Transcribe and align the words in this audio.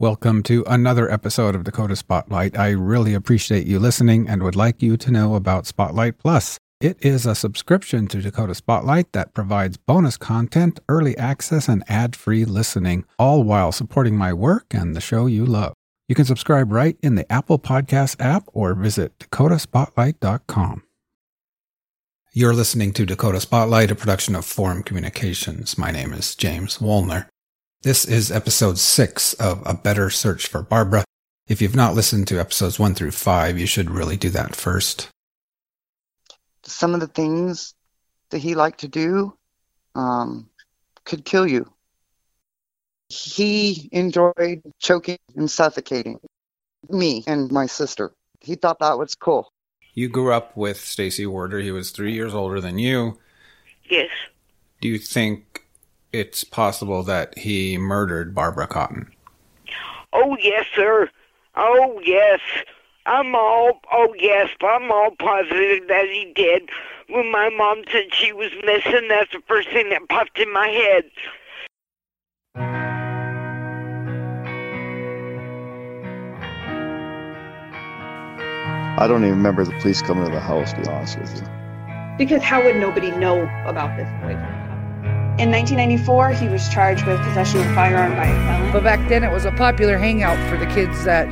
Welcome 0.00 0.42
to 0.44 0.64
another 0.66 1.12
episode 1.12 1.54
of 1.54 1.64
Dakota 1.64 1.94
Spotlight. 1.94 2.58
I 2.58 2.70
really 2.70 3.12
appreciate 3.12 3.66
you 3.66 3.78
listening 3.78 4.30
and 4.30 4.42
would 4.42 4.56
like 4.56 4.80
you 4.80 4.96
to 4.96 5.10
know 5.10 5.34
about 5.34 5.66
Spotlight 5.66 6.16
Plus. 6.16 6.56
It 6.80 6.96
is 7.04 7.26
a 7.26 7.34
subscription 7.34 8.06
to 8.06 8.22
Dakota 8.22 8.54
Spotlight 8.54 9.12
that 9.12 9.34
provides 9.34 9.76
bonus 9.76 10.16
content, 10.16 10.80
early 10.88 11.18
access, 11.18 11.68
and 11.68 11.84
ad 11.86 12.16
free 12.16 12.46
listening, 12.46 13.04
all 13.18 13.42
while 13.42 13.72
supporting 13.72 14.16
my 14.16 14.32
work 14.32 14.64
and 14.70 14.96
the 14.96 15.02
show 15.02 15.26
you 15.26 15.44
love. 15.44 15.74
You 16.08 16.14
can 16.14 16.24
subscribe 16.24 16.72
right 16.72 16.96
in 17.02 17.16
the 17.16 17.30
Apple 17.30 17.58
Podcast 17.58 18.16
app 18.24 18.44
or 18.54 18.72
visit 18.72 19.18
dakotaspotlight.com. 19.18 20.82
You're 22.32 22.54
listening 22.54 22.94
to 22.94 23.04
Dakota 23.04 23.40
Spotlight, 23.42 23.90
a 23.90 23.94
production 23.94 24.34
of 24.34 24.46
Forum 24.46 24.82
Communications. 24.82 25.76
My 25.76 25.90
name 25.90 26.14
is 26.14 26.34
James 26.34 26.78
Wolner. 26.78 27.29
This 27.82 28.04
is 28.04 28.30
episode 28.30 28.78
six 28.78 29.32
of 29.32 29.62
A 29.64 29.72
Better 29.72 30.10
Search 30.10 30.48
for 30.48 30.60
Barbara. 30.62 31.02
If 31.48 31.62
you've 31.62 31.74
not 31.74 31.94
listened 31.94 32.28
to 32.28 32.38
episodes 32.38 32.78
one 32.78 32.94
through 32.94 33.12
five, 33.12 33.58
you 33.58 33.64
should 33.64 33.88
really 33.90 34.18
do 34.18 34.28
that 34.28 34.54
first. 34.54 35.08
Some 36.62 36.92
of 36.92 37.00
the 37.00 37.06
things 37.06 37.72
that 38.28 38.40
he 38.40 38.54
liked 38.54 38.80
to 38.80 38.88
do 38.88 39.34
um, 39.94 40.50
could 41.06 41.24
kill 41.24 41.46
you. 41.46 41.72
He 43.08 43.88
enjoyed 43.92 44.60
choking 44.78 45.18
and 45.34 45.50
suffocating 45.50 46.20
me 46.90 47.24
and 47.26 47.50
my 47.50 47.64
sister. 47.64 48.12
He 48.40 48.56
thought 48.56 48.80
that 48.80 48.98
was 48.98 49.14
cool. 49.14 49.50
You 49.94 50.10
grew 50.10 50.34
up 50.34 50.54
with 50.54 50.78
Stacy 50.78 51.24
Warder. 51.24 51.60
He 51.60 51.72
was 51.72 51.92
three 51.92 52.12
years 52.12 52.34
older 52.34 52.60
than 52.60 52.78
you. 52.78 53.18
Yes. 53.88 54.10
Do 54.82 54.88
you 54.88 54.98
think 54.98 55.64
it's 56.12 56.44
possible 56.44 57.02
that 57.04 57.36
he 57.38 57.78
murdered 57.78 58.34
Barbara 58.34 58.66
Cotton? 58.66 59.10
Oh, 60.12 60.36
yes, 60.40 60.66
sir. 60.74 61.08
Oh, 61.54 62.00
yes. 62.04 62.40
I'm 63.06 63.34
all, 63.34 63.80
oh, 63.92 64.14
yes, 64.18 64.50
I'm 64.60 64.90
all 64.90 65.10
positive 65.18 65.88
that 65.88 66.06
he 66.06 66.32
did. 66.34 66.68
When 67.08 67.30
my 67.32 67.48
mom 67.48 67.82
said 67.90 68.14
she 68.14 68.32
was 68.32 68.50
missing, 68.64 69.08
that's 69.08 69.32
the 69.32 69.40
first 69.48 69.68
thing 69.70 69.88
that 69.90 70.08
popped 70.08 70.38
in 70.38 70.52
my 70.52 70.68
head. 70.68 71.10
I 78.98 79.06
don't 79.06 79.24
even 79.24 79.36
remember 79.36 79.64
the 79.64 79.72
police 79.80 80.02
coming 80.02 80.26
to 80.26 80.30
the 80.30 80.40
house, 80.40 80.74
to 80.74 80.82
be 80.82 80.88
honest 80.88 81.18
with 81.18 81.34
you. 81.36 81.48
Because 82.18 82.42
how 82.42 82.62
would 82.62 82.76
nobody 82.76 83.10
know 83.12 83.44
about 83.64 83.96
this 83.96 84.08
boyfriend? 84.20 84.59
In 85.40 85.50
1994, 85.50 86.32
he 86.32 86.48
was 86.48 86.68
charged 86.68 87.06
with 87.06 87.18
possession 87.22 87.60
of 87.60 87.66
a 87.68 87.74
firearm 87.74 88.14
by 88.14 88.26
a 88.26 88.34
felon. 88.46 88.72
But 88.72 88.84
back 88.84 89.08
then, 89.08 89.24
it 89.24 89.32
was 89.32 89.46
a 89.46 89.52
popular 89.52 89.96
hangout 89.96 90.36
for 90.50 90.58
the 90.58 90.66
kids 90.66 91.02
that 91.04 91.30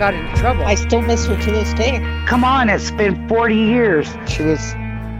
got 0.00 0.14
into 0.14 0.34
trouble. 0.34 0.64
I 0.64 0.74
still 0.74 1.00
miss 1.00 1.26
her 1.26 1.40
to 1.40 1.50
this 1.52 1.72
day. 1.74 2.00
Come 2.26 2.42
on, 2.42 2.68
it's 2.68 2.90
been 2.90 3.28
40 3.28 3.54
years. 3.54 4.08
She 4.26 4.42
was, 4.42 4.74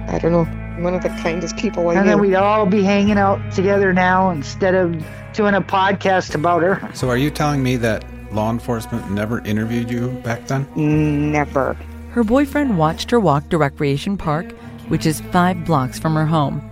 I 0.08 0.18
don't 0.20 0.32
know, 0.32 0.44
one 0.82 0.92
of 0.92 1.04
the 1.04 1.08
kindest 1.10 1.56
people 1.56 1.88
I 1.88 1.94
and 1.94 2.02
knew. 2.02 2.10
then 2.10 2.20
we'd 2.20 2.34
all 2.34 2.66
be 2.66 2.82
hanging 2.82 3.16
out 3.16 3.52
together 3.52 3.92
now 3.92 4.30
instead 4.30 4.74
of 4.74 4.90
doing 5.32 5.54
a 5.54 5.62
podcast 5.62 6.34
about 6.34 6.62
her. 6.62 6.90
So, 6.94 7.08
are 7.08 7.16
you 7.16 7.30
telling 7.30 7.62
me 7.62 7.76
that 7.76 8.04
law 8.34 8.50
enforcement 8.50 9.08
never 9.08 9.38
interviewed 9.44 9.88
you 9.88 10.08
back 10.24 10.48
then? 10.48 10.66
Never. 10.74 11.74
Her 12.10 12.24
boyfriend 12.24 12.76
watched 12.76 13.08
her 13.12 13.20
walk 13.20 13.48
to 13.50 13.58
Recreation 13.58 14.16
Park, 14.16 14.50
which 14.88 15.06
is 15.06 15.20
five 15.30 15.64
blocks 15.64 15.96
from 16.00 16.16
her 16.16 16.26
home. 16.26 16.65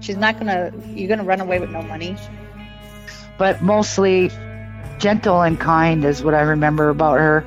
She's 0.00 0.16
not 0.16 0.38
gonna, 0.38 0.72
you're 0.86 1.08
gonna 1.08 1.24
run 1.24 1.40
away 1.40 1.58
with 1.58 1.70
no 1.70 1.82
money. 1.82 2.16
But 3.38 3.62
mostly 3.62 4.30
gentle 4.98 5.42
and 5.42 5.58
kind 5.58 6.04
is 6.04 6.22
what 6.22 6.34
I 6.34 6.40
remember 6.40 6.88
about 6.88 7.18
her. 7.18 7.44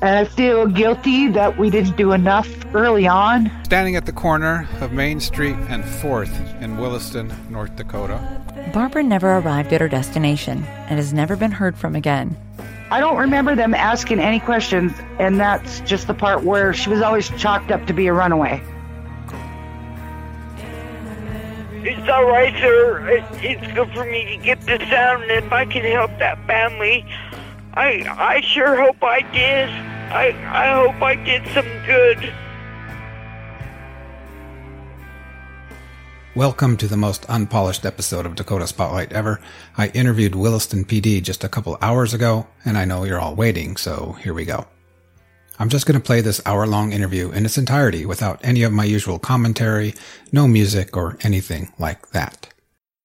And 0.00 0.18
I 0.18 0.24
feel 0.24 0.66
guilty 0.66 1.28
that 1.28 1.56
we 1.56 1.70
didn't 1.70 1.96
do 1.96 2.12
enough 2.12 2.48
early 2.74 3.06
on. 3.06 3.50
Standing 3.64 3.96
at 3.96 4.04
the 4.04 4.12
corner 4.12 4.68
of 4.80 4.92
Main 4.92 5.18
Street 5.18 5.56
and 5.68 5.82
4th 5.82 6.60
in 6.60 6.76
Williston, 6.76 7.32
North 7.48 7.74
Dakota. 7.76 8.20
Barbara 8.74 9.02
never 9.02 9.38
arrived 9.38 9.72
at 9.72 9.80
her 9.80 9.88
destination 9.88 10.64
and 10.64 10.98
has 10.98 11.12
never 11.12 11.36
been 11.36 11.52
heard 11.52 11.76
from 11.76 11.96
again. 11.96 12.36
I 12.90 13.00
don't 13.00 13.16
remember 13.16 13.56
them 13.56 13.72
asking 13.72 14.20
any 14.20 14.40
questions, 14.40 14.92
and 15.18 15.40
that's 15.40 15.80
just 15.80 16.06
the 16.06 16.14
part 16.14 16.44
where 16.44 16.74
she 16.74 16.90
was 16.90 17.00
always 17.00 17.30
chalked 17.40 17.70
up 17.70 17.86
to 17.86 17.94
be 17.94 18.06
a 18.06 18.12
runaway. 18.12 18.62
It's 22.04 22.12
all 22.12 22.26
right, 22.26 22.52
sir. 22.60 23.08
It, 23.08 23.24
it's 23.42 23.72
good 23.72 23.90
for 23.94 24.04
me 24.04 24.26
to 24.26 24.36
get 24.36 24.60
this 24.60 24.82
out, 24.92 25.22
and 25.22 25.30
if 25.30 25.50
I 25.50 25.64
can 25.64 25.82
help 25.84 26.10
that 26.18 26.36
family, 26.46 27.02
I 27.72 28.04
I 28.06 28.42
sure 28.42 28.76
hope 28.76 29.02
I 29.02 29.22
did. 29.32 29.70
I 30.12 30.36
I 30.52 30.72
hope 30.74 31.00
I 31.00 31.14
did 31.14 31.46
some 31.54 31.64
good. 31.86 32.30
Welcome 36.36 36.76
to 36.76 36.86
the 36.86 36.98
most 36.98 37.24
unpolished 37.30 37.86
episode 37.86 38.26
of 38.26 38.34
Dakota 38.34 38.66
Spotlight 38.66 39.14
ever. 39.14 39.40
I 39.78 39.88
interviewed 39.88 40.34
Williston 40.34 40.84
PD 40.84 41.22
just 41.22 41.42
a 41.42 41.48
couple 41.48 41.78
hours 41.80 42.12
ago, 42.12 42.46
and 42.66 42.76
I 42.76 42.84
know 42.84 43.04
you're 43.04 43.18
all 43.18 43.34
waiting, 43.34 43.78
so 43.78 44.12
here 44.20 44.34
we 44.34 44.44
go. 44.44 44.66
I'm 45.58 45.68
just 45.68 45.86
going 45.86 46.00
to 46.00 46.04
play 46.04 46.20
this 46.20 46.40
hour 46.44 46.66
long 46.66 46.92
interview 46.92 47.30
in 47.30 47.44
its 47.44 47.56
entirety 47.56 48.04
without 48.04 48.40
any 48.42 48.62
of 48.62 48.72
my 48.72 48.84
usual 48.84 49.18
commentary, 49.18 49.94
no 50.32 50.48
music, 50.48 50.96
or 50.96 51.16
anything 51.22 51.72
like 51.78 52.10
that. 52.10 52.48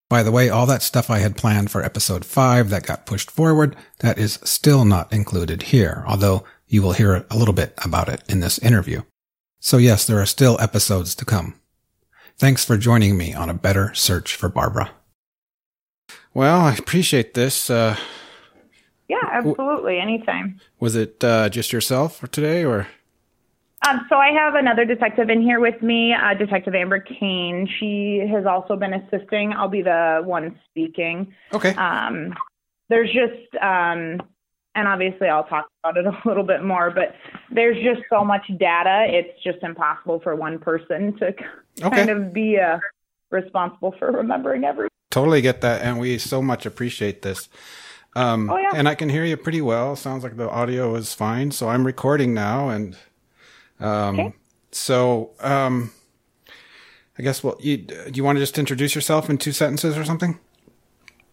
By 0.09 0.23
the 0.23 0.31
way, 0.31 0.49
all 0.49 0.65
that 0.65 0.81
stuff 0.81 1.11
I 1.11 1.19
had 1.19 1.37
planned 1.37 1.69
for 1.69 1.83
episode 1.83 2.25
5 2.25 2.71
that 2.71 2.85
got 2.85 3.05
pushed 3.05 3.29
forward, 3.29 3.75
that 3.99 4.17
is 4.17 4.39
still 4.43 4.83
not 4.83 5.13
included 5.13 5.63
here, 5.63 6.03
although 6.07 6.43
you 6.67 6.81
will 6.81 6.93
hear 6.93 7.25
a 7.29 7.37
little 7.37 7.53
bit 7.53 7.73
about 7.83 8.09
it 8.09 8.23
in 8.27 8.39
this 8.39 8.57
interview. 8.59 9.03
So 9.59 9.77
yes, 9.77 10.05
there 10.05 10.19
are 10.19 10.25
still 10.25 10.59
episodes 10.59 11.13
to 11.15 11.25
come. 11.25 11.59
Thanks 12.37 12.65
for 12.65 12.77
joining 12.77 13.17
me 13.17 13.33
on 13.33 13.49
a 13.49 13.53
better 13.53 13.93
search 13.93 14.35
for 14.35 14.49
Barbara. 14.49 14.91
Well, 16.33 16.61
I 16.61 16.73
appreciate 16.73 17.35
this. 17.35 17.69
Uh, 17.69 17.97
yeah, 19.09 19.17
absolutely. 19.31 19.99
Anytime. 19.99 20.59
Was 20.79 20.95
it 20.95 21.21
uh, 21.23 21.49
just 21.49 21.73
yourself 21.73 22.15
for 22.17 22.27
today, 22.27 22.63
or? 22.63 22.87
Um, 23.87 24.05
so 24.09 24.15
I 24.17 24.31
have 24.31 24.55
another 24.55 24.83
detective 24.85 25.29
in 25.29 25.41
here 25.41 25.59
with 25.61 25.81
me, 25.81 26.13
uh, 26.13 26.33
Detective 26.33 26.75
Amber 26.75 26.99
Kane. 26.99 27.67
She 27.79 28.21
has 28.29 28.45
also 28.45 28.75
been 28.75 28.93
assisting. 28.93 29.53
I'll 29.53 29.69
be 29.69 29.81
the 29.81 30.21
one 30.23 30.59
speaking. 30.69 31.33
Okay. 31.53 31.73
Um, 31.75 32.33
there's 32.89 33.07
just, 33.07 33.55
um, 33.63 34.21
and 34.75 34.85
obviously 34.87 35.29
I'll 35.29 35.45
talk 35.45 35.67
about 35.81 35.95
it 35.95 36.05
a 36.25 36.27
little 36.27 36.43
bit 36.43 36.61
more, 36.61 36.91
but 36.91 37.15
there's 37.51 37.77
just 37.81 38.01
so 38.09 38.25
much 38.25 38.45
data. 38.59 39.05
It's 39.07 39.41
just 39.43 39.59
impossible 39.63 40.19
for 40.19 40.35
one 40.35 40.59
person 40.59 41.17
to 41.19 41.33
Okay. 41.81 41.95
kind 41.95 42.09
of 42.09 42.33
be 42.33 42.59
uh, 42.59 42.79
responsible 43.31 43.95
for 43.97 44.11
remembering 44.11 44.65
everything. 44.65 44.89
Totally 45.09 45.41
get 45.41 45.61
that, 45.61 45.81
and 45.81 45.99
we 45.99 46.17
so 46.17 46.41
much 46.41 46.65
appreciate 46.65 47.21
this. 47.21 47.47
Um, 48.15 48.49
Oh, 48.49 48.57
yeah. 48.57 48.71
And 48.73 48.87
I 48.89 48.95
can 48.95 49.09
hear 49.09 49.23
you 49.23 49.37
pretty 49.37 49.61
well. 49.61 49.95
Sounds 49.95 50.23
like 50.23 50.35
the 50.37 50.49
audio 50.49 50.95
is 50.95 51.13
fine. 51.13 51.51
So 51.51 51.69
I'm 51.69 51.85
recording 51.85 52.33
now, 52.33 52.69
and 52.69 52.97
um, 53.79 54.19
Okay. 54.19 54.33
so 54.71 55.31
um, 55.41 55.91
I 57.17 57.23
guess 57.23 57.43
well, 57.43 57.57
you 57.59 57.77
do 57.77 58.11
you 58.13 58.23
want 58.23 58.37
to 58.37 58.41
just 58.41 58.57
introduce 58.57 58.95
yourself 58.95 59.29
in 59.29 59.37
two 59.37 59.51
sentences 59.51 59.97
or 59.97 60.03
something? 60.03 60.39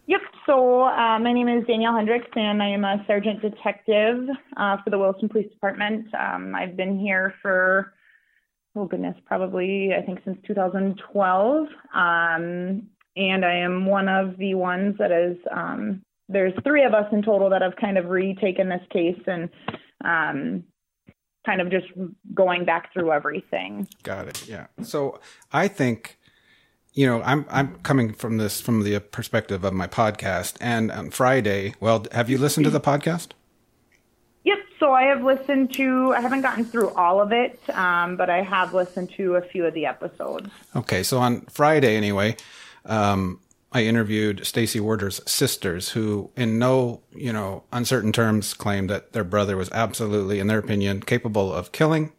Yep. 0.06 0.20
So 0.44 0.84
uh, 0.84 1.18
my 1.18 1.32
name 1.32 1.48
is 1.48 1.66
Danielle 1.66 1.96
Hendricks, 1.96 2.28
and 2.36 2.62
I 2.62 2.68
am 2.68 2.84
a 2.84 3.02
sergeant 3.06 3.40
detective 3.42 4.28
uh, 4.56 4.76
for 4.84 4.90
the 4.90 4.98
Williston 4.98 5.28
Police 5.28 5.50
Department. 5.50 6.06
Um, 6.14 6.54
I've 6.54 6.76
been 6.76 6.98
here 6.98 7.34
for 7.42 7.92
oh 8.76 8.84
goodness, 8.84 9.16
probably 9.24 9.92
I 9.98 10.02
think 10.02 10.20
since 10.24 10.38
2012, 10.46 11.66
um, 11.94 12.82
and 13.16 13.44
I 13.44 13.54
am 13.56 13.86
one 13.86 14.08
of 14.08 14.36
the 14.36 14.54
ones 14.54 14.96
that 14.98 15.10
is. 15.10 15.38
Um, 15.50 16.02
there's 16.28 16.52
three 16.64 16.84
of 16.84 16.94
us 16.94 17.12
in 17.12 17.22
total 17.22 17.50
that 17.50 17.62
have 17.62 17.76
kind 17.76 17.98
of 17.98 18.06
retaken 18.06 18.68
this 18.68 18.82
case 18.90 19.20
and 19.26 19.48
um, 20.04 20.64
kind 21.44 21.60
of 21.60 21.70
just 21.70 21.86
going 22.34 22.64
back 22.64 22.92
through 22.92 23.12
everything. 23.12 23.86
Got 24.02 24.28
it. 24.28 24.48
Yeah. 24.48 24.66
So 24.82 25.20
I 25.52 25.68
think, 25.68 26.18
you 26.92 27.06
know, 27.06 27.22
I'm 27.22 27.46
I'm 27.48 27.76
coming 27.80 28.12
from 28.12 28.38
this 28.38 28.60
from 28.60 28.82
the 28.82 28.98
perspective 28.98 29.64
of 29.64 29.72
my 29.72 29.86
podcast, 29.86 30.56
and 30.60 30.90
on 30.90 31.10
Friday. 31.10 31.74
Well, 31.78 32.06
have 32.12 32.28
you 32.28 32.38
listened 32.38 32.64
to 32.64 32.70
the 32.70 32.80
podcast? 32.80 33.28
Yep. 34.44 34.58
So 34.80 34.92
I 34.92 35.04
have 35.04 35.22
listened 35.22 35.72
to. 35.74 36.12
I 36.14 36.20
haven't 36.20 36.42
gotten 36.42 36.64
through 36.64 36.90
all 36.90 37.20
of 37.20 37.32
it, 37.32 37.60
um, 37.70 38.16
but 38.16 38.30
I 38.30 38.42
have 38.42 38.74
listened 38.74 39.10
to 39.16 39.36
a 39.36 39.42
few 39.42 39.64
of 39.64 39.74
the 39.74 39.86
episodes. 39.86 40.50
Okay, 40.74 41.02
so 41.02 41.18
on 41.18 41.42
Friday 41.42 41.96
anyway, 41.96 42.36
um, 42.84 43.40
I 43.76 43.84
interviewed 43.84 44.46
Stacy 44.46 44.80
Warder's 44.80 45.20
sisters, 45.30 45.90
who, 45.90 46.30
in 46.34 46.58
no 46.58 47.02
you 47.14 47.30
know 47.30 47.64
uncertain 47.70 48.10
terms, 48.10 48.54
claimed 48.54 48.88
that 48.88 49.12
their 49.12 49.22
brother 49.22 49.54
was 49.54 49.70
absolutely, 49.70 50.40
in 50.40 50.46
their 50.46 50.60
opinion, 50.60 51.02
capable 51.02 51.52
of 51.52 51.72
killing. 51.72 52.12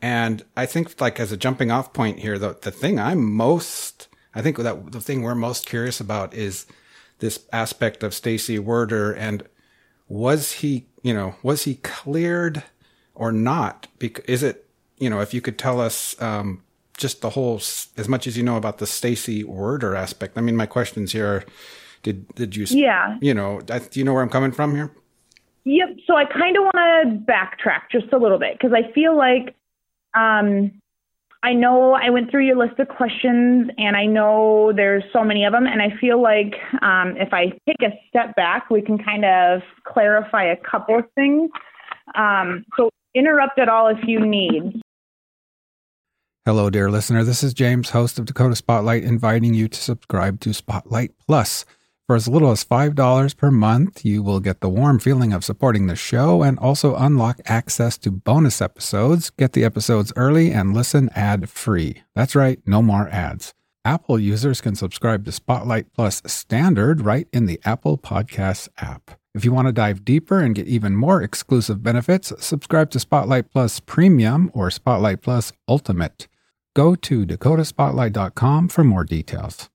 And 0.00 0.46
I 0.56 0.64
think, 0.64 0.98
like 0.98 1.20
as 1.20 1.30
a 1.30 1.36
jumping 1.36 1.70
off 1.70 1.92
point 1.92 2.20
here, 2.20 2.38
the 2.38 2.56
the 2.58 2.70
thing 2.70 2.98
I'm 2.98 3.30
most, 3.30 4.08
I 4.34 4.40
think 4.40 4.56
that 4.56 4.92
the 4.92 5.00
thing 5.02 5.20
we're 5.20 5.34
most 5.34 5.66
curious 5.66 6.00
about 6.00 6.32
is 6.32 6.64
this 7.18 7.44
aspect 7.52 8.02
of 8.02 8.14
Stacy 8.14 8.58
Werder 8.58 9.12
and 9.12 9.42
was 10.08 10.52
he, 10.52 10.86
you 11.02 11.12
know, 11.12 11.34
was 11.42 11.64
he 11.64 11.74
cleared 11.74 12.62
or 13.14 13.30
not? 13.30 13.88
Because 13.98 14.24
is 14.24 14.42
it, 14.42 14.70
you 14.96 15.10
know, 15.10 15.20
if 15.20 15.34
you 15.34 15.42
could 15.42 15.58
tell 15.58 15.82
us 15.82 16.18
um, 16.22 16.62
just 16.98 17.22
the 17.22 17.30
whole, 17.30 17.56
as 17.56 18.08
much 18.08 18.26
as 18.26 18.36
you 18.36 18.42
know 18.42 18.56
about 18.56 18.78
the 18.78 18.86
Stacy 18.86 19.42
Werder 19.44 19.94
aspect. 19.94 20.36
I 20.36 20.42
mean, 20.42 20.56
my 20.56 20.66
questions 20.66 21.12
here 21.12 21.26
are, 21.26 21.44
did 22.02 22.28
did 22.34 22.54
you, 22.56 22.66
Yeah. 22.68 23.16
you 23.20 23.32
know, 23.32 23.60
do 23.62 23.80
you 23.98 24.04
know 24.04 24.12
where 24.12 24.22
I'm 24.22 24.28
coming 24.28 24.52
from 24.52 24.74
here? 24.74 24.92
Yep. 25.64 25.88
So 26.06 26.16
I 26.16 26.24
kind 26.24 26.56
of 26.56 26.64
want 26.64 26.76
to 27.26 27.32
backtrack 27.32 27.82
just 27.90 28.12
a 28.12 28.18
little 28.18 28.38
bit 28.38 28.58
because 28.58 28.72
I 28.72 28.90
feel 28.92 29.16
like 29.16 29.54
um, 30.14 30.72
I 31.42 31.52
know 31.52 31.92
I 31.92 32.10
went 32.10 32.30
through 32.30 32.46
your 32.46 32.56
list 32.56 32.78
of 32.78 32.88
questions 32.88 33.70
and 33.78 33.96
I 33.96 34.06
know 34.06 34.72
there's 34.74 35.04
so 35.12 35.22
many 35.22 35.44
of 35.44 35.52
them. 35.52 35.66
And 35.66 35.80
I 35.82 35.90
feel 36.00 36.20
like 36.22 36.54
um, 36.82 37.16
if 37.16 37.32
I 37.32 37.52
take 37.66 37.82
a 37.82 37.92
step 38.08 38.34
back, 38.34 38.70
we 38.70 38.82
can 38.82 38.98
kind 38.98 39.24
of 39.24 39.62
clarify 39.84 40.44
a 40.44 40.56
couple 40.56 40.98
of 40.98 41.04
things. 41.14 41.50
Um, 42.14 42.64
so 42.76 42.90
interrupt 43.14 43.58
at 43.58 43.68
all 43.68 43.88
if 43.88 43.98
you 44.06 44.20
need. 44.24 44.80
Hello, 46.48 46.70
dear 46.70 46.90
listener. 46.90 47.24
This 47.24 47.42
is 47.42 47.52
James, 47.52 47.90
host 47.90 48.18
of 48.18 48.24
Dakota 48.24 48.56
Spotlight, 48.56 49.04
inviting 49.04 49.52
you 49.52 49.68
to 49.68 49.78
subscribe 49.78 50.40
to 50.40 50.54
Spotlight 50.54 51.12
Plus. 51.26 51.66
For 52.06 52.16
as 52.16 52.26
little 52.26 52.50
as 52.50 52.64
$5 52.64 53.36
per 53.36 53.50
month, 53.50 54.02
you 54.02 54.22
will 54.22 54.40
get 54.40 54.62
the 54.62 54.70
warm 54.70 54.98
feeling 54.98 55.34
of 55.34 55.44
supporting 55.44 55.88
the 55.88 55.94
show 55.94 56.42
and 56.42 56.58
also 56.58 56.96
unlock 56.96 57.42
access 57.44 57.98
to 57.98 58.10
bonus 58.10 58.62
episodes, 58.62 59.28
get 59.28 59.52
the 59.52 59.62
episodes 59.62 60.10
early, 60.16 60.50
and 60.50 60.72
listen 60.72 61.10
ad 61.14 61.50
free. 61.50 62.02
That's 62.14 62.34
right, 62.34 62.58
no 62.64 62.80
more 62.80 63.10
ads. 63.10 63.52
Apple 63.84 64.18
users 64.18 64.62
can 64.62 64.74
subscribe 64.74 65.26
to 65.26 65.32
Spotlight 65.32 65.92
Plus 65.92 66.22
Standard 66.24 67.02
right 67.02 67.28
in 67.30 67.44
the 67.44 67.60
Apple 67.66 67.98
Podcasts 67.98 68.70
app. 68.78 69.20
If 69.34 69.44
you 69.44 69.52
want 69.52 69.68
to 69.68 69.72
dive 69.72 70.02
deeper 70.02 70.40
and 70.40 70.54
get 70.54 70.66
even 70.66 70.96
more 70.96 71.20
exclusive 71.20 71.82
benefits, 71.82 72.32
subscribe 72.38 72.88
to 72.92 73.00
Spotlight 73.00 73.50
Plus 73.50 73.80
Premium 73.80 74.50
or 74.54 74.70
Spotlight 74.70 75.20
Plus 75.20 75.52
Ultimate. 75.68 76.26
Go 76.78 76.94
to 76.94 77.26
dakotaspotlight.com 77.26 78.68
for 78.68 78.84
more 78.84 79.02
details. 79.02 79.68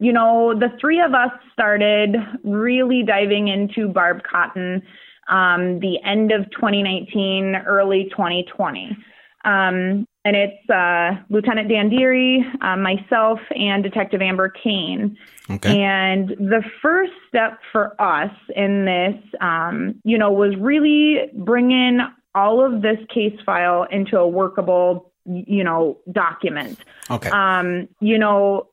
you 0.00 0.12
know, 0.12 0.54
the 0.58 0.68
three 0.80 1.00
of 1.00 1.12
us 1.12 1.30
started 1.52 2.16
really 2.44 3.02
diving 3.06 3.48
into 3.48 3.88
Barb 3.88 4.22
Cotton 4.30 4.82
um, 5.28 5.80
the 5.80 5.96
end 6.04 6.32
of 6.32 6.50
2019, 6.50 7.56
early 7.66 8.08
2020. 8.10 8.96
Um, 9.44 10.06
and 10.24 10.34
it's 10.34 10.70
uh, 10.70 11.22
Lieutenant 11.28 11.68
Dan 11.68 11.90
Deary, 11.90 12.42
uh, 12.62 12.76
myself, 12.76 13.38
and 13.54 13.82
Detective 13.82 14.22
Amber 14.22 14.48
Kane. 14.48 15.16
Okay. 15.50 15.82
And 15.82 16.30
the 16.30 16.62
first 16.80 17.12
step 17.28 17.58
for 17.70 18.00
us 18.00 18.32
in 18.56 18.86
this, 18.86 19.22
um, 19.42 20.00
you 20.04 20.16
know, 20.16 20.32
was 20.32 20.54
really 20.58 21.30
bringing 21.34 22.00
all 22.34 22.64
of 22.64 22.80
this 22.82 22.98
case 23.12 23.38
file 23.46 23.86
into 23.90 24.18
a 24.18 24.26
workable, 24.26 24.90
y- 24.94 25.13
you 25.26 25.64
know, 25.64 25.98
document. 26.12 26.78
Okay. 27.10 27.30
Um, 27.30 27.88
you 28.00 28.18
know, 28.18 28.68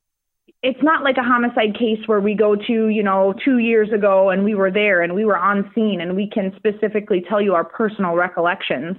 it's 0.64 0.82
not 0.84 1.04
like 1.04 1.18
a 1.18 1.24
homicide 1.24 1.78
case 1.78 2.00
where 2.06 2.20
we 2.20 2.36
go 2.36 2.56
to, 2.56 2.88
you 2.90 3.02
know, 3.02 3.34
two 3.44 3.58
years 3.58 3.92
ago 3.92 4.30
and 4.30 4.44
we 4.44 4.54
were 4.54 4.70
there 4.70 5.02
and 5.02 5.16
we 5.16 5.26
were 5.26 5.38
on 5.38 5.72
scene 5.74 6.02
and 6.02 6.16
we 6.16 6.30
can 6.30 6.54
specifically 6.56 7.24
tell 7.28 7.42
you 7.42 7.56
our 7.56 7.64
personal 7.64 8.16
recollections. 8.16 8.98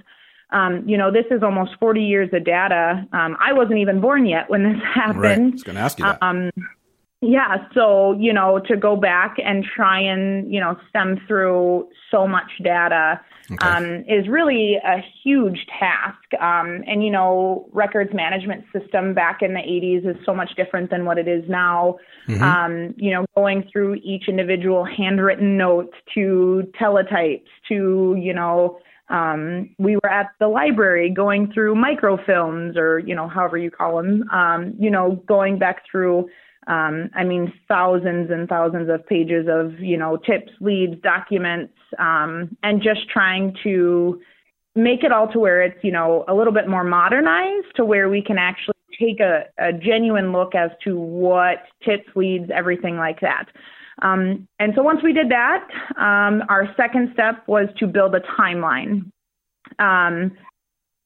Um, 0.51 0.87
you 0.87 0.97
know, 0.97 1.11
this 1.11 1.25
is 1.31 1.41
almost 1.41 1.71
40 1.79 2.01
years 2.01 2.29
of 2.33 2.43
data. 2.43 3.07
Um, 3.13 3.37
I 3.39 3.53
wasn't 3.53 3.79
even 3.79 4.01
born 4.01 4.25
yet 4.25 4.49
when 4.49 4.63
this 4.63 4.81
happened. 4.93 5.21
Right. 5.21 5.39
I 5.39 5.49
was 5.49 5.63
going 5.63 5.75
to 5.75 5.81
ask 5.81 5.99
you 5.99 6.05
that. 6.05 6.21
Um, 6.21 6.51
yeah, 7.23 7.67
so 7.73 8.13
you 8.19 8.33
know, 8.33 8.59
to 8.67 8.75
go 8.75 8.95
back 8.95 9.37
and 9.43 9.63
try 9.63 9.99
and 9.99 10.53
you 10.53 10.59
know 10.59 10.77
stem 10.89 11.21
through 11.27 11.87
so 12.11 12.27
much 12.27 12.51
data 12.61 13.19
Okay. 13.51 13.67
um, 13.67 14.05
is 14.07 14.27
really 14.29 14.75
a 14.75 15.03
huge 15.23 15.65
task. 15.79 16.17
Um, 16.39 16.83
and 16.87 17.03
you 17.03 17.11
know, 17.11 17.69
records 17.73 18.13
management 18.13 18.63
system 18.71 19.13
back 19.13 19.41
in 19.41 19.53
the 19.53 19.59
80s 19.59 20.07
is 20.07 20.15
so 20.25 20.33
much 20.33 20.55
different 20.55 20.89
than 20.89 21.05
what 21.05 21.17
it 21.17 21.27
is 21.27 21.43
now. 21.49 21.97
Mhm. 22.27 22.41
Um, 22.41 22.93
you 22.97 23.11
know, 23.11 23.25
going 23.35 23.63
through 23.71 23.95
each 23.95 24.29
individual 24.29 24.85
handwritten 24.85 25.57
note 25.57 25.93
to 26.13 26.71
teletypes 26.79 27.49
to 27.69 28.15
you 28.19 28.33
know. 28.33 28.79
Um, 29.09 29.69
we 29.77 29.97
were 29.97 30.09
at 30.09 30.31
the 30.39 30.47
library 30.47 31.09
going 31.09 31.51
through 31.51 31.75
microfilms 31.75 32.77
or, 32.77 32.99
you 32.99 33.13
know, 33.13 33.27
however 33.27 33.57
you 33.57 33.69
call 33.69 33.97
them, 33.97 34.27
um, 34.31 34.73
you 34.79 34.89
know, 34.89 35.21
going 35.27 35.59
back 35.59 35.83
through 35.91 36.29
um, 36.67 37.09
I 37.15 37.23
mean, 37.23 37.53
thousands 37.67 38.31
and 38.31 38.47
thousands 38.47 38.89
of 38.89 39.05
pages 39.07 39.47
of, 39.49 39.79
you 39.79 39.97
know, 39.97 40.17
tips, 40.17 40.51
leads, 40.59 41.01
documents, 41.01 41.73
um, 41.99 42.55
and 42.63 42.81
just 42.81 43.09
trying 43.09 43.55
to 43.63 44.21
make 44.75 45.03
it 45.03 45.11
all 45.11 45.27
to 45.31 45.39
where 45.39 45.61
it's, 45.61 45.83
you 45.83 45.91
know, 45.91 46.25
a 46.27 46.33
little 46.33 46.53
bit 46.53 46.67
more 46.67 46.83
modernized 46.83 47.67
to 47.75 47.85
where 47.85 48.09
we 48.09 48.21
can 48.21 48.37
actually 48.37 48.73
take 48.99 49.19
a, 49.19 49.43
a 49.57 49.73
genuine 49.73 50.31
look 50.31 50.55
as 50.55 50.71
to 50.83 50.97
what 50.97 51.57
tips, 51.83 52.09
leads, 52.15 52.49
everything 52.53 52.97
like 52.97 53.19
that. 53.21 53.45
Um, 54.01 54.47
and 54.59 54.73
so 54.75 54.81
once 54.81 55.01
we 55.03 55.13
did 55.13 55.29
that, 55.29 55.67
um, 55.97 56.43
our 56.49 56.73
second 56.75 57.11
step 57.13 57.43
was 57.47 57.67
to 57.77 57.87
build 57.87 58.15
a 58.15 58.21
timeline. 58.21 59.11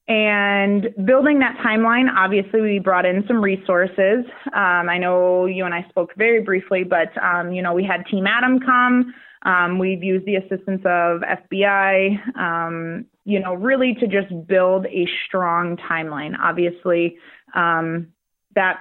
And 0.07 0.89
building 1.05 1.39
that 1.39 1.57
timeline, 1.57 2.07
obviously, 2.15 2.61
we 2.61 2.79
brought 2.79 3.05
in 3.05 3.25
some 3.27 3.41
resources. 3.43 4.23
Um, 4.53 4.87
I 4.89 4.97
know 4.97 5.45
you 5.45 5.65
and 5.65 5.73
I 5.73 5.85
spoke 5.89 6.11
very 6.15 6.41
briefly, 6.41 6.83
but 6.83 7.11
um, 7.21 7.51
you 7.51 7.61
know, 7.61 7.73
we 7.73 7.83
had 7.83 8.05
Team 8.05 8.25
Adam 8.25 8.59
come. 8.59 9.13
Um, 9.43 9.79
we've 9.79 10.03
used 10.03 10.25
the 10.25 10.35
assistance 10.35 10.81
of 10.85 11.21
FBI. 11.21 12.37
Um, 12.37 13.05
you 13.25 13.39
know, 13.41 13.53
really 13.53 13.95
to 13.95 14.07
just 14.07 14.33
build 14.47 14.85
a 14.85 15.07
strong 15.25 15.75
timeline. 15.75 16.35
Obviously, 16.39 17.17
um, 17.53 18.07
that's 18.55 18.79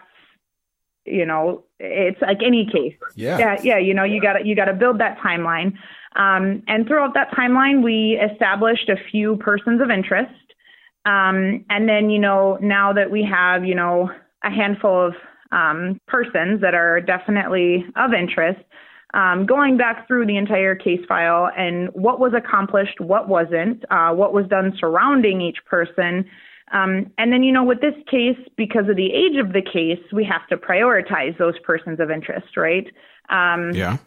you 1.04 1.24
know, 1.24 1.64
it's 1.78 2.20
like 2.20 2.38
any 2.44 2.66
case. 2.66 2.94
Yeah. 3.14 3.38
Yeah, 3.38 3.56
yeah. 3.62 3.78
You 3.78 3.94
know, 3.94 4.04
you 4.04 4.20
got 4.20 4.34
to 4.34 4.46
you 4.46 4.54
got 4.54 4.66
to 4.66 4.74
build 4.74 5.00
that 5.00 5.18
timeline. 5.18 5.74
Um, 6.14 6.62
and 6.66 6.86
throughout 6.86 7.14
that 7.14 7.32
timeline, 7.32 7.82
we 7.82 8.20
established 8.32 8.88
a 8.88 8.96
few 9.10 9.36
persons 9.36 9.80
of 9.80 9.90
interest. 9.90 10.32
Um, 11.06 11.64
and 11.70 11.88
then, 11.88 12.10
you 12.10 12.18
know, 12.18 12.58
now 12.60 12.92
that 12.92 13.10
we 13.10 13.22
have, 13.22 13.64
you 13.64 13.76
know, 13.76 14.10
a 14.42 14.50
handful 14.50 15.06
of 15.06 15.14
um, 15.52 16.00
persons 16.08 16.60
that 16.60 16.74
are 16.74 17.00
definitely 17.00 17.86
of 17.94 18.12
interest, 18.12 18.60
um, 19.14 19.46
going 19.46 19.76
back 19.76 20.06
through 20.08 20.26
the 20.26 20.36
entire 20.36 20.74
case 20.74 21.00
file 21.08 21.48
and 21.56 21.88
what 21.94 22.18
was 22.18 22.32
accomplished, 22.34 23.00
what 23.00 23.28
wasn't, 23.28 23.84
uh, 23.90 24.10
what 24.10 24.32
was 24.32 24.46
done 24.48 24.74
surrounding 24.78 25.40
each 25.40 25.58
person. 25.64 26.24
Um, 26.72 27.12
and 27.16 27.32
then, 27.32 27.44
you 27.44 27.52
know, 27.52 27.62
with 27.62 27.80
this 27.80 27.94
case, 28.10 28.38
because 28.56 28.88
of 28.88 28.96
the 28.96 29.12
age 29.12 29.36
of 29.38 29.52
the 29.52 29.62
case, 29.62 30.02
we 30.12 30.24
have 30.24 30.46
to 30.48 30.56
prioritize 30.56 31.38
those 31.38 31.56
persons 31.60 32.00
of 32.00 32.10
interest, 32.10 32.56
right? 32.56 32.86
Um, 33.28 33.70
Yeah. 33.72 33.98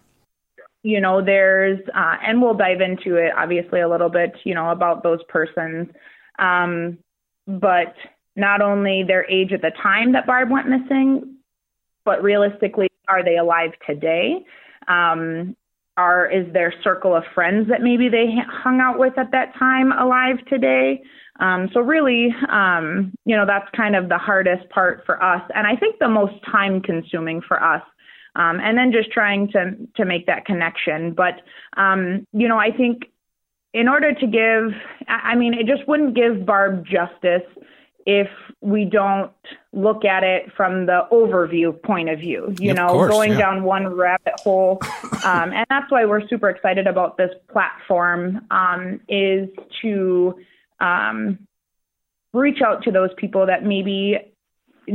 you 0.84 1.00
know, 1.00 1.24
there's, 1.24 1.79
uh, 1.96 2.18
and 2.22 2.41
we'll 2.41 2.53
dive 2.53 2.82
into 2.82 3.15
it 3.15 3.32
obviously 3.38 3.79
a 3.79 3.88
little 3.88 4.10
bit, 4.10 4.34
you 4.44 4.53
know, 4.53 4.70
about 4.70 5.01
those 5.03 5.24
persons. 5.29 5.88
Um, 6.39 6.98
but 7.48 7.96
not 8.36 8.62
only 8.62 9.03
their 9.03 9.29
age 9.29 9.51
at 9.51 9.62
the 9.62 9.72
time 9.81 10.13
that 10.13 10.25
Barb 10.25 10.50
went 10.50 10.69
missing, 10.69 11.36
but 12.05 12.24
realistically, 12.24 12.88
are 13.08 13.24
they 13.24 13.38
alive 13.38 13.72
today? 13.86 14.46
Um, 14.88 15.55
are 15.98 16.31
is 16.31 16.51
their 16.53 16.74
circle 16.81 17.13
of 17.13 17.24
friends 17.36 17.67
that 17.67 17.81
maybe 17.81 18.08
they 18.08 18.27
hung 18.48 18.79
out 18.79 18.98
with 18.98 19.17
at 19.17 19.31
that 19.31 19.53
time 19.60 19.91
alive 19.91 20.38
today? 20.48 21.01
Um, 21.39 21.69
so 21.74 21.81
really, 21.81 22.34
um, 22.50 23.13
you 23.25 23.36
know, 23.36 23.46
that's 23.46 23.67
kind 23.75 23.96
of 23.96 24.08
the 24.08 24.17
hardest 24.17 24.69
part 24.69 25.03
for 25.05 25.22
us, 25.22 25.41
and 25.53 25.67
I 25.67 25.75
think 25.75 26.00
the 26.00 26.08
most 26.08 26.36
time 26.50 26.81
consuming 26.81 27.41
for 27.41 27.62
us 27.62 27.81
um, 28.36 28.60
and 28.60 28.77
then 28.77 28.91
just 28.91 29.12
trying 29.12 29.50
to 29.51 29.75
to 29.96 30.05
make 30.05 30.25
that 30.27 30.46
connection. 30.46 31.13
But 31.13 31.41
um, 31.77 32.25
you 32.31 32.48
know, 32.48 32.58
I 32.58 32.72
think 32.72 33.03
in 33.74 33.88
order 33.88 34.14
to 34.14 34.28
give, 34.28 34.74
I 35.08 35.36
mean, 35.36 35.54
it 35.54 35.68
just 35.68 35.88
wouldn't 35.88 36.16
give 36.16 36.46
Barb 36.46 36.86
justice 36.86 37.44
if 38.06 38.28
we 38.62 38.86
don't 38.86 39.32
look 39.72 40.04
at 40.04 40.24
it 40.24 40.52
from 40.58 40.86
the 40.86 41.02
overview 41.12 41.80
point 41.84 42.10
of 42.10 42.20
view. 42.20 42.54
You 42.60 42.72
Of 42.72 42.78
know, 42.78 42.88
course, 42.88 43.12
going 43.12 43.32
yeah. 43.32 43.40
down 43.40 43.64
one 43.64 43.96
rabbit 43.96 44.34
hole, 44.40 44.80
um, 45.24 45.54
and 45.54 45.66
that's 45.70 45.92
why 45.92 46.06
we're 46.06 46.28
super 46.28 46.50
excited 46.50 46.88
about 46.88 47.18
this 47.18 47.30
platform. 47.52 48.46
Um, 48.50 49.00
is 49.08 49.50
to 49.82 50.40
um, 50.80 51.40
reach 52.34 52.62
out 52.62 52.84
to 52.84 52.92
those 52.92 53.12
people 53.18 53.46
that 53.46 53.64
maybe 53.64 54.28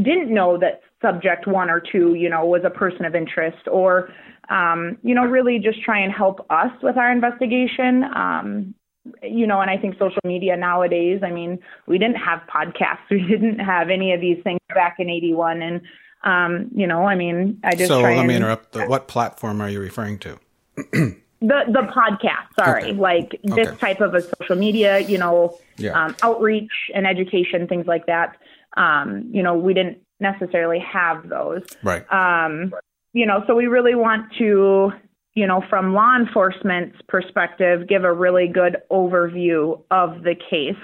didn't 0.02 0.32
know 0.32 0.58
that 0.58 0.82
subject 1.00 1.46
one 1.46 1.70
or 1.70 1.80
two, 1.80 2.14
you 2.14 2.28
know, 2.28 2.44
was 2.44 2.62
a 2.64 2.70
person 2.70 3.04
of 3.04 3.14
interest 3.14 3.68
or, 3.70 4.10
um, 4.48 4.98
you 5.02 5.14
know, 5.14 5.24
really 5.24 5.58
just 5.58 5.82
try 5.82 5.98
and 5.98 6.12
help 6.12 6.46
us 6.50 6.70
with 6.82 6.96
our 6.96 7.10
investigation. 7.12 8.04
Um, 8.14 8.74
you 9.22 9.46
know, 9.46 9.60
and 9.60 9.70
I 9.70 9.76
think 9.76 9.94
social 9.98 10.20
media 10.24 10.56
nowadays, 10.56 11.20
I 11.22 11.30
mean, 11.30 11.58
we 11.86 11.98
didn't 11.98 12.16
have 12.16 12.40
podcasts. 12.48 12.98
We 13.10 13.22
didn't 13.26 13.58
have 13.58 13.90
any 13.90 14.12
of 14.12 14.20
these 14.20 14.42
things 14.42 14.60
back 14.74 14.96
in 14.98 15.10
81. 15.10 15.60
And, 15.62 15.80
um, 16.24 16.70
you 16.74 16.86
know, 16.86 17.04
I 17.04 17.14
mean, 17.14 17.60
I 17.64 17.74
just 17.74 17.88
so 17.88 18.00
let 18.00 18.18
and, 18.18 18.28
me 18.28 18.36
interrupt. 18.36 18.72
The, 18.72 18.86
what 18.86 19.08
platform 19.08 19.60
are 19.60 19.68
you 19.68 19.80
referring 19.80 20.18
to? 20.20 20.38
the 20.76 21.60
the 21.68 21.86
podcast. 21.94 22.54
Sorry, 22.56 22.92
like 22.94 23.38
this 23.42 23.68
Okay. 23.68 23.76
type 23.76 24.00
of 24.00 24.14
a 24.14 24.22
social 24.38 24.56
media, 24.56 25.00
you 25.00 25.18
know, 25.18 25.58
Yeah. 25.76 25.92
um, 26.02 26.16
outreach 26.22 26.72
and 26.94 27.06
education, 27.06 27.68
things 27.68 27.86
like 27.86 28.06
that. 28.06 28.36
Um, 28.76 29.28
you 29.31 29.43
know, 29.43 29.54
we 29.54 29.75
didn't 29.75 29.99
necessarily 30.21 30.78
have 30.81 31.28
those. 31.28 31.62
Right. 31.83 32.04
Um, 32.12 32.73
you 33.12 33.26
know, 33.26 33.45
so 33.47 33.54
we 33.54 33.66
really 33.66 33.95
want 33.95 34.33
to, 34.38 34.93
you 35.35 35.47
know, 35.47 35.62
from 35.69 35.95
law 35.95 36.16
enforcement's 36.16 36.99
perspective, 37.09 37.88
give 37.88 38.04
a 38.04 38.12
really 38.12 38.49
good 38.49 38.78
overview 38.90 39.81
of 39.90 40.23
the 40.23 40.35
case. 40.35 40.76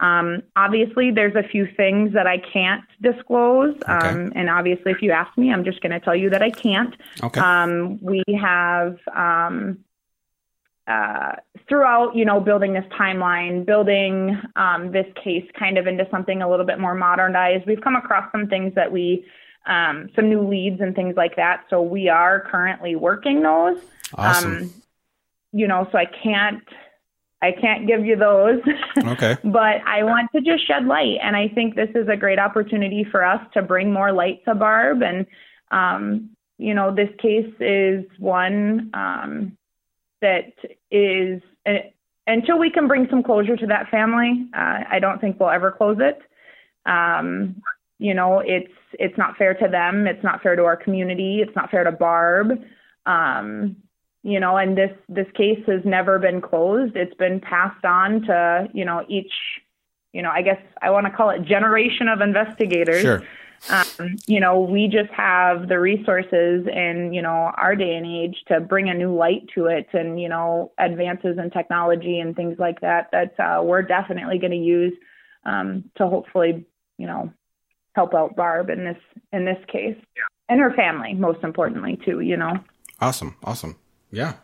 Um, 0.00 0.42
obviously, 0.56 1.10
there's 1.10 1.34
a 1.34 1.46
few 1.46 1.66
things 1.76 2.14
that 2.14 2.26
I 2.26 2.38
can't 2.38 2.84
disclose. 3.02 3.76
Um, 3.86 4.32
and 4.34 4.48
obviously, 4.48 4.92
if 4.92 5.02
you 5.02 5.12
ask 5.12 5.36
me, 5.36 5.52
I'm 5.52 5.64
just 5.64 5.80
going 5.82 5.92
to 5.92 6.00
tell 6.00 6.16
you 6.16 6.30
that 6.30 6.42
I 6.42 6.50
can't. 6.50 6.94
Okay. 7.22 7.40
Um, 7.40 7.98
we 8.02 8.22
have 8.40 8.98
um, 9.14 9.78
uh, 10.86 11.32
throughout, 11.68 12.16
you 12.16 12.24
know, 12.24 12.40
building 12.40 12.72
this 12.72 12.84
timeline, 12.98 13.64
building 13.64 14.40
um, 14.56 14.90
this 14.92 15.06
case 15.22 15.44
kind 15.58 15.78
of 15.78 15.86
into 15.86 16.06
something 16.10 16.42
a 16.42 16.50
little 16.50 16.66
bit 16.66 16.78
more 16.78 16.94
modernized. 16.94 17.66
We've 17.66 17.80
come 17.80 17.96
across 17.96 18.30
some 18.32 18.48
things 18.48 18.74
that 18.74 18.90
we, 18.90 19.24
um, 19.66 20.08
some 20.16 20.28
new 20.28 20.46
leads 20.46 20.80
and 20.80 20.94
things 20.94 21.14
like 21.16 21.36
that. 21.36 21.64
So 21.70 21.82
we 21.82 22.08
are 22.08 22.40
currently 22.50 22.96
working 22.96 23.42
those. 23.42 23.78
Awesome. 24.14 24.56
Um, 24.56 24.74
you 25.52 25.68
know, 25.68 25.88
so 25.92 25.98
I 25.98 26.06
can't, 26.06 26.62
I 27.42 27.52
can't 27.52 27.86
give 27.86 28.04
you 28.04 28.16
those. 28.16 28.60
Okay. 29.04 29.36
but 29.44 29.80
I 29.86 30.02
want 30.02 30.30
to 30.34 30.40
just 30.42 30.66
shed 30.66 30.84
light, 30.84 31.18
and 31.22 31.34
I 31.34 31.48
think 31.48 31.74
this 31.74 31.88
is 31.94 32.08
a 32.08 32.16
great 32.16 32.38
opportunity 32.38 33.04
for 33.10 33.24
us 33.24 33.40
to 33.54 33.62
bring 33.62 33.92
more 33.92 34.12
light 34.12 34.44
to 34.44 34.54
Barb. 34.54 35.02
And 35.02 35.26
um, 35.70 36.30
you 36.58 36.74
know, 36.74 36.94
this 36.94 37.08
case 37.18 37.52
is 37.60 38.04
one 38.18 38.90
um, 38.92 39.56
that 40.20 40.52
is 40.90 41.42
uh, 41.66 41.88
until 42.26 42.58
we 42.58 42.70
can 42.70 42.86
bring 42.86 43.06
some 43.10 43.22
closure 43.22 43.56
to 43.56 43.66
that 43.66 43.88
family. 43.90 44.48
Uh, 44.54 44.84
I 44.90 44.98
don't 45.00 45.20
think 45.20 45.38
we'll 45.40 45.50
ever 45.50 45.70
close 45.72 45.98
it. 46.00 46.20
Um, 46.86 47.62
you 47.98 48.14
know, 48.14 48.40
it's 48.40 48.72
it's 48.94 49.16
not 49.18 49.36
fair 49.36 49.54
to 49.54 49.68
them. 49.68 50.06
It's 50.06 50.24
not 50.24 50.42
fair 50.42 50.56
to 50.56 50.64
our 50.64 50.76
community. 50.76 51.40
It's 51.46 51.54
not 51.54 51.70
fair 51.70 51.84
to 51.84 51.92
Barb. 51.92 52.52
Um, 53.06 53.76
you 54.22 54.40
know, 54.40 54.56
and 54.56 54.76
this 54.76 54.92
this 55.08 55.26
case 55.34 55.62
has 55.66 55.80
never 55.84 56.18
been 56.18 56.40
closed. 56.40 56.96
It's 56.96 57.14
been 57.14 57.40
passed 57.40 57.84
on 57.84 58.22
to 58.22 58.68
you 58.72 58.84
know 58.84 59.04
each, 59.08 59.32
you 60.12 60.22
know, 60.22 60.30
I 60.30 60.42
guess 60.42 60.60
I 60.82 60.90
want 60.90 61.06
to 61.06 61.12
call 61.12 61.30
it 61.30 61.44
generation 61.44 62.08
of 62.08 62.20
investigators. 62.20 63.02
Sure. 63.02 63.22
Um, 63.68 64.16
you 64.26 64.40
know, 64.40 64.60
we 64.60 64.88
just 64.88 65.10
have 65.10 65.68
the 65.68 65.78
resources 65.78 66.66
in 66.66 67.12
you 67.12 67.20
know 67.20 67.52
our 67.56 67.76
day 67.76 67.94
and 67.94 68.06
age 68.06 68.42
to 68.48 68.58
bring 68.60 68.88
a 68.88 68.94
new 68.94 69.14
light 69.14 69.48
to 69.54 69.66
it, 69.66 69.86
and 69.92 70.20
you 70.20 70.28
know 70.28 70.72
advances 70.78 71.36
in 71.38 71.50
technology 71.50 72.20
and 72.20 72.34
things 72.34 72.58
like 72.58 72.80
that 72.80 73.10
that 73.12 73.38
uh, 73.38 73.62
we're 73.62 73.82
definitely 73.82 74.38
going 74.38 74.52
to 74.52 74.56
use 74.56 74.94
um, 75.44 75.84
to 75.96 76.06
hopefully 76.06 76.64
you 76.96 77.06
know 77.06 77.30
help 77.94 78.14
out 78.14 78.34
Barb 78.34 78.70
in 78.70 78.84
this 78.84 78.96
in 79.32 79.44
this 79.44 79.62
case 79.68 79.96
and 80.48 80.58
her 80.60 80.72
family 80.72 81.12
most 81.14 81.44
importantly 81.44 81.98
too. 82.04 82.20
You 82.20 82.38
know. 82.38 82.54
Awesome. 83.00 83.36
Awesome. 83.44 83.76
Yeah. 84.10 84.34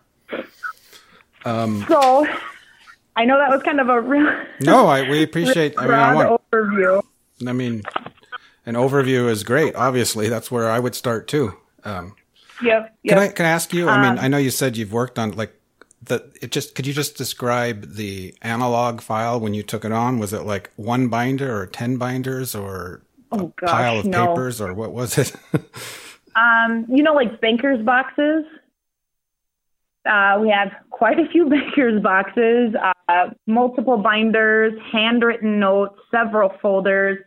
Um, 1.44 1.85
So 1.88 2.26
I 3.16 3.25
know 3.25 3.38
that 3.38 3.50
was 3.50 3.62
kind 3.62 3.80
of 3.80 3.88
a 3.88 4.00
real 4.00 4.30
no, 4.61 4.87
I 4.87 5.08
we 5.08 5.23
appreciate. 5.23 5.75
I 5.78 5.82
mean, 5.87 5.94
I 5.94 6.14
want. 6.26 6.42
overview. 6.50 7.02
I 7.46 7.52
mean, 7.52 7.82
an 8.66 8.75
overview 8.75 9.30
is 9.30 9.44
great. 9.44 9.75
Obviously, 9.75 10.28
that's 10.28 10.50
where 10.50 10.70
I 10.70 10.78
would 10.78 10.94
start 10.94 11.28
too. 11.28 11.56
Um, 11.85 12.14
Yep. 12.62 12.96
Can. 13.06 13.18
I 13.18 13.28
can 13.28 13.46
I 13.46 13.50
ask 13.50 13.73
you? 13.73 13.88
I 13.88 14.00
mean, 14.00 14.18
Um, 14.18 14.25
I 14.25 14.28
know 14.28 14.38
you 14.38 14.50
said 14.50 14.76
you've 14.76 14.92
worked 14.92 15.18
on 15.18 15.32
like 15.32 15.52
the. 16.02 16.25
It 16.40 16.52
just 16.52 16.75
could 16.75 16.87
you 16.87 16.94
just 16.94 17.16
describe 17.16 17.94
the 17.96 18.35
analog 18.42 19.00
file 19.00 19.38
when 19.38 19.52
you 19.52 19.62
took 19.62 19.85
it 19.85 19.92
on? 19.92 20.18
Was 20.18 20.32
it 20.32 20.44
like 20.44 20.70
one 20.76 21.08
binder 21.08 21.54
or 21.54 21.66
ten 21.66 21.99
binders 21.99 22.54
or 22.54 23.02
oh 23.32 23.52
gosh, 23.56 23.70
pile 23.70 23.99
of 23.99 24.06
no. 24.06 24.28
papers 24.28 24.61
or 24.61 24.73
what 24.73 24.92
was 24.92 25.18
it? 25.18 25.35
Um, 26.37 26.85
you 26.90 27.02
know, 27.02 27.14
like 27.14 27.40
bankers 27.40 27.82
boxes. 27.82 28.44
Uh, 30.04 30.38
we 30.38 30.50
have 30.50 30.70
quite 30.90 31.18
a 31.18 31.26
few 31.32 31.49
bankers 31.49 32.02
boxes, 32.02 32.75
uh, 33.08 33.30
multiple 33.46 33.96
binders, 33.96 34.75
handwritten 34.92 35.58
notes, 35.58 35.99
several 36.11 36.52
folders, 36.61 37.18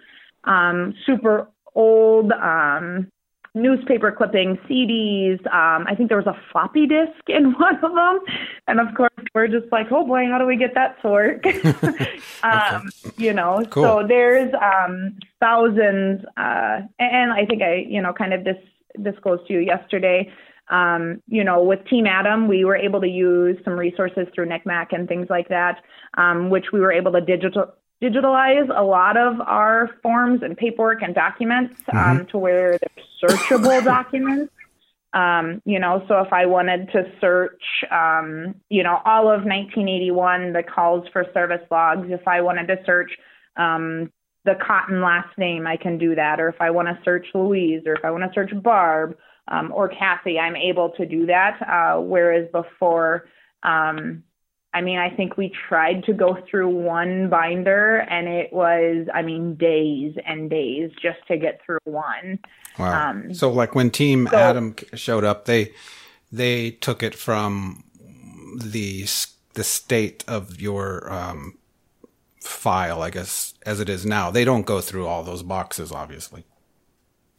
um, 0.46 0.94
super 1.06 1.48
old 1.76 2.32
um, 2.32 3.08
newspaper 3.56 4.12
clippings, 4.12 4.58
CDs. 4.70 5.40
Um, 5.48 5.86
I 5.88 5.96
think 5.96 6.10
there 6.10 6.18
was 6.18 6.28
a 6.28 6.38
floppy 6.52 6.86
disk 6.88 7.12
in 7.28 7.52
one 7.60 7.76
of 7.76 7.82
them, 7.94 8.20
and 8.68 8.80
of 8.80 8.94
course 8.96 9.12
we're 9.34 9.48
just 9.48 9.72
like, 9.72 9.88
oh 9.92 10.06
boy, 10.06 10.26
how 10.30 10.38
do 10.38 10.46
we 10.46 10.58
get 10.58 10.74
that 10.76 11.02
to 11.02 11.10
work? 11.10 11.44
um, 12.44 12.90
You 13.18 13.34
know, 13.34 13.64
Cool. 13.70 13.84
so 13.84 14.08
there's 14.08 14.54
um, 14.54 15.18
thousands, 15.40 16.24
uh, 16.38 16.82
and 17.00 17.32
I 17.32 17.46
think 17.48 17.62
I, 17.62 17.86
you 17.88 18.02
know, 18.02 18.14
kind 18.14 18.34
of 18.34 18.44
this 18.44 18.58
disclosed 19.02 19.48
to 19.48 19.54
you 19.54 19.60
yesterday. 19.60 20.32
Um, 20.70 21.24
you 21.28 21.44
know, 21.44 21.64
with 21.64 21.80
Team 21.90 22.06
Adam, 22.06 22.48
we 22.48 22.64
were 22.64 22.76
able 22.76 23.02
to 23.02 23.08
use 23.08 23.58
some 23.66 23.74
resources 23.74 24.28
through 24.36 24.48
NCMEC 24.50 24.88
and 24.92 25.08
things 25.08 25.26
like 25.28 25.50
that, 25.50 25.82
um, 26.16 26.52
which 26.52 26.66
we 26.72 26.80
were 26.80 26.92
able 26.92 27.12
to 27.14 27.22
digital 27.22 27.74
digitalize 28.02 28.70
a 28.76 28.84
lot 28.84 29.18
of 29.18 29.42
our 29.42 29.90
forms 30.02 30.42
and 30.42 30.56
paperwork 30.56 31.02
and 31.02 31.14
documents 31.14 31.76
um, 31.92 32.20
Mhm. 32.20 32.30
to 32.30 32.38
where 32.38 32.78
they're 32.78 33.06
searchable 33.22 33.84
documents. 33.84 34.54
Um, 35.12 35.62
you 35.66 35.80
know, 35.80 36.04
so 36.08 36.20
if 36.20 36.32
I 36.32 36.46
wanted 36.46 36.92
to 36.92 37.12
search, 37.20 37.62
um, 37.92 38.56
you 38.70 38.84
know, 38.84 39.02
all 39.06 39.24
of 39.28 39.44
1981, 39.44 40.54
the 40.54 40.62
calls 40.64 41.08
for 41.12 41.26
service 41.34 41.66
logs, 41.72 42.08
if 42.12 42.28
I 42.28 42.42
wanted 42.42 42.68
to 42.68 42.78
search 42.86 43.12
um, 43.58 44.12
the 44.46 44.56
Cotton 44.56 45.02
last 45.02 45.36
name, 45.38 45.66
I 45.68 45.78
can 45.78 45.98
do 45.98 46.16
that. 46.16 46.40
Or 46.40 46.48
if 46.48 46.62
I 46.62 46.70
want 46.70 46.88
to 46.90 47.00
search 47.04 47.26
Louise, 47.34 47.82
or 47.88 47.94
if 47.94 48.06
I 48.06 48.12
want 48.12 48.24
to 48.24 48.32
search 48.34 48.52
Barb 48.62 49.18
um, 49.48 49.72
or 49.74 49.90
Kathy, 49.90 50.38
I'm 50.40 50.56
able 50.56 50.92
to 50.92 51.06
do 51.06 51.26
that. 51.26 51.60
Uh, 51.68 52.00
whereas 52.02 52.48
before, 52.52 53.26
um, 53.64 54.24
I 54.74 54.82
mean, 54.82 55.00
I 55.00 55.10
think 55.10 55.36
we 55.36 55.52
tried 55.68 56.04
to 56.04 56.14
go 56.14 56.38
through 56.50 56.70
one 56.70 57.28
binder 57.30 57.98
and 57.98 58.28
it 58.28 58.54
was, 58.54 59.08
I 59.14 59.24
mean, 59.24 59.56
days 59.56 60.16
and 60.26 60.50
days 60.50 60.92
just 61.02 61.18
to 61.28 61.38
get 61.38 61.62
through 61.66 61.80
one. 61.86 62.40
Wow. 62.78 63.10
Um, 63.10 63.34
so 63.34 63.52
like 63.52 63.74
when 63.74 63.90
Team 63.90 64.28
so- 64.30 64.38
Adam 64.38 64.76
showed 64.94 65.24
up, 65.24 65.46
they 65.46 65.74
they 66.32 66.72
took 66.72 67.02
it 67.02 67.16
from 67.16 67.84
the 68.56 69.08
the 69.56 69.64
state 69.64 70.24
of 70.28 70.62
your 70.62 71.12
um, 71.12 71.58
file, 72.42 73.02
I 73.02 73.10
guess, 73.10 73.56
as 73.66 73.80
it 73.80 73.90
is 73.90 74.06
now. 74.06 74.30
They 74.30 74.46
don't 74.46 74.66
go 74.66 74.82
through 74.82 75.08
all 75.08 75.24
those 75.24 75.44
boxes, 75.44 75.92
obviously. 75.92 76.46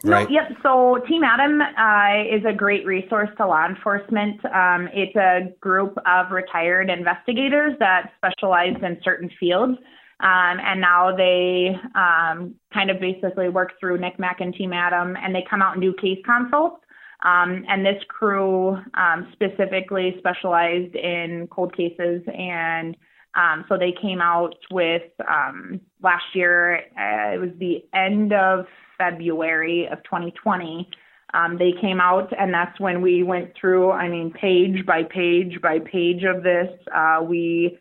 Right. 0.03 0.29
No, 0.31 0.35
yep. 0.35 0.53
So 0.63 0.99
Team 1.07 1.23
Adam 1.25 1.61
uh, 1.61 2.37
is 2.37 2.43
a 2.49 2.55
great 2.55 2.87
resource 2.87 3.29
to 3.37 3.47
law 3.47 3.67
enforcement. 3.67 4.43
Um, 4.47 4.89
it's 4.95 5.15
a 5.17 5.53
group 5.61 5.97
of 6.07 6.31
retired 6.31 6.89
investigators 6.89 7.75
that 7.81 8.13
specialize 8.17 8.77
in 8.83 8.99
certain 9.05 9.31
fields. 9.39 9.79
Um, 10.21 10.59
and 10.61 10.81
now 10.81 11.17
they 11.17 11.77
um, 11.95 12.55
kind 12.73 12.91
of 12.91 13.01
basically 13.01 13.49
work 13.49 13.73
through 13.81 13.99
NCMEC 13.99 14.41
and 14.41 14.55
Team 14.55 14.73
Adam, 14.73 15.17
and 15.17 15.35
they 15.35 15.45
come 15.49 15.63
out 15.63 15.75
and 15.75 15.83
do 15.83 15.95
case 15.95 16.19
consults. 16.27 16.83
Um, 17.23 17.65
and 17.69 17.85
this 17.85 18.03
crew 18.09 18.79
um, 18.95 19.33
specifically 19.33 20.15
specialized 20.19 20.95
in 20.95 21.49
cold 21.51 21.75
cases, 21.77 22.23
and 22.27 22.97
um, 23.35 23.65
so 23.69 23.77
they 23.79 23.93
came 23.93 24.21
out 24.21 24.57
with 24.71 25.03
um, 25.29 25.81
last 26.03 26.25
year. 26.35 26.77
Uh, 26.99 27.35
it 27.35 27.41
was 27.41 27.51
the 27.59 27.85
end 27.95 28.33
of 28.33 28.67
February 28.99 29.87
of 29.87 30.03
2020. 30.05 30.89
Um, 31.33 31.57
they 31.59 31.73
came 31.81 32.01
out, 32.01 32.33
and 32.37 32.53
that's 32.53 32.79
when 32.81 33.03
we 33.03 33.23
went 33.23 33.53
through. 33.59 33.93
I 33.93 34.09
mean, 34.09 34.33
page 34.33 34.85
by 34.85 35.05
page 35.05 35.61
by 35.63 35.79
page 35.79 36.25
of 36.25 36.43
this. 36.43 36.69
Uh, 36.93 37.23
we 37.23 37.79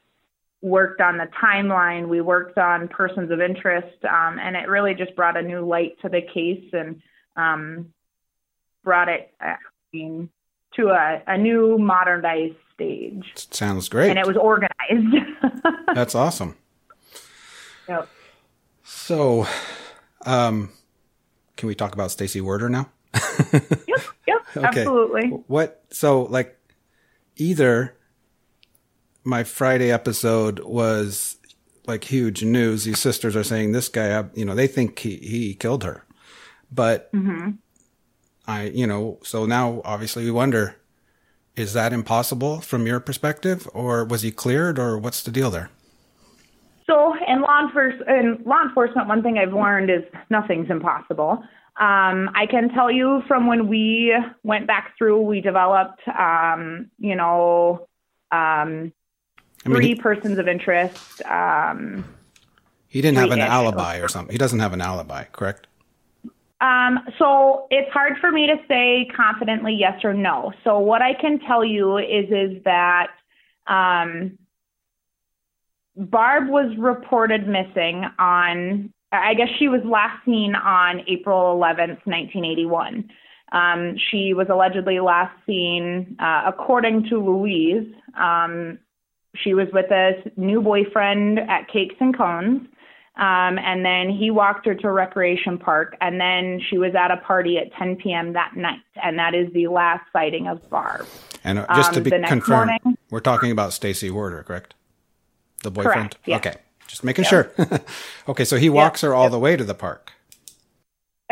worked 0.62 1.02
on 1.02 1.18
the 1.18 1.28
timeline. 1.42 2.08
We 2.08 2.22
worked 2.22 2.58
on 2.58 2.88
persons 2.88 3.32
of 3.32 3.42
interest, 3.42 4.04
um, 4.06 4.38
and 4.40 4.56
it 4.56 4.68
really 4.68 4.94
just 4.94 5.16
brought 5.16 5.36
a 5.36 5.42
new 5.42 5.66
light 5.66 5.98
to 6.04 6.10
the 6.10 6.22
case 6.22 6.70
and 6.74 7.02
um, 7.36 7.92
brought 8.84 9.10
it 9.10 9.32
uh, 9.44 9.48
I 9.54 9.58
mean, 9.94 10.30
to 10.76 10.90
a, 10.90 11.24
a 11.26 11.38
new 11.38 11.80
modernized 11.80 12.56
stage. 12.80 13.48
Sounds 13.52 13.90
great. 13.90 14.10
And 14.10 14.20
it 14.20 14.26
was 14.26 14.38
organized. 14.38 15.26
That's 15.94 16.16
awesome. 16.16 16.56
Yep. 17.88 18.08
So, 18.84 19.48
um, 20.26 20.70
can 21.58 21.68
we 21.68 21.76
talk 21.76 21.94
about 21.94 22.12
Stacy 22.12 22.42
Werder 22.42 22.70
now? 22.70 22.90
Yep, 23.54 24.02
Yep. 24.28 24.38
absolutely. 24.64 25.28
What? 25.48 25.84
So, 25.92 26.24
like, 26.24 26.58
either 27.36 27.96
my 29.24 29.44
Friday 29.44 29.92
episode 29.92 30.60
was 30.60 31.38
like 31.86 32.04
huge 32.06 32.44
news. 32.44 32.86
These 32.86 33.00
sisters 33.00 33.36
are 33.36 33.44
saying 33.44 33.72
this 33.72 33.90
guy, 33.90 34.12
uh, 34.12 34.24
you 34.34 34.46
know, 34.46 34.56
they 34.56 34.68
think 34.68 35.00
he 35.00 35.18
he 35.18 35.54
killed 35.56 35.84
her, 35.84 36.06
but 36.72 37.10
hmm 37.12 37.52
I, 38.48 38.64
you 38.64 38.88
know, 38.88 39.20
so 39.24 39.46
now 39.46 39.80
obviously 39.86 40.26
we 40.26 40.32
wonder 40.32 40.76
is 41.60 41.74
that 41.74 41.92
impossible 41.92 42.62
from 42.62 42.88
your 42.88 43.02
perspective, 43.02 43.68
or 43.74 44.06
was 44.06 44.22
he 44.22 44.32
cleared, 44.32 44.80
or 44.80 44.98
what's 44.98 45.22
the 45.22 45.30
deal 45.30 45.52
there? 45.52 45.70
So 46.88 47.14
in 47.28 47.42
law 47.42 47.62
enforcement, 47.62 48.10
in 48.10 48.44
law 48.46 48.64
enforcement, 48.64 49.08
one 49.10 49.22
thing 49.22 49.38
I've 49.38 49.54
learned 49.54 49.90
is 49.92 50.04
nothing's 50.30 50.70
impossible. 50.72 51.44
Um, 51.80 52.30
I 52.34 52.48
can 52.50 52.70
tell 52.70 52.90
you 52.90 53.22
from 53.28 53.46
when 53.46 53.68
we 53.68 54.16
went 54.44 54.68
back 54.68 54.98
through, 54.98 55.22
we 55.22 55.42
developed, 55.42 56.02
um, 56.08 56.90
you 56.98 57.16
know, 57.16 57.88
um, 58.32 58.94
I 59.66 59.70
mean, 59.70 59.76
three 59.76 59.88
he- 59.88 59.96
persons 59.96 60.40
of 60.40 60.48
interest. 60.48 61.22
Um, 61.26 62.06
He 62.88 63.02
didn't 63.02 63.18
have 63.18 63.32
an 63.32 63.42
alibi 63.42 64.00
or 64.00 64.08
something. 64.08 64.32
He 64.32 64.38
doesn't 64.38 64.60
have 64.60 64.74
an 64.74 64.82
alibi, 64.82 65.26
correct? 65.26 65.68
Um, 66.62 67.00
so 67.18 67.68
it's 67.70 67.92
hard 67.92 68.18
for 68.20 68.32
me 68.32 68.48
to 68.48 68.56
say 68.68 69.10
confidently 69.16 69.76
yes 69.80 70.04
or 70.04 70.14
no. 70.14 70.52
So 70.64 70.80
what 70.80 71.02
I 71.02 71.14
can 71.14 71.40
tell 71.40 71.64
you 71.64 71.98
is 71.98 72.26
is 72.30 72.64
that 72.66 73.08
um, 73.68 74.38
Barb 75.96 76.50
was 76.50 76.76
reported 76.78 77.48
missing 77.48 78.06
on. 78.18 78.94
I 79.12 79.34
guess 79.34 79.48
she 79.58 79.68
was 79.70 79.82
last 79.84 80.24
seen 80.24 80.54
on 80.54 81.02
April 81.08 81.56
11th, 81.58 82.06
1981. 82.06 83.10
Um, 83.52 83.96
she 84.12 84.36
was 84.36 84.48
allegedly 84.52 85.00
last 85.00 85.34
seen, 85.48 86.16
uh, 86.20 86.44
according 86.46 87.08
to 87.10 87.18
Louise. 87.18 87.92
Um, 88.20 88.78
she 89.36 89.56
was 89.56 89.68
with 89.74 89.90
a 89.92 90.12
new 90.38 90.62
boyfriend 90.62 91.40
at 91.40 91.68
Cakes 91.72 91.96
and 92.00 92.16
Cones. 92.16 92.68
Um, 93.20 93.60
and 93.60 93.84
then 93.84 94.10
he 94.10 94.32
walked 94.32 94.66
her 94.66 94.74
to 94.76 94.92
Recreation 94.92 95.58
Park, 95.58 95.98
and 96.00 96.22
then 96.22 96.62
she 96.70 96.78
was 96.78 96.96
at 96.96 97.12
a 97.12 97.18
party 97.18 97.58
at 97.58 97.74
10 97.74 97.98
p.m. 97.98 98.32
that 98.34 98.56
night, 98.56 98.80
and 99.04 99.20
that 99.20 99.36
is 99.36 99.52
the 99.52 99.68
last 99.68 100.04
sighting 100.14 100.48
of 100.48 100.68
Barb. 100.70 101.06
And 101.44 101.60
uh, 101.60 101.66
just 101.76 101.92
to 101.94 102.00
Um, 102.00 102.04
be 102.04 102.12
confirmed, 102.12 102.72
morning- 102.82 102.98
we're 103.12 103.20
talking 103.20 103.52
about 103.52 103.74
Stacy 103.74 104.10
Warder, 104.10 104.44
correct? 104.44 104.74
The 105.64 105.72
boyfriend? 105.72 106.12
Correct, 106.12 106.18
yeah. 106.26 106.38
Okay. 106.38 106.54
Just 106.88 107.04
making 107.04 107.26
Yeah. 107.26 107.30
sure. 107.30 107.52
okay, 108.30 108.46
so 108.46 108.56
he 108.56 108.70
walks 108.70 109.02
her 109.02 109.14
all 109.14 109.30
the 109.30 109.38
way 109.40 109.58
to 109.58 109.66
the 109.66 109.76
park. 109.76 110.14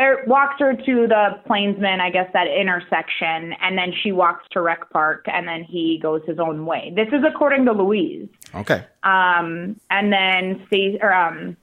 Er, 0.00 0.22
walks 0.28 0.60
her 0.60 0.74
to 0.74 1.06
the 1.08 1.40
Plainsman, 1.46 2.00
I 2.00 2.10
guess 2.10 2.30
that 2.34 2.46
intersection, 2.46 3.54
and 3.62 3.76
then 3.76 3.92
she 4.02 4.12
walks 4.12 4.44
to 4.52 4.60
Rec 4.60 4.88
Park, 4.90 5.24
and 5.26 5.48
then 5.48 5.64
he 5.64 5.98
goes 6.00 6.22
his 6.26 6.38
own 6.38 6.66
way. 6.66 6.92
This 6.94 7.08
is 7.08 7.24
according 7.26 7.64
to 7.64 7.72
Louise. 7.72 8.28
Okay. 8.54 8.84
Um, 9.02 9.80
and 9.90 10.12
then 10.12 10.62
Stacy, 10.68 10.98
or 11.02 11.12
um, 11.12 11.56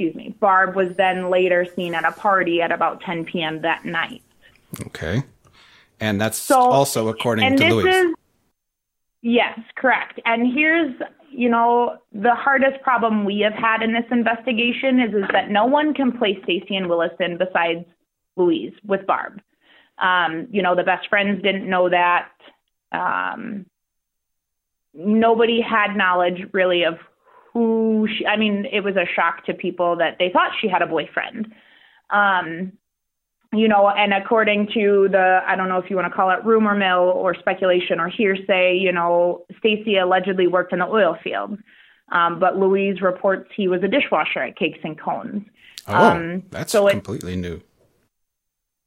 excuse 0.00 0.14
me, 0.14 0.34
Barb 0.40 0.76
was 0.76 0.96
then 0.96 1.28
later 1.28 1.66
seen 1.76 1.94
at 1.94 2.06
a 2.06 2.12
party 2.12 2.62
at 2.62 2.72
about 2.72 3.02
10 3.02 3.26
p.m. 3.26 3.60
that 3.60 3.84
night. 3.84 4.22
Okay. 4.86 5.22
And 6.00 6.18
that's 6.18 6.38
So- 6.38 6.58
also 6.58 7.08
according 7.08 7.56
to 7.58 7.74
Louise. 7.74 7.94
is 7.94 8.14
yes, 9.20 9.58
correct. 9.76 10.18
And 10.24 10.50
here's 10.52 10.94
you 11.32 11.48
know 11.48 11.98
the 12.12 12.34
hardest 12.34 12.82
problem 12.82 13.24
we 13.24 13.40
have 13.40 13.52
had 13.52 13.82
in 13.82 13.92
this 13.92 14.06
investigation 14.10 14.98
is 15.00 15.14
is 15.14 15.24
that 15.32 15.50
no 15.50 15.66
one 15.66 15.92
can 15.94 16.16
place 16.16 16.38
Stacy 16.44 16.74
and 16.74 16.88
Williston 16.88 17.36
besides 17.36 17.84
Louise 18.36 18.72
with 18.84 19.06
Barb. 19.06 19.40
Um, 19.98 20.48
you 20.50 20.62
know 20.62 20.74
the 20.74 20.82
best 20.82 21.08
friends 21.08 21.42
didn't 21.42 21.68
know 21.68 21.90
that. 21.90 22.30
Um, 22.90 23.66
nobody 24.94 25.60
had 25.60 25.94
knowledge 25.94 26.46
really 26.52 26.84
of 26.84 26.98
who 27.52 28.08
she. 28.16 28.26
I 28.26 28.36
mean, 28.36 28.66
it 28.70 28.80
was 28.80 28.96
a 28.96 29.06
shock 29.06 29.44
to 29.46 29.54
people 29.54 29.96
that 29.96 30.16
they 30.18 30.30
thought 30.30 30.52
she 30.60 30.68
had 30.68 30.82
a 30.82 30.86
boyfriend. 30.86 31.52
Um, 32.10 32.72
you 33.52 33.66
know, 33.66 33.88
and 33.88 34.14
according 34.14 34.68
to 34.74 35.08
the, 35.10 35.40
I 35.46 35.56
don't 35.56 35.68
know 35.68 35.78
if 35.78 35.90
you 35.90 35.96
want 35.96 36.06
to 36.06 36.14
call 36.14 36.30
it 36.30 36.44
rumor 36.44 36.74
mill 36.74 37.12
or 37.14 37.34
speculation 37.34 37.98
or 37.98 38.08
hearsay, 38.08 38.76
you 38.76 38.92
know, 38.92 39.44
Stacy 39.58 39.96
allegedly 39.96 40.46
worked 40.46 40.72
in 40.72 40.78
the 40.78 40.86
oil 40.86 41.16
field. 41.22 41.58
Um, 42.12 42.38
but 42.38 42.56
Louise 42.56 43.00
reports 43.00 43.50
he 43.56 43.66
was 43.68 43.82
a 43.82 43.88
dishwasher 43.88 44.40
at 44.40 44.56
Cakes 44.56 44.78
and 44.84 44.98
Cones. 44.98 45.42
Oh, 45.88 46.10
um, 46.10 46.42
that's 46.50 46.72
so 46.72 46.88
completely 46.88 47.36
new. 47.36 47.60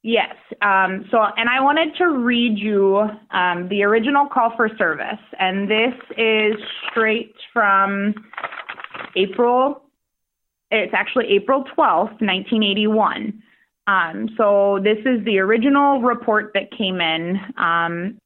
Yes. 0.03 0.35
Um, 0.61 1.05
so, 1.09 1.23
and 1.37 1.47
I 1.49 1.61
wanted 1.61 1.95
to 1.97 2.09
read 2.09 2.59
you 2.59 3.07
um, 3.31 3.69
the 3.69 3.83
original 3.83 4.27
call 4.27 4.51
for 4.57 4.69
service, 4.77 5.19
and 5.39 5.71
this 5.71 5.93
is 6.17 6.55
straight 6.91 7.33
from 7.53 8.13
April. 9.15 9.81
It's 10.71 10.93
actually 10.93 11.27
April 11.29 11.63
twelfth, 11.73 12.19
nineteen 12.19 12.63
eighty-one. 12.63 13.41
Um, 13.87 14.29
so 14.37 14.79
this 14.83 14.97
is 15.05 15.23
the 15.23 15.39
original 15.39 16.01
report 16.01 16.51
that 16.53 16.71
came 16.77 16.99
in 16.99 17.37
um, 17.57 18.17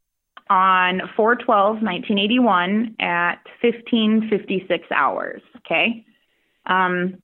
on 0.49 1.01
4-12-1981 1.17 3.01
at 3.01 3.39
15:56 3.63 4.83
hours. 4.95 5.41
Okay. 5.57 6.05
Um, 6.67 7.21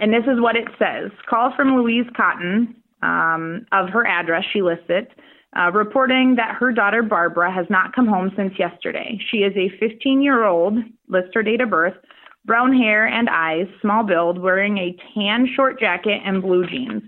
and 0.00 0.12
this 0.12 0.24
is 0.24 0.40
what 0.40 0.56
it 0.56 0.66
says. 0.78 1.10
Call 1.28 1.52
from 1.56 1.76
Louise 1.76 2.06
Cotton 2.16 2.81
um, 3.02 3.66
of 3.72 3.88
her 3.90 4.06
address, 4.06 4.44
she 4.52 4.62
lists 4.62 4.86
it, 4.88 5.10
uh, 5.56 5.70
reporting 5.72 6.36
that 6.36 6.56
her 6.56 6.72
daughter 6.72 7.02
Barbara 7.02 7.52
has 7.52 7.66
not 7.68 7.94
come 7.94 8.06
home 8.06 8.32
since 8.36 8.54
yesterday. 8.58 9.20
She 9.30 9.38
is 9.38 9.52
a 9.56 9.76
15 9.78 10.22
year 10.22 10.44
old, 10.44 10.78
lists 11.08 11.30
her 11.34 11.42
date 11.42 11.60
of 11.60 11.70
birth, 11.70 11.94
brown 12.44 12.72
hair 12.72 13.06
and 13.06 13.28
eyes, 13.28 13.66
small 13.80 14.02
build, 14.02 14.38
wearing 14.38 14.78
a 14.78 14.96
tan 15.14 15.46
short 15.54 15.78
jacket 15.78 16.20
and 16.24 16.42
blue 16.42 16.66
jeans. 16.66 17.02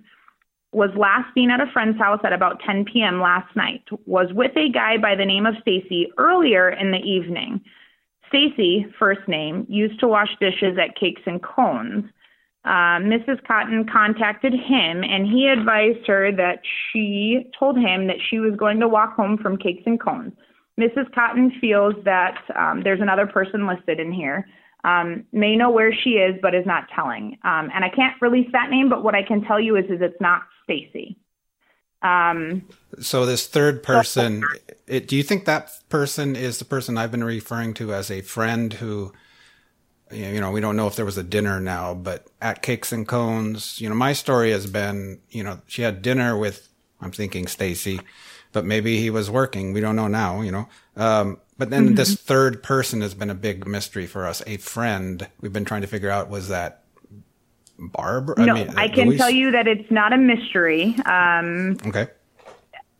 Was 0.72 0.90
last 0.96 1.32
seen 1.34 1.50
at 1.50 1.60
a 1.60 1.70
friend's 1.72 1.98
house 1.98 2.20
at 2.24 2.32
about 2.32 2.60
10 2.66 2.84
p.m. 2.92 3.20
last 3.20 3.54
night. 3.54 3.84
Was 4.06 4.32
with 4.32 4.56
a 4.56 4.68
guy 4.68 4.98
by 4.98 5.14
the 5.14 5.24
name 5.24 5.46
of 5.46 5.54
Stacy 5.60 6.08
earlier 6.18 6.68
in 6.68 6.90
the 6.90 6.98
evening. 6.98 7.60
Stacy, 8.28 8.84
first 8.98 9.26
name, 9.28 9.64
used 9.68 10.00
to 10.00 10.08
wash 10.08 10.30
dishes 10.40 10.76
at 10.76 10.96
Cakes 10.98 11.22
and 11.26 11.40
Cones. 11.40 12.04
Uh, 12.64 12.98
Mrs. 12.98 13.44
Cotton 13.46 13.86
contacted 13.90 14.54
him 14.54 15.04
and 15.04 15.26
he 15.26 15.48
advised 15.48 16.06
her 16.06 16.32
that 16.32 16.60
she 16.64 17.50
told 17.58 17.76
him 17.76 18.06
that 18.06 18.16
she 18.30 18.38
was 18.38 18.56
going 18.56 18.80
to 18.80 18.88
walk 18.88 19.14
home 19.14 19.36
from 19.36 19.58
Cakes 19.58 19.82
and 19.84 20.00
Cones. 20.00 20.32
Mrs. 20.80 21.12
Cotton 21.14 21.52
feels 21.60 21.94
that 22.04 22.38
um, 22.56 22.82
there's 22.82 23.00
another 23.00 23.26
person 23.26 23.66
listed 23.66 24.00
in 24.00 24.12
here. 24.12 24.46
Um, 24.82 25.24
may 25.32 25.56
know 25.56 25.70
where 25.70 25.94
she 25.94 26.10
is, 26.10 26.36
but 26.42 26.54
is 26.54 26.66
not 26.66 26.88
telling. 26.94 27.38
Um, 27.44 27.70
and 27.74 27.84
I 27.84 27.88
can't 27.88 28.20
release 28.20 28.48
that 28.52 28.70
name, 28.70 28.88
but 28.88 29.02
what 29.02 29.14
I 29.14 29.22
can 29.22 29.42
tell 29.42 29.60
you 29.60 29.76
is, 29.76 29.84
is 29.86 30.00
it's 30.00 30.20
not 30.20 30.42
Stacy. 30.64 31.16
Um, 32.02 32.62
So 33.00 33.24
this 33.24 33.46
third 33.46 33.82
person, 33.82 34.44
it, 34.86 35.08
do 35.08 35.16
you 35.16 35.22
think 35.22 35.46
that 35.46 35.70
person 35.88 36.36
is 36.36 36.58
the 36.58 36.64
person 36.66 36.98
I've 36.98 37.10
been 37.10 37.24
referring 37.24 37.72
to 37.74 37.94
as 37.94 38.10
a 38.10 38.20
friend 38.20 38.74
who, 38.74 39.12
you 40.10 40.40
know, 40.40 40.50
we 40.50 40.60
don't 40.60 40.76
know 40.76 40.86
if 40.86 40.96
there 40.96 41.04
was 41.04 41.18
a 41.18 41.22
dinner 41.22 41.60
now, 41.60 41.94
but 41.94 42.26
at 42.40 42.62
Cakes 42.62 42.92
and 42.92 43.06
Cones, 43.08 43.80
you 43.80 43.88
know, 43.88 43.94
my 43.94 44.12
story 44.12 44.50
has 44.52 44.66
been, 44.66 45.20
you 45.30 45.42
know, 45.42 45.60
she 45.66 45.82
had 45.82 46.02
dinner 46.02 46.36
with, 46.36 46.68
I'm 47.00 47.10
thinking 47.12 47.46
Stacy, 47.46 48.00
but 48.52 48.64
maybe 48.64 49.00
he 49.00 49.10
was 49.10 49.30
working. 49.30 49.72
We 49.72 49.80
don't 49.80 49.96
know 49.96 50.08
now, 50.08 50.40
you 50.42 50.52
know. 50.52 50.68
Um, 50.96 51.40
but 51.58 51.70
then 51.70 51.86
Mm-hmm. 51.86 51.94
this 51.94 52.14
third 52.16 52.62
person 52.62 53.00
has 53.00 53.14
been 53.14 53.30
a 53.30 53.34
big 53.34 53.66
mystery 53.66 54.06
for 54.06 54.26
us. 54.26 54.42
A 54.46 54.56
friend. 54.58 55.26
We've 55.40 55.52
been 55.52 55.64
trying 55.64 55.82
to 55.82 55.86
figure 55.88 56.10
out 56.10 56.28
was 56.28 56.48
that 56.48 56.82
Barb? 57.78 58.30
no, 58.38 58.54
mean, 58.54 58.68
uh, 58.68 58.74
I 58.76 58.88
can 58.88 59.08
Louise? 59.08 59.18
tell 59.18 59.30
you 59.30 59.50
that 59.52 59.66
it's 59.66 59.90
not 59.90 60.12
a 60.12 60.16
mystery. 60.16 60.94
Um, 61.06 61.76
Okay. 61.86 62.08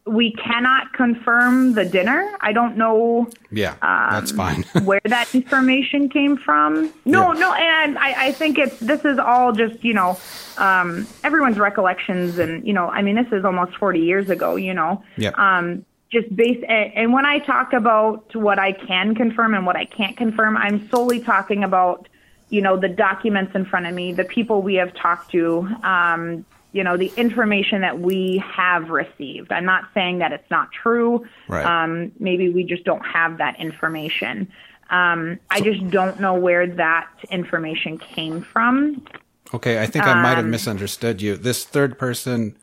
We 0.06 0.32
cannot 0.32 0.92
confirm 0.92 1.72
the 1.72 1.84
dinner. 1.84 2.30
I 2.42 2.52
don't 2.52 2.76
know 2.76 3.30
Yeah, 3.50 3.74
that's 3.80 4.32
Um, 4.32 4.36
fine. 4.36 4.62
where 4.84 5.00
that 5.04 5.34
information 5.34 6.08
came 6.10 6.36
from. 6.36 6.92
No, 7.06 7.32
no, 7.32 7.52
and 7.54 7.98
I, 7.98 8.26
I 8.26 8.32
think 8.32 8.58
it's 8.58 8.78
this 8.80 9.04
is 9.04 9.18
all 9.18 9.52
just 9.52 9.82
you 9.82 9.94
know 9.94 10.18
um, 10.58 11.06
everyone's 11.22 11.58
recollections, 11.58 12.38
and 12.38 12.66
you 12.66 12.72
know, 12.74 12.88
I 12.88 13.00
mean, 13.02 13.14
this 13.16 13.32
is 13.32 13.44
almost 13.44 13.76
forty 13.76 14.00
years 14.00 14.28
ago. 14.28 14.56
You 14.56 14.74
know, 14.74 15.02
Yep. 15.16 15.38
um, 15.38 15.84
just 16.10 16.34
base 16.36 16.62
and, 16.68 16.92
and 16.94 17.12
when 17.12 17.24
I 17.24 17.38
talk 17.38 17.72
about 17.72 18.34
what 18.36 18.58
I 18.58 18.72
can 18.72 19.14
confirm 19.14 19.54
and 19.54 19.64
what 19.64 19.76
I 19.76 19.86
can't 19.86 20.16
confirm, 20.16 20.56
I'm 20.58 20.86
solely 20.90 21.20
talking 21.20 21.64
about 21.64 22.08
you 22.50 22.60
know 22.60 22.76
the 22.76 22.88
documents 22.90 23.54
in 23.54 23.64
front 23.64 23.86
of 23.86 23.94
me, 23.94 24.12
the 24.12 24.24
people 24.24 24.60
we 24.60 24.74
have 24.74 24.94
talked 24.94 25.30
to. 25.32 25.66
Um, 25.82 26.44
you 26.74 26.82
know 26.82 26.96
the 26.96 27.12
information 27.16 27.80
that 27.82 28.00
we 28.00 28.42
have 28.44 28.90
received. 28.90 29.52
I'm 29.52 29.64
not 29.64 29.84
saying 29.94 30.18
that 30.18 30.32
it's 30.32 30.50
not 30.50 30.72
true. 30.72 31.24
Right. 31.48 31.64
Um, 31.64 32.10
maybe 32.18 32.50
we 32.50 32.64
just 32.64 32.84
don't 32.84 33.06
have 33.06 33.38
that 33.38 33.58
information. 33.60 34.50
Um, 34.90 35.38
I 35.50 35.60
just 35.60 35.88
don't 35.88 36.20
know 36.20 36.34
where 36.34 36.66
that 36.66 37.08
information 37.30 37.96
came 37.96 38.42
from. 38.42 39.06
Okay, 39.54 39.80
I 39.80 39.86
think 39.86 40.04
I 40.04 40.20
might 40.20 40.34
have 40.34 40.44
Um, 40.46 40.50
misunderstood 40.50 41.22
you. 41.22 41.36
This 41.36 41.64
third 41.64 41.96
person, 41.96 42.56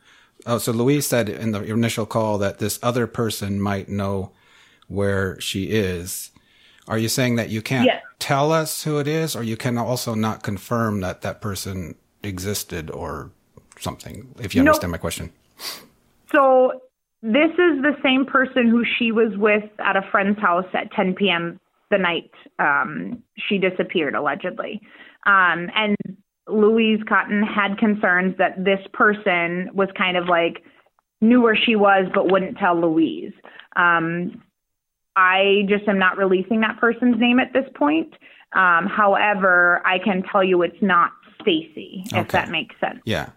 oh, 0.46 0.58
so 0.58 0.74
Louise 0.74 1.08
said 1.08 1.30
in 1.30 1.52
the 1.54 1.64
initial 1.64 2.06
call 2.06 2.38
that 2.40 2.60
this 2.60 2.80
other 2.84 3.08
person 3.08 3.62
might 3.62 3.88
know 3.88 4.34
where 4.88 5.40
she 5.40 5.66
is. 5.72 6.32
Are 6.88 6.98
you 6.98 7.08
saying 7.08 7.38
that 7.38 7.50
you 7.50 7.62
can't 7.62 7.86
Yes. 7.86 8.04
tell 8.20 8.52
us 8.52 8.84
who 8.84 9.00
it 9.00 9.08
is, 9.08 9.38
or 9.38 9.44
you 9.44 9.56
can 9.56 9.78
also 9.78 10.16
not 10.16 10.44
confirm 10.44 11.00
that 11.00 11.22
that 11.22 11.40
person 11.40 11.96
existed 12.24 12.92
or 12.92 13.32
something? 13.82 14.34
If 14.40 14.56
you 14.56 14.64
Nope. 14.64 14.72
understand 14.74 14.92
my 14.92 14.98
question. 14.98 15.32
So 16.32 16.72
this 17.22 17.52
is 17.52 17.82
the 17.82 17.96
same 18.04 18.26
person 18.26 18.68
who 18.68 18.84
she 18.98 19.12
was 19.12 19.36
with 19.38 19.64
at 19.80 19.96
a 19.96 20.02
friend's 20.12 20.40
house 20.40 20.66
at 20.74 20.92
10 20.94 21.16
p.m. 21.16 21.60
the 21.90 21.98
night 21.98 22.32
um, 22.60 23.22
she 23.38 23.58
disappeared, 23.58 24.16
allegedly. 24.16 24.82
Um, 25.26 25.70
and 25.76 25.96
Louise 26.48 27.02
Cotton 27.08 27.44
had 27.44 27.78
concerns 27.78 28.36
that 28.38 28.64
this 28.64 28.80
person 28.94 29.70
was 29.74 29.90
kind 29.98 30.18
of 30.18 30.28
like 30.28 30.64
knew 31.22 31.42
where 31.42 31.56
she 31.56 31.76
was 31.76 32.08
but 32.14 32.32
wouldn't 32.32 32.58
tell 32.58 32.80
Louise. 32.80 33.34
Um, 33.76 34.42
I 35.16 35.64
just 35.68 35.88
am 35.88 36.00
not 36.00 36.18
releasing 36.18 36.62
that 36.62 36.80
person's 36.80 37.20
name 37.20 37.40
at 37.40 37.54
this 37.54 37.66
point. 37.76 38.14
Um, 38.54 38.88
however, 38.88 39.82
I 39.86 40.00
can 40.00 40.24
tell 40.32 40.44
you 40.44 40.62
it's 40.62 40.82
not 40.82 41.12
Stacy, 41.42 42.04
if 42.08 42.14
Okay. 42.14 42.28
that 42.32 42.50
makes 42.50 42.76
sense. 42.80 43.00
Yeah. 43.06 43.30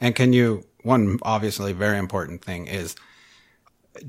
And 0.00 0.14
can 0.14 0.32
you, 0.32 0.64
one 0.82 1.18
obviously 1.22 1.72
very 1.72 1.98
important 1.98 2.44
thing 2.44 2.66
is 2.66 2.94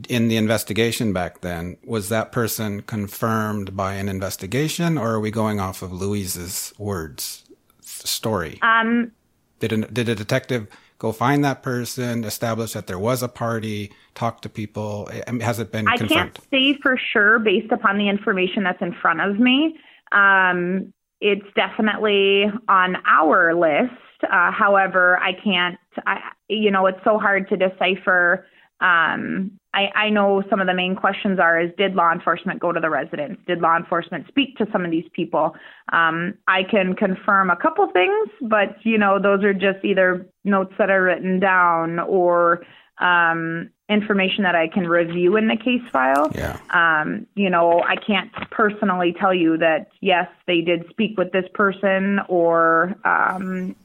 in 0.10 0.28
the 0.28 0.38
investigation 0.38 1.14
back 1.14 1.42
then, 1.42 1.78
was 1.86 2.10
that 2.10 2.32
person 2.32 2.82
confirmed 2.82 3.76
by 3.76 3.94
an 3.94 4.10
investigation 4.10 4.98
or 4.98 5.12
are 5.12 5.20
we 5.20 5.32
going 5.32 5.60
off 5.60 5.82
of 5.82 5.92
Louise's 5.92 6.74
words, 6.78 7.44
story? 7.82 8.60
Um, 8.62 9.12
Did 9.60 9.72
a, 9.72 9.78
did 9.78 10.10
a 10.10 10.16
detective 10.16 10.68
go 10.98 11.12
find 11.12 11.44
that 11.46 11.62
person, 11.62 12.24
establish 12.24 12.74
that 12.74 12.88
there 12.88 13.00
was 13.00 13.22
a 13.22 13.28
party, 13.28 13.92
talk 14.16 14.42
to 14.42 14.50
people? 14.50 15.10
Has 15.42 15.60
it 15.60 15.72
been 15.72 15.88
I 15.88 15.98
confirmed? 15.98 16.34
can't 16.36 16.48
say 16.52 16.80
for 16.82 16.98
sure 16.98 17.40
based 17.40 17.72
upon 17.72 17.98
the 17.98 18.10
information 18.10 18.64
that's 18.64 18.82
in 18.82 18.94
front 18.94 19.22
of 19.22 19.40
me. 19.40 19.78
Um, 20.12 20.94
it's 21.26 21.48
definitely 21.56 22.46
on 22.68 22.98
our 23.08 23.56
list. 23.56 23.92
Uh, 24.32 24.52
however, 24.52 25.18
I 25.18 25.32
can't, 25.34 25.76
I, 26.06 26.20
you 26.48 26.70
know, 26.70 26.86
it's 26.86 27.00
so 27.04 27.18
hard 27.18 27.50
to 27.50 27.58
decipher. 27.58 28.46
Um, 28.80 29.60
I, 29.74 29.88
I 29.96 30.10
know 30.12 30.44
some 30.52 30.62
of 30.62 30.68
the 30.68 30.74
main 30.76 30.96
questions 30.96 31.40
are 31.40 31.60
is 31.60 31.72
did 31.80 31.96
law 31.96 32.12
enforcement 32.12 32.60
go 32.60 32.72
to 32.72 32.80
the 32.80 32.92
residents? 32.92 33.42
Did 33.48 33.60
law 33.60 33.76
enforcement 33.76 34.28
speak 34.28 34.56
to 34.58 34.68
some 34.72 34.86
of 34.86 34.92
these 34.92 35.10
people? 35.14 35.56
Um, 35.92 36.36
I 36.48 36.62
can 36.70 36.94
confirm 36.94 37.50
a 37.50 37.56
couple 37.56 37.90
things, 37.92 38.30
but 38.42 38.76
you 38.84 39.00
know, 39.00 39.20
those 39.20 39.44
are 39.44 39.54
just 39.54 39.84
either 39.84 40.28
notes 40.44 40.74
that 40.78 40.92
are 40.92 41.02
written 41.02 41.40
down 41.40 42.00
or 42.00 42.64
um, 43.00 43.70
information 43.90 44.44
that 44.44 44.56
I 44.56 44.68
can 44.68 44.88
review 44.88 45.38
in 45.38 45.48
the 45.48 45.58
case 45.58 45.82
file. 45.92 46.32
Yeah. 46.34 46.60
Um, 46.72 47.28
you 47.36 47.50
know, 47.50 47.82
I 47.82 47.96
can't 47.96 48.32
personally 48.52 49.16
tell 49.20 49.34
you 49.34 49.58
that 49.58 49.92
yes, 50.02 50.28
they 50.48 50.62
did 50.62 50.90
speak 50.90 51.18
with 51.18 51.32
this 51.32 51.46
person 51.54 52.20
or 52.28 52.96
um, 53.04 53.76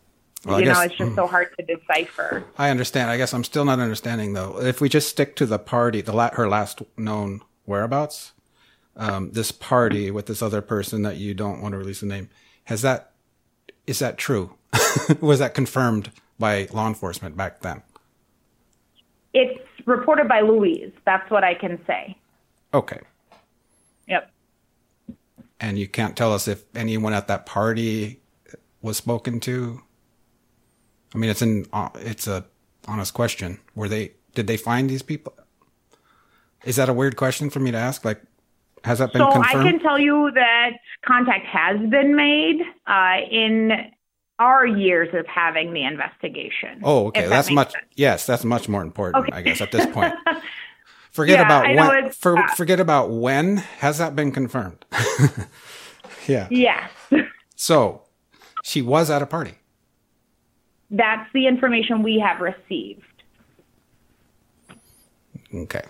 Well, 0.44 0.60
you 0.60 0.66
know, 0.66 0.80
it's 0.80 0.96
just 0.96 1.14
so 1.14 1.26
hard 1.26 1.48
to 1.58 1.64
decipher. 1.64 2.44
I 2.56 2.70
understand. 2.70 3.10
I 3.10 3.16
guess 3.16 3.34
I'm 3.34 3.44
still 3.44 3.64
not 3.64 3.78
understanding 3.78 4.32
though. 4.32 4.60
If 4.60 4.80
we 4.80 4.88
just 4.88 5.08
stick 5.08 5.36
to 5.36 5.46
the 5.46 5.58
party, 5.58 6.00
the 6.00 6.12
la- 6.12 6.34
her 6.34 6.48
last 6.48 6.82
known 6.96 7.42
whereabouts, 7.66 8.32
um, 8.96 9.32
this 9.32 9.52
party 9.52 10.10
with 10.10 10.26
this 10.26 10.40
other 10.40 10.62
person 10.62 11.02
that 11.02 11.16
you 11.16 11.34
don't 11.34 11.60
want 11.60 11.72
to 11.72 11.78
release 11.78 12.00
the 12.00 12.06
name, 12.06 12.30
has 12.64 12.82
that 12.82 13.12
is 13.86 13.98
that 13.98 14.16
true? 14.18 14.54
Was 15.20 15.40
that 15.40 15.52
confirmed 15.52 16.12
by 16.38 16.68
law 16.72 16.86
enforcement 16.86 17.36
back 17.36 17.60
then? 17.60 17.82
It's 19.32 19.60
reported 19.86 20.28
by 20.28 20.40
Louise. 20.40 20.92
That's 21.04 21.30
what 21.30 21.44
I 21.44 21.54
can 21.54 21.78
say. 21.86 22.16
Okay. 22.74 23.00
Yep. 24.08 24.30
And 25.60 25.78
you 25.78 25.88
can't 25.88 26.16
tell 26.16 26.32
us 26.32 26.48
if 26.48 26.64
anyone 26.74 27.12
at 27.12 27.28
that 27.28 27.46
party 27.46 28.20
was 28.82 28.96
spoken 28.96 29.40
to. 29.40 29.82
I 31.14 31.18
mean, 31.18 31.30
it's 31.30 31.42
an 31.42 31.66
it's 31.96 32.26
a 32.26 32.44
honest 32.88 33.14
question. 33.14 33.58
Were 33.74 33.88
they 33.88 34.12
did 34.34 34.46
they 34.46 34.56
find 34.56 34.88
these 34.88 35.02
people? 35.02 35.34
Is 36.64 36.76
that 36.76 36.88
a 36.88 36.92
weird 36.92 37.16
question 37.16 37.50
for 37.50 37.60
me 37.60 37.70
to 37.70 37.78
ask? 37.78 38.04
Like, 38.04 38.22
has 38.84 38.98
that 38.98 39.12
been 39.12 39.20
So 39.20 39.32
confirmed? 39.32 39.66
I 39.66 39.70
can 39.70 39.80
tell 39.80 39.98
you 39.98 40.30
that 40.34 40.70
contact 41.04 41.46
has 41.46 41.78
been 41.88 42.14
made 42.14 42.60
uh, 42.86 43.16
in 43.30 43.72
our 44.40 44.66
years 44.66 45.14
of 45.14 45.26
having 45.28 45.72
the 45.72 45.84
investigation. 45.84 46.80
Oh, 46.82 47.06
okay. 47.08 47.20
if 47.20 47.28
that 47.28 47.36
That's 47.36 47.50
much. 47.52 47.72
sense. 47.72 47.84
Yes, 47.94 48.26
that's 48.26 48.44
much 48.44 48.68
more 48.68 48.82
important. 48.82 49.28
Okay. 49.28 49.36
I 49.36 49.42
guess 49.42 49.60
at 49.60 49.70
this 49.70 49.86
point. 49.86 50.14
Forget 51.12 51.38
Yeah, 51.38 51.44
about 51.46 51.66
I 51.66 51.74
when. 52.02 52.10
For, 52.12 52.38
uh, 52.38 52.54
forget 52.54 52.78
about 52.80 53.10
when. 53.10 53.58
Has 53.58 53.98
that 53.98 54.14
been 54.16 54.32
confirmed? 54.32 54.84
yeah. 56.26 56.48
Yes. 56.50 56.90
So, 57.56 58.04
she 58.64 58.80
was 58.80 59.10
at 59.10 59.20
a 59.20 59.26
party. 59.26 59.52
That's 60.90 61.30
the 61.34 61.46
information 61.46 62.02
we 62.02 62.18
have 62.18 62.40
received. 62.40 63.02
Okay. 65.54 65.82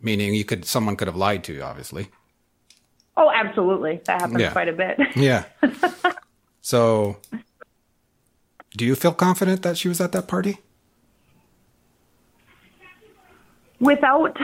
Meaning 0.00 0.34
you 0.34 0.44
could 0.44 0.64
someone 0.64 0.94
could 0.96 1.08
have 1.08 1.16
lied 1.16 1.42
to 1.44 1.52
you, 1.52 1.62
obviously. 1.62 2.08
Oh, 3.16 3.28
absolutely. 3.34 4.00
That 4.04 4.20
happens 4.20 4.40
Yeah. 4.40 4.52
quite 4.52 4.68
a 4.68 4.72
bit. 4.72 4.98
Yeah. 5.16 5.44
so, 6.60 7.16
do 8.76 8.84
you 8.84 8.94
feel 8.94 9.12
confident 9.12 9.62
that 9.62 9.76
she 9.76 9.88
was 9.88 10.00
at 10.00 10.12
that 10.12 10.28
party? 10.28 10.58
Without 13.80 14.36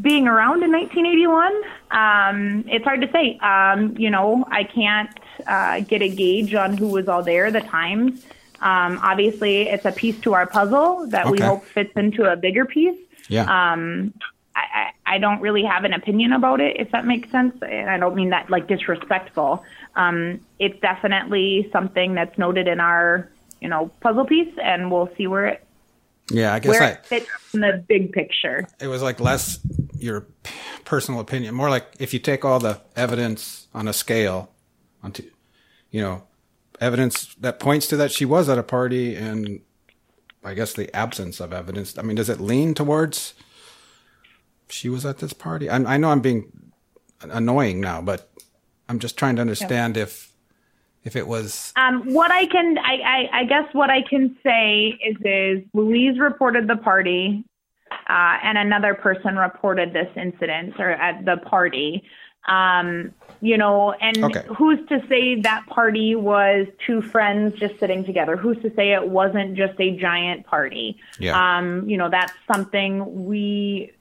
being 0.00 0.28
around 0.28 0.62
in 0.62 0.70
1981, 0.70 1.62
um, 1.90 2.64
it's 2.68 2.84
hard 2.84 3.00
to 3.00 3.10
say. 3.10 3.38
Um, 3.38 3.96
you 3.96 4.10
know, 4.10 4.44
I 4.50 4.64
can't 4.64 5.10
uh, 5.46 5.80
get 5.80 6.02
a 6.02 6.08
gauge 6.08 6.54
on 6.54 6.76
who 6.76 6.88
was 6.88 7.08
all 7.08 7.22
there, 7.22 7.50
the 7.50 7.62
times. 7.62 8.24
Um, 8.60 8.98
obviously, 9.02 9.62
it's 9.62 9.84
a 9.84 9.92
piece 9.92 10.18
to 10.20 10.34
our 10.34 10.46
puzzle 10.46 11.06
that 11.08 11.30
we 11.30 11.40
hope 11.40 11.64
fits 11.64 11.92
into 11.96 12.30
a 12.30 12.36
bigger 12.36 12.64
piece. 12.64 12.98
Yeah. 13.28 13.42
Um, 13.42 14.14
I, 14.54 14.92
I, 15.06 15.18
don't 15.18 15.40
really 15.40 15.64
have 15.64 15.84
an 15.84 15.92
opinion 15.92 16.32
about 16.32 16.60
it, 16.60 16.76
if 16.78 16.90
that 16.90 17.06
makes 17.06 17.30
sense. 17.30 17.56
And 17.62 17.88
I 17.88 17.98
don't 17.98 18.14
mean 18.14 18.30
that 18.30 18.50
like 18.50 18.66
disrespectful. 18.66 19.64
Um, 19.94 20.40
it's 20.58 20.78
definitely 20.80 21.68
something 21.72 22.14
that's 22.14 22.36
noted 22.36 22.68
in 22.68 22.80
our, 22.80 23.30
you 23.60 23.68
know, 23.68 23.90
puzzle 24.00 24.26
piece, 24.26 24.52
and 24.62 24.90
we'll 24.90 25.10
see 25.16 25.26
where 25.26 25.46
it 25.46 25.66
yeah, 26.30 26.52
I 26.52 26.58
guess 26.58 26.72
where 26.72 26.82
I, 26.82 26.88
it 26.88 27.06
fits 27.06 27.28
in 27.54 27.60
the 27.60 27.84
big 27.86 28.12
picture. 28.12 28.66
it 28.80 28.88
was 28.88 29.02
like 29.02 29.20
less 29.20 29.60
your 29.96 30.26
personal 30.84 31.20
opinion, 31.20 31.54
more 31.54 31.70
like 31.70 31.86
if 31.98 32.12
you 32.12 32.18
take 32.18 32.44
all 32.44 32.58
the 32.58 32.80
evidence 32.96 33.68
on 33.74 33.86
a 33.86 33.92
scale, 33.92 34.50
onto, 35.02 35.22
you 35.90 36.00
know, 36.00 36.24
evidence 36.80 37.34
that 37.40 37.60
points 37.60 37.86
to 37.88 37.96
that 37.96 38.10
she 38.10 38.24
was 38.24 38.48
at 38.48 38.58
a 38.58 38.62
party, 38.62 39.14
and 39.14 39.60
I 40.44 40.54
guess 40.54 40.72
the 40.72 40.94
absence 40.94 41.40
of 41.40 41.52
evidence. 41.52 41.96
I 41.96 42.02
mean, 42.02 42.16
does 42.16 42.28
it 42.28 42.40
lean 42.40 42.74
towards 42.74 43.34
she 44.68 44.88
was 44.88 45.06
at 45.06 45.18
this 45.18 45.32
party? 45.32 45.68
I, 45.68 45.76
I 45.76 45.96
know 45.96 46.10
I'm 46.10 46.20
being 46.20 46.50
annoying 47.22 47.80
now, 47.80 48.00
but 48.02 48.28
I'm 48.88 48.98
just 48.98 49.16
trying 49.16 49.36
to 49.36 49.42
understand 49.42 49.96
if 49.96 50.32
if 51.04 51.14
it 51.14 51.28
was 51.28 51.72
Um, 51.76 52.12
what 52.12 52.32
I 52.32 52.46
can, 52.46 52.78
I, 52.78 52.94
I, 52.94 53.40
I 53.40 53.44
guess 53.44 53.72
what 53.72 53.90
I 53.90 54.02
can 54.02 54.36
say 54.42 54.98
is, 55.04 55.16
is 55.24 55.64
Louise 55.72 56.18
reported 56.18 56.66
the 56.68 56.76
party, 56.76 57.44
uh, 57.92 58.38
and 58.42 58.58
another 58.58 58.94
person 58.94 59.36
reported 59.36 59.92
this 59.92 60.08
incident 60.16 60.74
or 60.80 60.90
at 60.90 61.24
the 61.24 61.36
party. 61.36 62.02
Um, 62.48 63.14
you 63.40 63.56
know, 63.58 63.92
and 63.92 64.24
Okay. 64.24 64.42
who's 64.56 64.80
to 64.88 65.00
say 65.08 65.40
that 65.42 65.66
party 65.66 66.16
was 66.16 66.66
two 66.86 67.02
friends 67.02 67.54
just 67.60 67.78
sitting 67.78 68.04
together? 68.04 68.36
Who's 68.36 68.56
to 68.62 68.74
say 68.74 68.92
it 68.92 69.08
wasn't 69.08 69.56
just 69.56 69.78
a 69.78 69.96
giant 69.96 70.46
party? 70.46 70.96
Yeah. 71.18 71.58
Um, 71.58 71.88
you 71.88 71.96
know, 71.98 72.08
that's 72.10 72.32
something 72.52 73.26
we 73.26 73.92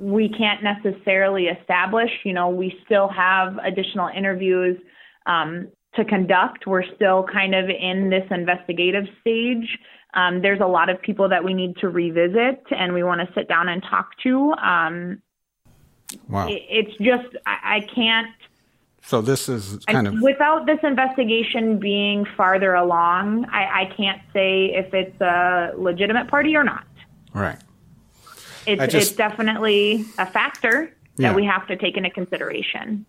we 0.00 0.30
can't 0.30 0.62
necessarily 0.62 1.44
establish. 1.44 2.10
You 2.24 2.32
know, 2.32 2.48
we 2.48 2.74
still 2.86 3.08
have 3.08 3.58
additional 3.58 4.08
interviews 4.08 4.80
um, 5.26 5.68
to 5.94 6.04
conduct. 6.06 6.66
We're 6.66 6.86
still 6.96 7.24
kind 7.30 7.54
of 7.54 7.68
in 7.68 8.08
this 8.08 8.24
investigative 8.30 9.04
stage. 9.20 9.78
Um, 10.14 10.40
there's 10.40 10.60
a 10.60 10.66
lot 10.66 10.88
of 10.88 11.00
people 11.02 11.28
that 11.28 11.44
we 11.44 11.52
need 11.52 11.76
to 11.78 11.88
revisit 11.90 12.64
and 12.70 12.94
we 12.94 13.02
want 13.02 13.20
to 13.20 13.32
sit 13.34 13.46
down 13.46 13.68
and 13.68 13.82
talk 13.82 14.08
to. 14.22 14.52
Um, 14.54 15.22
wow. 16.28 16.48
it, 16.48 16.62
it's 16.68 16.96
just, 16.96 17.36
I, 17.46 17.76
I 17.76 17.80
can't. 17.94 18.34
So 19.02 19.20
this 19.20 19.48
is 19.50 19.78
I- 19.86 19.92
kind 19.92 20.08
of 20.08 20.14
without 20.22 20.64
this 20.64 20.78
investigation 20.82 21.78
being 21.78 22.24
farther 22.36 22.72
along, 22.74 23.44
I, 23.50 23.82
I 23.82 23.94
can't 23.96 24.22
say 24.32 24.72
if 24.74 24.94
it's 24.94 25.20
a 25.20 25.72
legitimate 25.76 26.28
party 26.28 26.56
or 26.56 26.64
not. 26.64 26.86
right. 27.34 27.58
It's, 28.78 28.92
just- 28.92 29.08
it's 29.10 29.16
definitely 29.16 30.04
a 30.18 30.26
factor 30.26 30.92
Yeah. 31.16 31.28
that 31.30 31.36
we 31.36 31.44
have 31.44 31.66
to 31.68 31.76
take 31.76 31.96
into 31.96 32.10
consideration. 32.10 33.06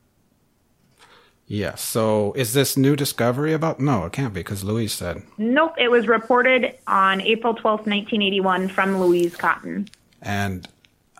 Yes. 1.47 1.81
So 1.81 2.31
is 2.33 2.53
this 2.53 2.77
new 2.77 2.95
discovery 2.95 3.51
about? 3.51 3.79
No, 3.79 4.05
it 4.05 4.13
can't 4.13 4.33
be 4.33 4.39
because 4.39 4.63
Louise 4.63 4.93
said. 4.93 5.23
Nope, 5.37 5.73
it 5.77 5.91
was 5.91 6.07
reported 6.07 6.75
on 6.87 7.19
April 7.21 7.53
12th, 7.53 7.85
1981 7.87 8.69
from 8.69 8.99
Louise 9.01 9.35
Cotton. 9.35 9.89
And 10.21 10.65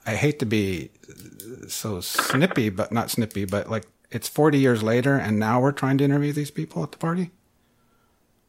I 0.06 0.16
hate 0.16 0.40
to 0.40 0.46
be 0.46 0.90
so 1.68 2.00
snippy, 2.00 2.70
but 2.70 2.94
not 2.94 3.10
snippy, 3.10 3.44
but 3.44 3.70
like 3.70 3.84
it's 4.10 4.30
40 4.30 4.58
years 4.58 4.82
later 4.82 5.18
and 5.18 5.38
now 5.38 5.60
we're 5.60 5.72
trying 5.74 5.98
to 5.98 6.04
interview 6.06 6.32
these 6.32 6.52
people 6.52 6.82
at 6.84 6.92
the 6.94 6.98
party? 6.98 7.32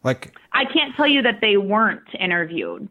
Like, 0.05 0.37
I 0.53 0.65
can't 0.65 0.95
tell 0.97 1.07
you 1.07 1.23
that 1.23 1.41
they 1.41 1.57
weren't 1.57 2.03
interviewed. 2.19 2.89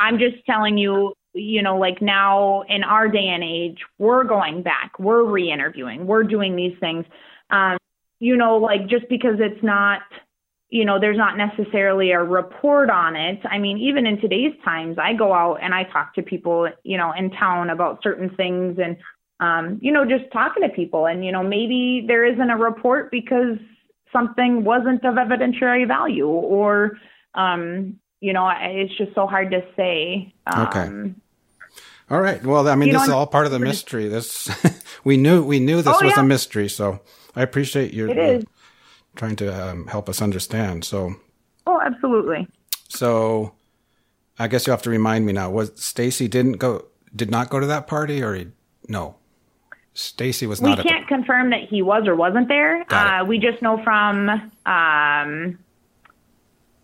I'm 0.00 0.18
just 0.18 0.44
telling 0.46 0.78
you 0.78 1.12
you 1.34 1.62
know, 1.62 1.78
like 1.78 2.02
now 2.02 2.62
in 2.68 2.82
our 2.84 3.08
day 3.08 3.28
and 3.28 3.42
age, 3.42 3.78
we're 3.98 4.24
going 4.24 4.62
back, 4.62 4.98
we're 4.98 5.24
re-interviewing, 5.24 6.06
we're 6.06 6.24
doing 6.24 6.56
these 6.56 6.76
things. 6.78 7.04
Um, 7.50 7.78
you 8.20 8.36
know, 8.36 8.56
like 8.56 8.86
just 8.86 9.08
because 9.08 9.36
it's 9.38 9.62
not, 9.62 10.02
you 10.68 10.84
know, 10.84 10.98
there's 11.00 11.18
not 11.18 11.36
necessarily 11.36 12.12
a 12.12 12.22
report 12.22 12.88
on 12.88 13.16
it. 13.16 13.40
I 13.44 13.58
mean, 13.58 13.78
even 13.78 14.06
in 14.06 14.20
today's 14.20 14.54
times, 14.64 14.96
I 14.98 15.12
go 15.12 15.34
out 15.34 15.58
and 15.62 15.74
I 15.74 15.84
talk 15.84 16.14
to 16.14 16.22
people, 16.22 16.68
you 16.82 16.96
know, 16.96 17.12
in 17.12 17.30
town 17.30 17.70
about 17.70 18.02
certain 18.02 18.30
things 18.36 18.78
and, 18.78 18.96
um, 19.40 19.78
you 19.82 19.92
know, 19.92 20.04
just 20.04 20.30
talking 20.32 20.62
to 20.62 20.68
people. 20.68 21.06
And, 21.06 21.24
you 21.24 21.32
know, 21.32 21.42
maybe 21.42 22.04
there 22.06 22.24
isn't 22.24 22.50
a 22.50 22.56
report 22.56 23.10
because 23.10 23.58
something 24.12 24.64
wasn't 24.64 25.04
of 25.04 25.14
evidentiary 25.14 25.86
value 25.86 26.28
or, 26.28 26.98
um, 27.34 27.98
you 28.20 28.32
know, 28.32 28.48
it's 28.54 28.96
just 28.96 29.14
so 29.14 29.26
hard 29.26 29.50
to 29.50 29.62
say. 29.76 30.32
Um, 30.46 30.66
Okay. 30.68 31.14
All 32.12 32.20
right. 32.20 32.44
Well, 32.44 32.68
I 32.68 32.74
mean, 32.74 32.88
You 32.88 32.94
this 32.94 33.04
is 33.04 33.08
all 33.08 33.26
part 33.26 33.46
of 33.46 33.52
the 33.52 33.58
mystery. 33.58 34.06
This 34.06 34.50
we 35.04 35.16
knew 35.16 35.42
we 35.42 35.58
knew 35.60 35.76
this 35.80 35.86
Oh, 35.86 36.04
was 36.04 36.12
yeah. 36.14 36.20
a 36.20 36.24
mystery, 36.24 36.68
so 36.68 37.00
I 37.34 37.42
appreciate 37.42 37.94
you 37.94 38.10
It 38.10 38.18
is. 38.18 38.44
trying 39.16 39.34
to 39.36 39.48
um, 39.70 39.86
help 39.86 40.08
us 40.10 40.20
understand. 40.20 40.84
So, 40.84 41.14
Oh, 41.66 41.80
absolutely. 41.80 42.46
so 42.88 43.54
I 44.38 44.46
guess 44.48 44.66
you 44.66 44.72
have 44.72 44.82
to 44.82 44.90
remind 44.90 45.24
me 45.24 45.32
now. 45.32 45.50
Was 45.50 45.72
Stacy 45.76 46.28
didn't 46.28 46.54
go? 46.58 46.84
Did 47.16 47.30
not 47.30 47.48
go 47.48 47.60
to 47.60 47.66
that 47.66 47.86
party, 47.86 48.22
or 48.22 48.34
he, 48.34 48.48
no? 48.88 49.16
Stacy 49.94 50.46
was 50.46 50.60
we 50.60 50.68
not. 50.70 50.78
at 50.80 50.82
the- 50.84 50.88
can't 50.90 51.08
confirm 51.08 51.48
that 51.50 51.62
he 51.68 51.80
was 51.82 52.06
or 52.06 52.14
wasn't 52.14 52.48
there. 52.48 52.84
Uh, 52.92 53.24
we 53.26 53.38
just 53.38 53.60
know 53.62 53.82
from, 53.84 54.28
um, 54.66 55.58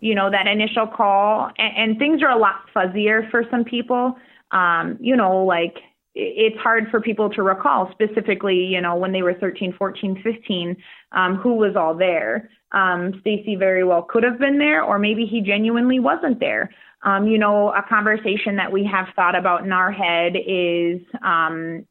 you 0.01 0.14
know, 0.14 0.31
that 0.31 0.47
initial 0.47 0.87
call, 0.87 1.51
and, 1.59 1.77
and 1.77 1.99
things 1.99 2.23
are 2.23 2.31
a 2.31 2.37
lot 2.38 2.57
fuzzier 2.75 3.31
for 3.31 3.45
some 3.51 3.64
people. 3.64 4.17
Um, 4.51 4.99
you 5.01 5.17
know, 5.17 5.45
like 5.45 5.77
it's 6.15 6.59
hard 6.59 6.85
for 6.91 7.01
people 7.01 7.31
to 7.31 7.43
recall 7.43 7.91
specifically, 7.93 8.57
you 8.57 8.81
know, 8.81 8.97
when 8.97 9.13
they 9.13 9.23
were 9.23 9.35
13, 9.35 9.75
14, 9.79 10.21
15, 10.23 10.77
um, 11.13 11.37
who 11.37 11.55
was 11.55 11.77
all 11.77 11.95
there. 11.95 12.51
Um, 12.73 13.15
Stacy 13.21 13.57
very 13.57 13.85
well 13.85 14.03
could 14.03 14.25
have 14.25 14.39
been 14.39 14.59
there, 14.59 14.83
or 14.83 14.99
maybe 14.99 15.27
he 15.27 15.41
genuinely 15.41 16.01
wasn't 16.01 16.41
there. 16.41 16.71
Um, 17.03 17.29
you 17.29 17.39
know, 17.39 17.69
a 17.71 17.83
conversation 17.89 18.57
that 18.57 18.73
we 18.73 18.85
have 18.85 19.07
thought 19.15 19.37
about 19.37 19.65
in 19.65 19.73
our 19.73 19.93
head 19.93 20.35
is, 20.35 21.01
um, 21.25 21.87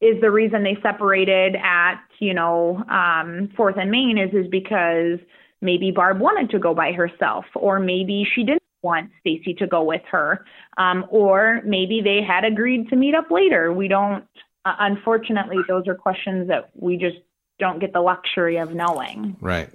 is 0.00 0.20
the 0.20 0.30
reason 0.30 0.62
they 0.62 0.76
separated 0.82 1.56
at 1.56 2.00
you 2.18 2.34
know 2.34 2.82
um 2.90 3.48
fourth 3.56 3.76
and 3.78 3.90
main 3.90 4.18
is 4.18 4.32
is 4.34 4.46
because 4.50 5.18
maybe 5.60 5.90
barb 5.90 6.20
wanted 6.20 6.50
to 6.50 6.58
go 6.58 6.74
by 6.74 6.92
herself 6.92 7.44
or 7.54 7.78
maybe 7.78 8.26
she 8.34 8.42
didn't 8.42 8.62
want 8.82 9.10
stacy 9.20 9.54
to 9.54 9.66
go 9.66 9.82
with 9.82 10.02
her 10.10 10.44
um 10.78 11.04
or 11.10 11.60
maybe 11.64 12.00
they 12.02 12.22
had 12.22 12.44
agreed 12.44 12.88
to 12.88 12.96
meet 12.96 13.14
up 13.14 13.30
later 13.30 13.72
we 13.72 13.88
don't 13.88 14.24
uh, 14.64 14.74
unfortunately 14.80 15.58
those 15.68 15.86
are 15.88 15.94
questions 15.94 16.48
that 16.48 16.70
we 16.74 16.96
just 16.96 17.16
don't 17.58 17.80
get 17.80 17.92
the 17.92 18.00
luxury 18.00 18.56
of 18.58 18.74
knowing 18.74 19.36
Right. 19.40 19.70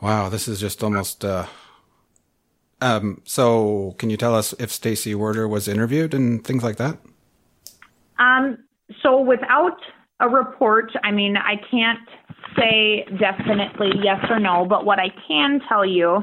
Wow, 0.00 0.28
this 0.28 0.46
is 0.46 0.60
just 0.60 0.82
almost. 0.82 1.24
Uh, 1.24 1.46
um. 2.80 3.22
So, 3.24 3.94
can 3.98 4.10
you 4.10 4.16
tell 4.16 4.34
us 4.34 4.52
if 4.58 4.70
Stacy 4.70 5.14
Werder 5.14 5.48
was 5.48 5.68
interviewed 5.68 6.12
and 6.12 6.44
things 6.44 6.62
like 6.62 6.76
that? 6.76 6.98
Um, 8.18 8.58
so 9.02 9.20
without 9.20 9.78
a 10.20 10.28
report, 10.28 10.90
I 11.02 11.10
mean, 11.10 11.36
I 11.36 11.56
can't 11.70 12.08
say 12.58 13.04
definitely 13.18 13.92
yes 14.02 14.24
or 14.30 14.38
no, 14.38 14.64
but 14.64 14.84
what 14.84 14.98
I 14.98 15.08
can 15.26 15.60
tell 15.68 15.84
you 15.84 16.22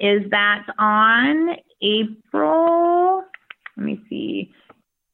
is 0.00 0.22
that 0.30 0.66
on 0.78 1.56
April, 1.82 3.22
let 3.76 3.86
me 3.86 4.00
see, 4.08 4.52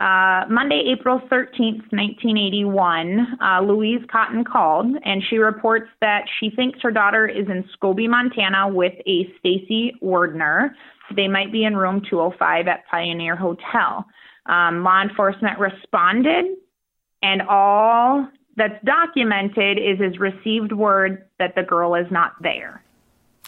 uh, 0.00 0.46
Monday, 0.48 0.94
April 0.96 1.20
13th, 1.30 1.84
1981, 1.92 3.38
uh, 3.42 3.60
Louise 3.60 4.00
Cotton 4.10 4.44
called 4.44 4.86
and 5.04 5.22
she 5.28 5.36
reports 5.36 5.88
that 6.00 6.24
she 6.38 6.48
thinks 6.48 6.78
her 6.80 6.90
daughter 6.90 7.26
is 7.26 7.46
in 7.48 7.64
Scobey, 7.76 8.08
Montana 8.08 8.66
with 8.66 8.94
a 9.06 9.30
Stacy 9.38 9.92
Wardner. 10.00 10.74
They 11.14 11.28
might 11.28 11.52
be 11.52 11.64
in 11.64 11.76
room 11.76 12.00
205 12.08 12.66
at 12.66 12.86
Pioneer 12.90 13.36
Hotel. 13.36 14.06
Um, 14.46 14.82
law 14.82 15.02
enforcement 15.02 15.58
responded, 15.58 16.46
and 17.22 17.42
all 17.42 18.26
that's 18.56 18.82
documented 18.84 19.76
is 19.76 20.00
is 20.00 20.18
received 20.18 20.72
word 20.72 21.26
that 21.38 21.54
the 21.56 21.62
girl 21.62 21.94
is 21.94 22.06
not 22.10 22.32
there. 22.40 22.82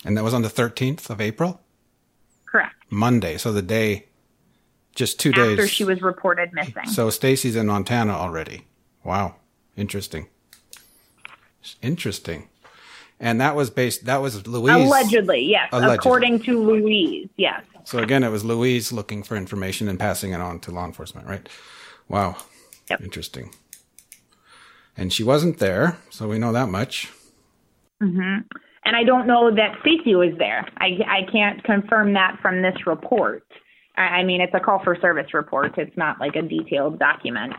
And 0.05 0.17
that 0.17 0.25
was 0.25 0.35
on 0.35 0.43
the 0.43 0.49
13th 0.49 1.11
of 1.11 1.21
April, 1.21 1.61
Correct. 2.47 2.75
Monday. 2.91 3.39
So 3.39 3.53
the 3.53 3.63
day, 3.63 4.07
just 4.95 5.21
two 5.21 5.33
days. 5.33 5.59
After 5.59 5.69
she 5.69 5.85
was 5.85 6.03
reported 6.03 6.53
missing. 6.53 6.87
So 6.87 7.09
Stacy's 7.11 7.57
in 7.57 7.67
Montana 7.67 8.13
already. 8.13 8.67
Wow. 9.05 9.37
Interesting. 9.77 10.29
Interesting. 11.81 12.49
And 13.21 13.41
that 13.41 13.55
was 13.55 13.71
based, 13.71 14.05
that 14.07 14.21
was 14.21 14.47
Louise. 14.47 14.87
Allegedly, 14.87 15.43
yes. 15.45 15.69
Allegedly. 15.73 15.95
According 15.95 16.43
to 16.43 16.61
Louise, 16.61 17.29
yes. 17.37 17.63
So 17.85 17.99
again, 17.99 18.25
it 18.25 18.31
was 18.31 18.45
Louise 18.45 18.93
looking 18.93 19.23
for 19.23 19.37
information 19.37 19.89
and 19.89 19.99
passing 19.99 20.33
it 20.33 20.41
on 20.41 20.59
to 20.61 20.73
law 20.73 20.85
enforcement, 20.85 21.27
right? 21.29 21.49
Wow. 22.09 22.37
Interesting. 23.01 23.55
And 24.97 25.13
she 25.13 25.23
wasn't 25.23 25.59
there, 25.59 25.99
so 26.11 26.29
we 26.29 26.39
know 26.39 26.53
that 26.53 26.69
much. 26.69 27.11
hmm 28.01 28.39
And 28.85 28.97
I 28.97 29.05
don't 29.05 29.27
know 29.27 29.55
that 29.55 29.77
Stacy 29.81 30.15
was 30.15 30.35
there. 30.39 30.67
I, 30.79 30.99
I 31.07 31.31
can't 31.31 31.63
confirm 31.65 32.15
that 32.15 32.39
from 32.43 32.63
this 32.63 32.75
report. 32.87 33.45
I, 33.97 34.03
I 34.03 34.25
mean, 34.25 34.41
it's 34.41 34.55
a 34.55 34.61
call 34.61 34.83
for 34.83 34.97
service 35.01 35.33
report. 35.35 35.79
It's 35.79 35.97
not 35.97 36.19
like 36.21 36.35
a 36.37 36.43
detailed 36.43 36.99
document. 36.99 37.55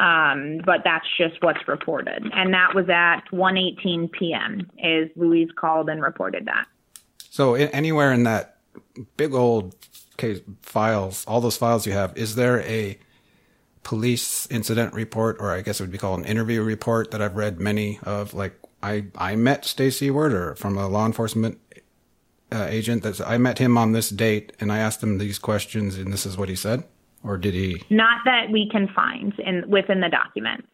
Um, 0.00 0.60
but 0.64 0.80
that's 0.84 1.06
just 1.16 1.40
what's 1.42 1.68
reported. 1.68 2.24
And 2.32 2.52
that 2.54 2.74
was 2.74 2.88
at 2.88 3.20
1:18 3.30 4.10
p.m. 4.10 4.68
is 4.78 5.08
Louise 5.14 5.50
called 5.54 5.88
and 5.88 6.02
reported 6.02 6.46
that. 6.46 6.66
So 7.30 7.54
i- 7.54 7.70
anywhere 7.72 8.12
in 8.12 8.24
that 8.24 8.56
big 9.16 9.32
old 9.32 9.76
case 10.16 10.40
files, 10.62 11.24
all 11.28 11.40
those 11.40 11.56
files 11.56 11.86
you 11.86 11.92
have, 11.92 12.16
is 12.16 12.34
there 12.34 12.62
a 12.62 12.98
police 13.84 14.48
incident 14.50 14.92
report, 14.92 15.36
or 15.38 15.52
I 15.52 15.60
guess 15.60 15.78
it 15.78 15.84
would 15.84 15.92
be 15.92 15.98
called 15.98 16.20
an 16.20 16.26
interview 16.26 16.62
report 16.62 17.10
that 17.12 17.22
I've 17.22 17.36
read 17.36 17.60
many 17.60 18.00
of? 18.02 18.34
Like 18.34 18.58
I, 18.82 19.06
I 19.16 19.36
met 19.36 19.64
Stacy 19.64 20.10
Werder 20.10 20.54
from 20.56 20.76
a 20.76 20.88
law 20.88 21.06
enforcement 21.06 21.58
uh, 22.50 22.66
agent. 22.68 23.02
That's 23.02 23.20
I 23.20 23.38
met 23.38 23.58
him 23.58 23.78
on 23.78 23.92
this 23.92 24.10
date, 24.10 24.52
and 24.60 24.72
I 24.72 24.78
asked 24.78 25.02
him 25.02 25.18
these 25.18 25.38
questions, 25.38 25.96
and 25.96 26.12
this 26.12 26.26
is 26.26 26.36
what 26.36 26.48
he 26.48 26.56
said. 26.56 26.84
Or 27.24 27.38
did 27.38 27.54
he? 27.54 27.82
Not 27.88 28.18
that 28.24 28.50
we 28.50 28.68
can 28.68 28.88
find 28.88 29.32
in 29.38 29.70
within 29.70 30.00
the 30.00 30.08
documents. 30.08 30.66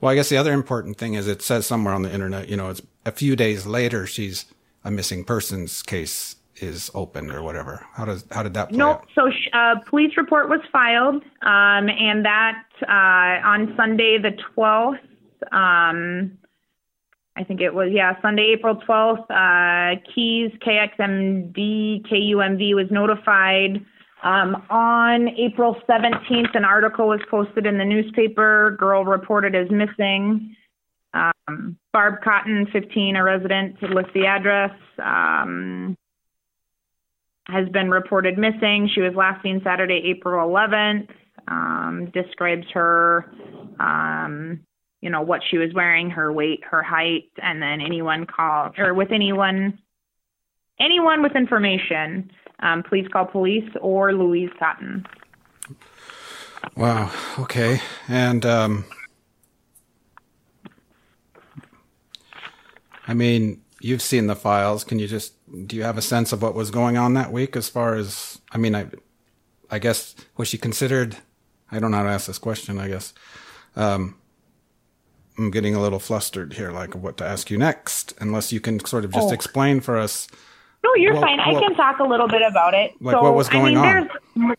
Well, 0.00 0.12
I 0.12 0.14
guess 0.14 0.28
the 0.28 0.36
other 0.36 0.52
important 0.52 0.96
thing 0.96 1.14
is 1.14 1.26
it 1.26 1.42
says 1.42 1.66
somewhere 1.66 1.92
on 1.92 2.02
the 2.02 2.12
internet, 2.12 2.48
you 2.48 2.56
know, 2.56 2.70
it's 2.70 2.80
a 3.04 3.12
few 3.12 3.36
days 3.36 3.66
later 3.66 4.06
she's 4.06 4.46
a 4.82 4.90
missing 4.90 5.24
persons 5.24 5.82
case 5.82 6.36
is 6.62 6.90
open 6.94 7.30
or 7.30 7.42
whatever. 7.42 7.84
How 7.92 8.04
does 8.04 8.24
how 8.30 8.42
did 8.42 8.54
that 8.54 8.68
play 8.70 8.78
Nope. 8.78 8.98
out? 9.02 9.08
So 9.14 9.30
sh- 9.30 9.48
uh, 9.52 9.76
police 9.88 10.16
report 10.16 10.48
was 10.48 10.60
filed, 10.72 11.22
um, 11.42 11.88
and 11.88 12.24
that 12.24 12.64
uh, 12.82 13.46
on 13.46 13.74
Sunday 13.76 14.18
the 14.18 14.32
12th. 14.56 14.98
Um, 15.52 16.38
I 17.36 17.44
think 17.44 17.60
it 17.60 17.72
was 17.72 17.90
yeah 17.92 18.20
Sunday, 18.20 18.54
April 18.56 18.76
12th. 18.76 19.30
Uh, 19.30 20.00
Keys 20.14 20.50
KXMD 20.66 22.06
KUMV 22.06 22.74
was 22.74 22.86
notified. 22.90 23.84
Um, 24.22 24.62
on 24.68 25.28
April 25.30 25.76
17th, 25.88 26.54
an 26.54 26.64
article 26.64 27.08
was 27.08 27.20
posted 27.30 27.64
in 27.64 27.78
the 27.78 27.84
newspaper. 27.86 28.76
Girl 28.78 29.04
reported 29.04 29.54
as 29.54 29.70
missing. 29.70 30.54
Um, 31.14 31.78
Barb 31.92 32.22
Cotton, 32.22 32.66
15, 32.72 33.16
a 33.16 33.24
resident, 33.24 33.80
to 33.80 33.86
list 33.86 34.10
the 34.14 34.26
address. 34.26 34.72
Um, 35.02 35.96
has 37.46 37.68
been 37.68 37.90
reported 37.90 38.38
missing. 38.38 38.88
She 38.94 39.00
was 39.00 39.14
last 39.14 39.42
seen 39.42 39.60
Saturday, 39.64 40.02
April 40.06 40.48
11th. 40.48 41.08
Um, 41.48 42.10
describes 42.12 42.66
her, 42.74 43.32
um, 43.80 44.60
you 45.00 45.10
know, 45.10 45.22
what 45.22 45.40
she 45.50 45.58
was 45.58 45.72
wearing, 45.74 46.10
her 46.10 46.32
weight, 46.32 46.60
her 46.70 46.82
height, 46.82 47.30
and 47.42 47.60
then 47.60 47.80
anyone 47.80 48.26
call 48.26 48.70
or 48.78 48.94
with 48.94 49.10
anyone, 49.10 49.78
anyone 50.78 51.22
with 51.22 51.34
information, 51.34 52.30
um, 52.60 52.82
please 52.82 53.06
call 53.12 53.24
police 53.24 53.68
or 53.80 54.12
Louise 54.12 54.50
Cotton. 54.58 55.04
Wow. 56.76 57.10
Okay. 57.38 57.80
And 58.08 58.44
um 58.44 58.84
I 63.08 63.14
mean, 63.14 63.60
you've 63.80 64.02
seen 64.02 64.26
the 64.26 64.36
files. 64.36 64.84
Can 64.84 64.98
you 64.98 65.08
just 65.08 65.34
do 65.66 65.76
you 65.76 65.82
have 65.82 65.98
a 65.98 66.02
sense 66.02 66.32
of 66.32 66.42
what 66.42 66.54
was 66.54 66.70
going 66.70 66.96
on 66.96 67.14
that 67.14 67.32
week 67.32 67.56
as 67.56 67.68
far 67.68 67.94
as 67.94 68.40
I 68.52 68.58
mean, 68.58 68.74
I 68.74 68.86
I 69.70 69.78
guess 69.78 70.14
was 70.36 70.48
she 70.48 70.58
considered 70.58 71.16
I 71.72 71.78
don't 71.78 71.90
know 71.90 71.98
how 71.98 72.02
to 72.04 72.10
ask 72.10 72.26
this 72.26 72.38
question, 72.38 72.78
I 72.78 72.88
guess. 72.88 73.12
Um 73.76 74.16
I'm 75.38 75.50
getting 75.50 75.74
a 75.74 75.80
little 75.80 75.98
flustered 76.00 76.52
here 76.54 76.70
like 76.70 76.94
what 76.94 77.16
to 77.18 77.24
ask 77.24 77.50
you 77.50 77.56
next 77.58 78.14
unless 78.20 78.52
you 78.52 78.60
can 78.60 78.78
sort 78.84 79.04
of 79.04 79.12
just 79.12 79.28
Oh. 79.28 79.32
explain 79.32 79.80
for 79.80 79.96
us 79.96 80.28
No, 80.84 80.94
you're 80.96 81.14
fine. 81.14 81.40
I 81.40 81.52
can 81.58 81.74
talk 81.74 81.98
a 82.00 82.04
little 82.04 82.28
bit 82.28 82.42
about 82.42 82.74
it. 82.74 82.92
Like, 83.00 83.14
so, 83.14 83.22
what 83.22 83.34
was 83.34 83.48
going 83.48 83.76
I 83.78 83.82
mean, 83.96 84.00
on? 84.00 84.10
There's, 84.34 84.58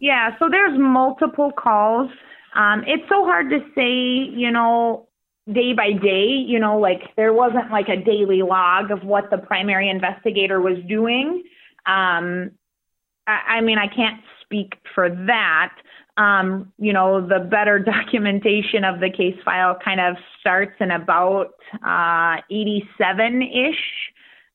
yeah, 0.00 0.38
so 0.38 0.48
there's 0.50 0.78
multiple 0.78 1.52
calls. 1.52 2.10
Um, 2.54 2.82
it's 2.86 3.06
so 3.08 3.24
hard 3.24 3.50
to 3.50 3.60
say, 3.74 3.92
you 3.92 4.50
know, 4.50 5.06
day 5.52 5.72
by 5.72 5.92
day, 5.92 6.26
you 6.26 6.58
know, 6.58 6.78
like 6.78 7.02
there 7.16 7.32
wasn't 7.32 7.70
like 7.70 7.88
a 7.88 7.96
daily 7.96 8.42
log 8.42 8.90
of 8.90 9.04
what 9.04 9.30
the 9.30 9.38
primary 9.38 9.88
investigator 9.88 10.60
was 10.60 10.78
doing. 10.88 11.42
Um, 11.86 12.52
I, 13.26 13.56
I 13.56 13.60
mean, 13.60 13.78
I 13.78 13.86
can't 13.86 14.20
speak 14.42 14.74
for 14.94 15.08
that. 15.08 15.74
Um, 16.16 16.72
you 16.78 16.92
know, 16.92 17.26
the 17.26 17.38
better 17.38 17.78
documentation 17.96 18.84
of 18.84 19.00
the 19.00 19.10
case 19.10 19.36
file 19.44 19.76
kind 19.82 20.00
of 20.00 20.16
starts 20.40 20.74
in 20.80 20.90
about 20.90 21.52
uh, 21.86 22.42
87 22.50 23.42
ish. 23.42 24.12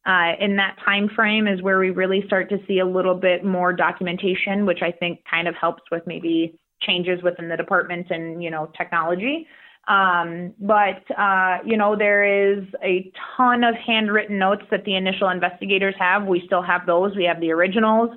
Uh, 0.08 0.34
in 0.40 0.56
that 0.56 0.78
time 0.86 1.10
frame 1.16 1.48
is 1.48 1.64
where 1.64 1.80
we 1.80 1.90
really 1.90 2.24
start 2.28 2.48
to 2.48 2.60
see 2.68 2.78
a 2.78 2.86
little 2.86 3.16
bit 3.16 3.44
more 3.44 3.74
documentation, 3.74 4.68
which 4.68 4.84
I 4.84 4.92
think 4.92 5.22
kind 5.28 5.48
of 5.48 5.56
helps 5.56 5.82
with 5.92 6.04
maybe 6.06 6.60
changes 6.82 7.24
within 7.24 7.50
the 7.50 7.58
department 7.58 8.12
and 8.12 8.44
you 8.44 8.52
know 8.52 8.72
technology. 8.78 9.48
Um, 9.88 10.54
but 10.60 11.04
uh, 11.16 11.60
you 11.64 11.78
know 11.78 11.96
there 11.96 12.54
is 12.54 12.64
a 12.84 13.12
ton 13.38 13.64
of 13.64 13.76
handwritten 13.76 14.40
notes 14.40 14.64
that 14.72 14.84
the 14.86 14.96
initial 14.96 15.30
investigators 15.30 15.96
have. 16.00 16.26
We 16.26 16.44
still 16.46 16.64
have 16.64 16.86
those. 16.86 17.16
We 17.16 17.26
have 17.26 17.40
the 17.40 17.52
originals. 17.52 18.10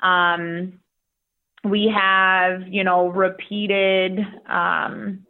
Um, 0.00 0.80
we 1.64 1.90
have 1.94 2.68
you 2.68 2.84
know 2.84 3.08
repeated 3.08 4.18
um, 4.48 5.24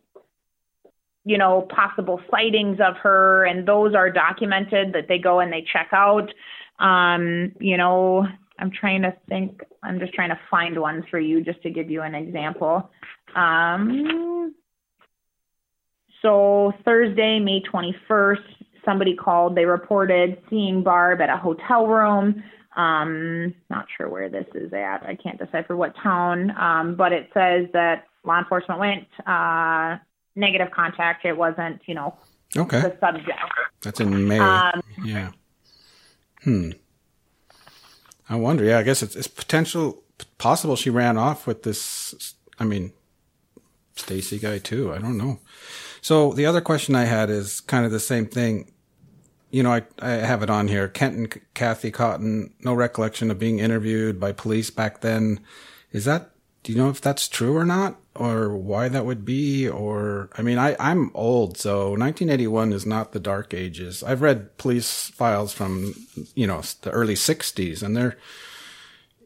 you 1.24 1.38
know, 1.38 1.66
possible 1.74 2.20
sightings 2.30 2.78
of 2.80 2.96
her, 2.98 3.44
and 3.44 3.66
those 3.66 3.94
are 3.94 4.10
documented 4.10 4.92
that 4.92 5.08
they 5.08 5.18
go 5.18 5.40
and 5.40 5.52
they 5.52 5.64
check 5.72 5.88
out. 5.92 6.30
Um, 6.78 7.52
you 7.60 7.76
know, 7.76 8.26
I'm 8.58 8.70
trying 8.70 9.02
to 9.02 9.16
think, 9.28 9.62
I'm 9.82 9.98
just 9.98 10.12
trying 10.12 10.28
to 10.28 10.38
find 10.50 10.78
one 10.78 11.04
for 11.10 11.18
you 11.18 11.42
just 11.42 11.62
to 11.62 11.70
give 11.70 11.90
you 11.90 12.02
an 12.02 12.14
example. 12.14 12.90
Um, 13.34 14.54
so 16.24 16.72
Thursday, 16.84 17.38
May 17.38 17.60
21st, 17.62 18.38
somebody 18.84 19.14
called, 19.14 19.54
they 19.54 19.66
reported 19.66 20.38
seeing 20.48 20.82
Barb 20.82 21.20
at 21.20 21.28
a 21.28 21.36
hotel 21.36 21.86
room. 21.86 22.42
Um, 22.76 23.54
not 23.70 23.86
sure 23.96 24.08
where 24.08 24.28
this 24.28 24.46
is 24.54 24.72
at. 24.72 25.04
I 25.06 25.16
can't 25.22 25.38
decipher 25.38 25.76
what 25.76 25.94
town, 26.02 26.50
um, 26.58 26.94
but 26.96 27.12
it 27.12 27.28
says 27.34 27.66
that 27.74 28.06
law 28.24 28.38
enforcement 28.38 28.80
went, 28.80 29.06
uh, 29.26 29.98
negative 30.34 30.68
contact. 30.74 31.24
It 31.24 31.36
wasn't, 31.36 31.80
you 31.86 31.94
know, 31.94 32.16
Okay. 32.56 32.80
the 32.80 32.96
subject. 33.00 33.38
That's 33.82 34.00
in 34.00 34.26
May. 34.26 34.38
Um, 34.40 34.82
yeah. 35.04 35.30
Hmm. 36.42 36.70
I 38.28 38.36
wonder. 38.36 38.64
Yeah, 38.64 38.78
I 38.78 38.82
guess 38.82 39.02
it's, 39.02 39.14
it's 39.14 39.28
potential 39.28 40.02
possible 40.38 40.74
she 40.76 40.88
ran 40.90 41.16
off 41.18 41.46
with 41.46 41.62
this. 41.64 42.34
I 42.58 42.64
mean, 42.64 42.92
Stacy 43.96 44.38
guy 44.38 44.58
too. 44.58 44.92
I 44.92 44.98
don't 44.98 45.18
know. 45.18 45.38
So 46.04 46.34
the 46.34 46.44
other 46.44 46.60
question 46.60 46.94
I 46.94 47.04
had 47.04 47.30
is 47.30 47.62
kind 47.62 47.86
of 47.86 47.90
the 47.90 47.98
same 47.98 48.26
thing. 48.26 48.70
You 49.50 49.62
know, 49.62 49.72
I, 49.72 49.84
I 50.00 50.10
have 50.10 50.42
it 50.42 50.50
on 50.50 50.68
here. 50.68 50.86
Kent 50.86 51.16
and 51.16 51.40
Kathy 51.54 51.90
Cotton, 51.90 52.52
no 52.60 52.74
recollection 52.74 53.30
of 53.30 53.38
being 53.38 53.58
interviewed 53.58 54.20
by 54.20 54.32
police 54.32 54.68
back 54.68 55.00
then. 55.00 55.40
Is 55.92 56.04
that, 56.04 56.32
do 56.62 56.72
you 56.72 56.76
know 56.76 56.90
if 56.90 57.00
that's 57.00 57.26
true 57.26 57.56
or 57.56 57.64
not? 57.64 57.96
Or 58.14 58.54
why 58.54 58.88
that 58.88 59.06
would 59.06 59.24
be? 59.24 59.66
Or, 59.66 60.28
I 60.36 60.42
mean, 60.42 60.58
I, 60.58 60.76
I'm 60.78 61.10
old, 61.14 61.56
so 61.56 61.92
1981 61.92 62.74
is 62.74 62.84
not 62.84 63.12
the 63.12 63.18
dark 63.18 63.54
ages. 63.54 64.02
I've 64.02 64.20
read 64.20 64.58
police 64.58 65.08
files 65.08 65.54
from, 65.54 65.94
you 66.34 66.46
know, 66.46 66.60
the 66.82 66.90
early 66.90 67.14
60s 67.14 67.82
and 67.82 67.96
they're, 67.96 68.18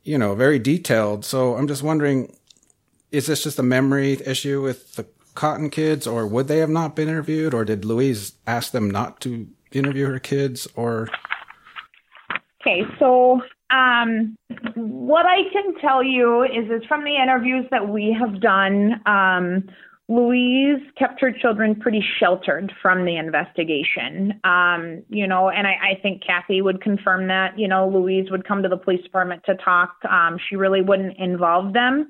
you 0.05 0.17
know, 0.17 0.37
very 0.37 0.61
detailed. 0.61 1.25
So 1.25 1.57
I'm 1.57 1.67
just 1.67 1.83
wondering, 1.83 2.37
is 3.11 3.27
this 3.27 3.43
just 3.43 3.59
a 3.59 3.65
memory 3.65 4.13
issue 4.25 4.63
with 4.63 4.95
the 4.95 5.07
Cotton 5.39 5.71
kids, 5.71 6.05
or 6.05 6.27
would 6.27 6.49
they 6.49 6.59
have 6.59 6.69
not 6.69 6.97
been 6.97 7.09
interviewed, 7.09 7.55
or 7.55 7.65
did 7.65 7.85
Louise 7.85 8.33
ask 8.45 8.73
them 8.73 8.91
not 8.91 9.21
to 9.21 9.47
interview 9.71 10.07
her 10.07 10.19
kids, 10.19 10.67
or 10.75 11.09
Okay, 12.61 12.83
so 12.99 13.41
um, 13.71 14.37
what 14.75 15.27
I 15.27 15.49
can 15.53 15.77
tell 15.81 16.03
you 16.03 16.43
is, 16.43 16.69
is 16.71 16.85
from 16.89 17.05
the 17.05 17.15
interviews 17.23 17.67
that 17.71 17.89
we 17.89 18.17
have 18.19 18.41
done, 18.41 19.01
um, 19.07 19.69
Louise 20.09 20.81
kept 20.99 21.21
her 21.21 21.31
children 21.31 21.77
pretty 21.77 22.03
sheltered 22.19 22.73
from 22.83 23.05
the 23.05 23.17
investigation. 23.17 24.41
Um, 24.43 25.05
you 25.09 25.29
know, 25.29 25.51
and 25.51 25.69
I, 25.69 25.75
I 25.93 26.01
think 26.03 26.23
Kathy 26.27 26.63
would 26.63 26.81
confirm 26.83 27.29
that. 27.29 27.57
You 27.57 27.69
know, 27.69 27.89
Louise 27.89 28.29
would 28.33 28.45
come 28.45 28.65
to 28.65 28.69
the 28.69 28.77
police 28.77 29.05
department 29.05 29.45
to 29.45 29.55
talk. 29.55 29.95
Um, 30.11 30.37
she 30.49 30.57
really 30.57 30.81
wouldn't 30.81 31.17
involve 31.19 31.75
them. 31.75 32.09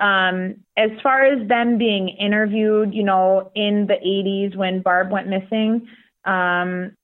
Um, 0.00 0.56
as 0.76 0.90
far 1.02 1.24
as 1.24 1.46
them 1.46 1.76
being 1.76 2.08
interviewed, 2.08 2.94
you 2.94 3.04
know, 3.04 3.52
in 3.54 3.86
the 3.86 3.94
80s 3.94 4.56
when 4.56 4.80
Barb 4.80 5.10
went 5.10 5.28
missing, 5.28 5.86
um, 6.24 6.96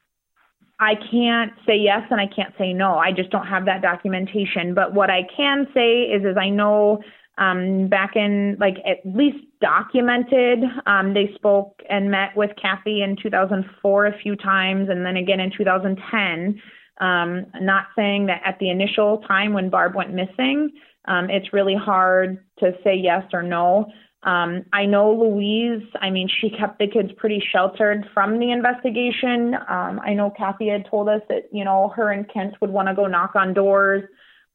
I 0.78 0.94
can't 1.10 1.52
say 1.66 1.76
yes 1.76 2.02
and 2.10 2.20
I 2.20 2.26
can't 2.26 2.54
say 2.58 2.72
no. 2.72 2.96
I 2.96 3.12
just 3.12 3.30
don't 3.30 3.46
have 3.46 3.64
that 3.66 3.82
documentation. 3.82 4.74
But 4.74 4.94
what 4.94 5.10
I 5.10 5.22
can 5.36 5.66
say 5.72 6.02
is, 6.02 6.24
is 6.24 6.36
I 6.36 6.50
know 6.50 7.02
um, 7.38 7.88
back 7.88 8.16
in 8.16 8.56
like 8.58 8.76
at 8.86 8.98
least 9.04 9.44
documented, 9.60 10.64
um, 10.86 11.14
they 11.14 11.32
spoke 11.34 11.80
and 11.88 12.10
met 12.10 12.36
with 12.36 12.50
Kathy 12.60 13.02
in 13.02 13.16
2004 13.22 14.06
a 14.06 14.18
few 14.18 14.36
times, 14.36 14.88
and 14.88 15.04
then 15.04 15.16
again 15.16 15.40
in 15.40 15.50
2010. 15.56 16.60
Um, 16.98 17.46
not 17.60 17.86
saying 17.94 18.26
that 18.26 18.40
at 18.44 18.58
the 18.58 18.70
initial 18.70 19.18
time 19.28 19.52
when 19.52 19.68
Barb 19.68 19.94
went 19.94 20.14
missing, 20.14 20.70
um, 21.06 21.30
it's 21.30 21.52
really 21.52 21.74
hard 21.74 22.44
to 22.58 22.72
say 22.82 22.94
yes 22.94 23.24
or 23.32 23.42
no. 23.42 23.86
Um, 24.22 24.64
I 24.72 24.86
know 24.86 25.12
Louise, 25.12 25.86
I 26.00 26.10
mean, 26.10 26.28
she 26.40 26.50
kept 26.50 26.80
the 26.80 26.88
kids 26.88 27.10
pretty 27.16 27.40
sheltered 27.52 28.06
from 28.12 28.40
the 28.40 28.50
investigation. 28.50 29.54
Um, 29.54 30.00
I 30.04 30.14
know 30.14 30.32
Kathy 30.36 30.68
had 30.68 30.84
told 30.90 31.08
us 31.08 31.20
that, 31.28 31.48
you 31.52 31.64
know, 31.64 31.92
her 31.94 32.10
and 32.10 32.28
Kent 32.28 32.56
would 32.60 32.70
want 32.70 32.88
to 32.88 32.94
go 32.94 33.06
knock 33.06 33.36
on 33.36 33.54
doors, 33.54 34.02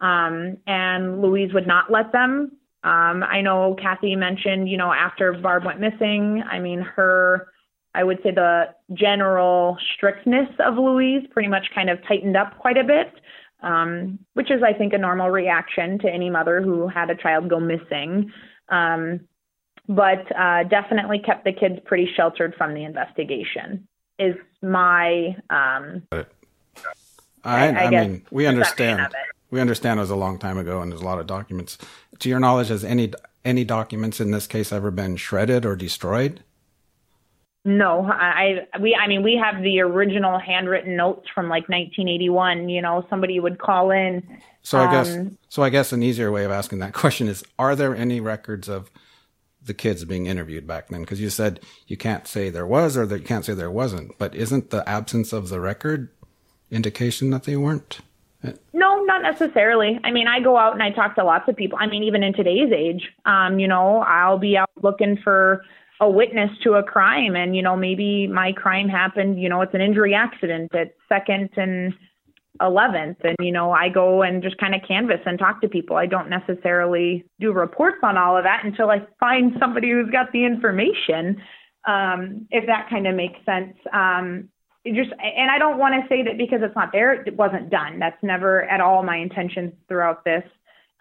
um, 0.02 0.58
and 0.68 1.22
Louise 1.22 1.54
would 1.54 1.68
not 1.68 1.90
let 1.90 2.12
them. 2.12 2.52
Um, 2.84 3.24
I 3.24 3.42
know 3.42 3.76
Kathy 3.82 4.16
mentioned, 4.16 4.68
you 4.68 4.76
know, 4.76 4.92
after 4.92 5.32
Barb 5.34 5.64
went 5.64 5.80
missing, 5.80 6.44
I 6.52 6.60
mean, 6.60 6.82
her, 6.82 7.48
I 7.94 8.04
would 8.04 8.18
say 8.24 8.32
the 8.32 8.74
general 8.94 9.78
strictness 9.96 10.50
of 10.60 10.76
Louise 10.76 11.26
pretty 11.32 11.48
much 11.48 11.68
kind 11.74 11.90
of 11.90 12.00
tightened 12.08 12.36
up 12.36 12.58
quite 12.58 12.78
a 12.78 12.84
bit, 12.84 13.14
um, 13.62 14.20
which 14.34 14.52
is, 14.52 14.62
I 14.64 14.74
think, 14.74 14.94
a 14.94 14.98
normal 14.98 15.30
reaction 15.30 16.00
to 16.00 16.10
any 16.10 16.30
mother 16.30 16.62
who 16.62 16.88
had 16.88 17.10
a 17.10 17.16
child 17.16 17.50
go 17.50 17.60
missing. 17.60 18.32
Um, 18.70 19.22
but 19.88 20.34
uh, 20.36 20.64
definitely 20.64 21.20
kept 21.20 21.44
the 21.44 21.54
kids 21.54 21.80
pretty 21.86 22.10
sheltered 22.16 22.56
from 22.58 22.74
the 22.74 22.84
investigation, 22.84 23.88
is 24.20 24.36
my 24.62 25.36
um, 25.50 26.04
I, 26.12 26.26
I 27.44 27.86
I, 27.86 27.90
guess 27.90 28.08
mean, 28.08 28.26
we 28.32 28.46
understand. 28.46 29.14
We 29.50 29.60
understand 29.60 30.00
it 30.00 30.02
was 30.02 30.10
a 30.10 30.16
long 30.16 30.40
time 30.40 30.58
ago, 30.58 30.82
and 30.82 30.92
there's 30.92 31.02
a 31.02 31.06
lot 31.06 31.20
of 31.20 31.28
documents. 31.28 31.78
To 32.20 32.30
your 32.30 32.40
knowledge, 32.40 32.70
has 32.70 32.86
any 32.86 33.12
any 33.44 33.66
documents 33.66 34.22
in 34.22 34.32
this 34.32 34.48
case 34.48 34.72
ever 34.72 34.92
been 34.92 35.18
shredded 35.18 35.66
or 35.66 35.76
destroyed? 35.76 36.42
No, 37.64 38.06
I, 38.06 38.68
we 38.80 38.96
I 38.96 39.08
mean 39.08 39.22
we 39.22 39.36
have 39.36 39.62
the 39.62 39.82
original 39.82 40.40
handwritten 40.40 40.96
notes 40.96 41.28
from 41.34 41.46
like 41.46 41.70
1981. 41.70 42.70
You 42.70 42.82
know, 42.82 43.06
somebody 43.10 43.40
would 43.40 43.60
call 43.60 43.92
in. 43.92 44.24
So 44.64 44.80
I 44.80 44.92
guess 44.92 45.16
um, 45.16 45.38
so 45.48 45.62
I 45.62 45.70
guess 45.70 45.92
an 45.92 46.02
easier 46.02 46.32
way 46.32 46.44
of 46.44 46.52
asking 46.52 46.80
that 46.80 46.94
question 46.96 47.28
is: 47.28 47.44
Are 47.60 47.76
there 47.76 47.96
any 47.96 48.20
records 48.20 48.68
of 48.68 48.90
the 49.64 49.76
kids 49.76 50.06
being 50.06 50.26
interviewed 50.26 50.66
back 50.66 50.88
then? 50.88 51.02
Because 51.02 51.22
you 51.22 51.30
said 51.30 51.60
you 51.86 51.98
can't 51.98 52.28
say 52.28 52.50
there 52.50 52.66
was 52.66 52.98
or 52.98 53.06
that 53.06 53.20
you 53.20 53.26
can't 53.26 53.46
say 53.46 53.54
there 53.54 53.70
wasn't. 53.70 54.18
But 54.18 54.34
isn't 54.34 54.72
the 54.72 54.88
absence 54.90 55.32
of 55.32 55.50
the 55.50 55.60
record 55.60 56.10
indication 56.72 57.30
that 57.30 57.44
they 57.44 57.58
weren't? 57.58 58.00
No, 58.74 59.04
not 59.04 59.22
necessarily. 59.22 60.00
I 60.04 60.10
mean, 60.10 60.28
I 60.28 60.40
go 60.40 60.58
out 60.58 60.74
and 60.74 60.82
I 60.82 60.90
talk 60.90 61.14
to 61.16 61.24
lots 61.24 61.48
of 61.48 61.56
people. 61.56 61.78
I 61.80 61.86
mean, 61.86 62.04
even 62.04 62.24
in 62.24 62.34
today's 62.34 62.72
age, 62.72 63.12
um, 63.26 63.60
you 63.60 63.68
know, 63.68 64.00
I'll 64.00 64.40
be 64.40 64.58
out 64.58 64.72
looking 64.82 65.18
for 65.18 65.64
a 66.02 66.10
witness 66.10 66.50
to 66.64 66.74
a 66.74 66.84
crime, 66.84 67.36
and 67.36 67.56
you 67.56 67.62
know, 67.62 67.78
maybe 67.78 68.28
my 68.28 68.52
crime 68.52 68.90
happened. 68.90 69.40
You 69.40 69.48
know, 69.48 69.62
it's 69.62 69.76
an 69.76 69.82
injury 69.82 70.16
accident 70.16 70.74
at 70.74 70.96
Second 71.08 71.50
and 71.56 71.94
Eleventh, 72.60 73.20
and 73.24 73.36
you 73.40 73.52
know, 73.52 73.72
I 73.72 73.88
go 73.88 74.24
and 74.24 74.42
just 74.42 74.58
kind 74.58 74.74
of 74.74 74.82
canvas 74.86 75.20
and 75.28 75.38
talk 75.38 75.62
to 75.62 75.70
people. 75.70 75.96
I 75.96 76.08
don't 76.08 76.28
necessarily 76.28 77.24
do 77.40 77.54
reports 77.54 78.00
on 78.02 78.18
all 78.18 78.36
of 78.36 78.44
that 78.44 78.66
until 78.66 78.90
I 78.90 79.06
find 79.20 79.54
somebody 79.60 79.92
who's 79.92 80.10
got 80.12 80.32
the 80.34 80.44
information. 80.44 81.42
Um, 81.88 82.48
if 82.52 82.66
that 82.68 82.88
kind 82.90 83.08
of 83.08 83.16
makes 83.16 83.40
sense. 83.46 83.76
Um, 83.94 84.50
it 84.84 84.96
just 84.96 85.12
and 85.20 85.52
I 85.52 85.60
don't 85.60 85.78
want 85.78 85.94
to 86.02 86.08
say 86.10 86.24
that 86.24 86.38
because 86.38 86.62
it's 86.64 86.76
not 86.76 86.92
there, 86.92 87.14
it 87.14 87.38
wasn't 87.38 87.70
done. 87.70 88.00
That's 88.00 88.22
never 88.24 88.64
at 88.64 88.82
all 88.82 89.04
my 89.04 89.18
intention 89.18 89.74
throughout 89.88 90.26
this. 90.26 90.44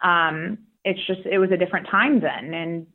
Um, 0.03 0.59
it's 0.85 1.01
just 1.07 1.21
it 1.25 1.39
was 1.39 1.51
a 1.51 1.57
different 1.57 1.87
time 1.91 2.21
then, 2.21 2.53
and 2.53 2.87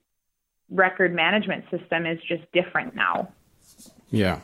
record 0.76 1.14
management 1.14 1.66
system 1.72 2.06
is 2.06 2.20
just 2.28 2.44
different 2.52 2.96
now. 2.96 3.30
Yeah. 4.10 4.42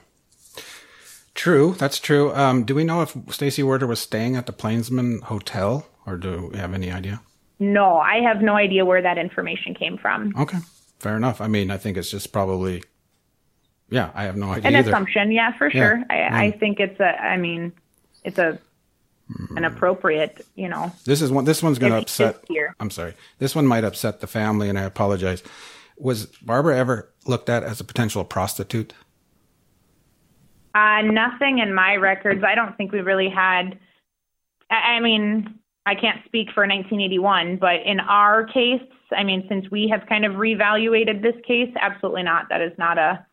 True, 1.33 1.75
that's 1.77 1.99
true. 1.99 2.33
Um, 2.35 2.63
do 2.65 2.75
we 2.75 2.83
know 2.83 3.01
if 3.01 3.15
Stacy 3.29 3.63
Werder 3.63 3.87
was 3.87 3.99
staying 3.99 4.35
at 4.35 4.45
the 4.45 4.51
Plainsman 4.53 5.21
Hotel, 5.21 5.87
or 6.05 6.17
do 6.17 6.49
we 6.51 6.57
have 6.59 6.73
any 6.73 6.91
idea? 6.91 7.21
No, 7.59 7.97
I 7.97 8.17
have 8.17 8.41
no 8.41 8.55
idea 8.55 8.83
where 8.85 9.01
that 9.01 9.17
information 9.17 9.73
came 9.73 9.97
from. 9.97 10.33
Okay, 10.37 10.57
fair 10.99 11.15
enough. 11.15 11.39
I 11.39 11.47
mean, 11.47 11.71
I 11.71 11.77
think 11.77 11.95
it's 11.95 12.11
just 12.11 12.31
probably, 12.33 12.83
yeah, 13.89 14.11
I 14.13 14.23
have 14.23 14.35
no 14.35 14.51
idea. 14.51 14.67
An 14.69 14.75
either. 14.75 14.89
assumption, 14.89 15.31
yeah, 15.31 15.57
for 15.57 15.67
Yeah, 15.67 15.71
sure. 15.81 16.03
I, 16.09 16.45
I 16.47 16.51
think 16.51 16.79
it's 16.79 16.99
a. 16.99 17.21
I 17.21 17.37
mean, 17.37 17.71
it's 18.23 18.37
a 18.37 18.59
an 19.55 19.63
appropriate, 19.63 20.45
you 20.55 20.67
know. 20.67 20.91
This 21.05 21.21
is 21.21 21.31
one. 21.31 21.45
This 21.45 21.63
one's 21.63 21.79
going 21.79 21.93
to 21.93 21.99
If 21.99 22.09
he 22.09 22.23
is 22.23 22.29
upset. 22.29 22.45
here. 22.49 22.75
I'm 22.79 22.89
sorry. 22.89 23.13
This 23.39 23.55
one 23.55 23.65
might 23.65 23.85
upset 23.85 24.19
the 24.19 24.27
family, 24.27 24.67
and 24.67 24.77
I 24.77 24.83
apologize. 24.83 25.41
Was 25.97 26.25
Barbara 26.25 26.77
ever 26.77 27.13
looked 27.25 27.49
at 27.49 27.63
as 27.63 27.79
a 27.79 27.83
potential 27.83 28.23
prostitute? 28.23 28.93
Uh, 30.73 31.01
nothing 31.01 31.59
in 31.59 31.73
my 31.73 31.95
records. 31.95 32.43
I 32.43 32.55
don't 32.55 32.75
think 32.77 32.91
we 32.91 33.01
really 33.01 33.29
had. 33.29 33.77
I, 34.69 35.01
mean, 35.01 35.59
I 35.85 35.95
can't 35.95 36.23
speak 36.25 36.47
for 36.53 36.61
1981, 36.61 37.57
but 37.57 37.81
in 37.85 37.99
our 37.99 38.45
case, 38.45 38.81
I 39.15 39.23
mean, 39.23 39.45
since 39.49 39.69
we 39.69 39.89
have 39.89 40.07
kind 40.07 40.23
of 40.23 40.33
reevaluated 40.33 41.21
this 41.21 41.35
case, 41.45 41.69
absolutely 41.79 42.23
not. 42.23 42.47
That 42.49 42.61
is 42.61 42.71
not 42.77 42.97
a 42.97 43.25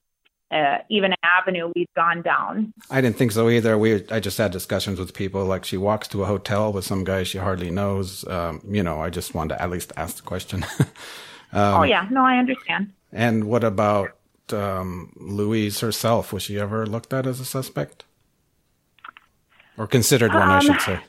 uh, 0.50 0.78
even 0.88 1.12
an 1.12 1.18
avenue 1.22 1.70
we've 1.76 1.92
gone 1.94 2.22
down. 2.22 2.72
I 2.90 3.00
didn't 3.00 3.16
think 3.16 3.32
so 3.32 3.50
either. 3.50 3.76
We, 3.76 4.06
I 4.10 4.18
just 4.18 4.38
had 4.38 4.50
discussions 4.50 4.98
with 4.98 5.12
people. 5.12 5.44
Like 5.44 5.64
she 5.64 5.76
walks 5.76 6.08
to 6.08 6.22
a 6.22 6.26
hotel 6.26 6.72
with 6.72 6.86
some 6.86 7.04
guy 7.04 7.22
she 7.22 7.38
hardly 7.38 7.70
knows. 7.70 8.26
Um, 8.26 8.62
you 8.66 8.82
know, 8.82 9.00
I 9.00 9.10
just 9.10 9.34
wanted 9.34 9.56
to 9.56 9.62
at 9.62 9.70
least 9.70 9.92
ask 9.96 10.16
the 10.16 10.22
question. 10.22 10.64
um, 11.52 11.80
oh 11.80 11.82
yeah, 11.82 12.06
no, 12.10 12.24
I 12.24 12.36
understand. 12.36 12.92
And 13.12 13.44
what 13.44 13.64
about 13.64 14.10
um, 14.52 15.12
Louise 15.16 15.80
herself? 15.80 16.32
Was 16.32 16.42
she 16.44 16.58
ever 16.58 16.86
looked 16.86 17.12
at 17.12 17.26
as 17.26 17.40
a 17.40 17.44
suspect, 17.44 18.04
or 19.76 19.86
considered 19.86 20.32
one? 20.32 20.42
I 20.42 20.56
Um, 20.58 20.60
should 20.62 20.80
say. 20.80 21.00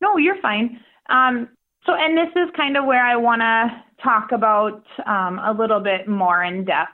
No, 0.00 0.16
you're 0.16 0.40
fine. 0.40 0.80
Um, 1.08 1.48
so, 1.86 1.94
and 1.94 2.16
this 2.16 2.30
is 2.36 2.48
kind 2.56 2.76
of 2.76 2.84
where 2.84 3.04
I 3.04 3.16
want 3.16 3.40
to 3.40 3.82
talk 4.02 4.32
about 4.32 4.82
um, 5.06 5.38
a 5.38 5.52
little 5.52 5.80
bit 5.80 6.08
more 6.08 6.42
in 6.42 6.64
depth. 6.64 6.92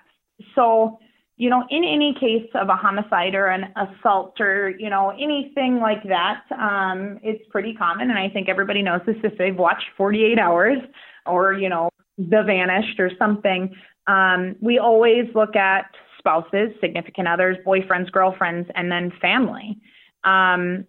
So, 0.54 0.98
you 1.36 1.50
know, 1.50 1.64
in 1.70 1.84
any 1.84 2.14
case 2.18 2.48
of 2.54 2.68
a 2.68 2.74
homicide 2.76 3.34
or 3.34 3.46
an 3.46 3.66
assault 3.76 4.40
or, 4.40 4.70
you 4.70 4.90
know, 4.90 5.10
anything 5.10 5.78
like 5.80 6.02
that, 6.04 6.42
um, 6.58 7.18
it's 7.22 7.44
pretty 7.50 7.74
common. 7.74 8.10
And 8.10 8.18
I 8.18 8.28
think 8.28 8.48
everybody 8.48 8.82
knows 8.82 9.02
this 9.06 9.16
if 9.22 9.36
they've 9.38 9.56
watched 9.56 9.86
48 9.96 10.38
hours 10.38 10.78
or, 11.26 11.52
you 11.52 11.68
know, 11.68 11.90
The 12.18 12.42
Vanished 12.42 12.98
or 13.00 13.10
something. 13.18 13.74
Um, 14.06 14.56
we 14.60 14.78
always 14.78 15.26
look 15.34 15.56
at 15.56 15.90
spouses, 16.18 16.70
significant 16.80 17.28
others, 17.28 17.56
boyfriends, 17.66 18.10
girlfriends, 18.10 18.68
and 18.74 18.90
then 18.90 19.12
family. 19.20 19.78
Um, 20.24 20.86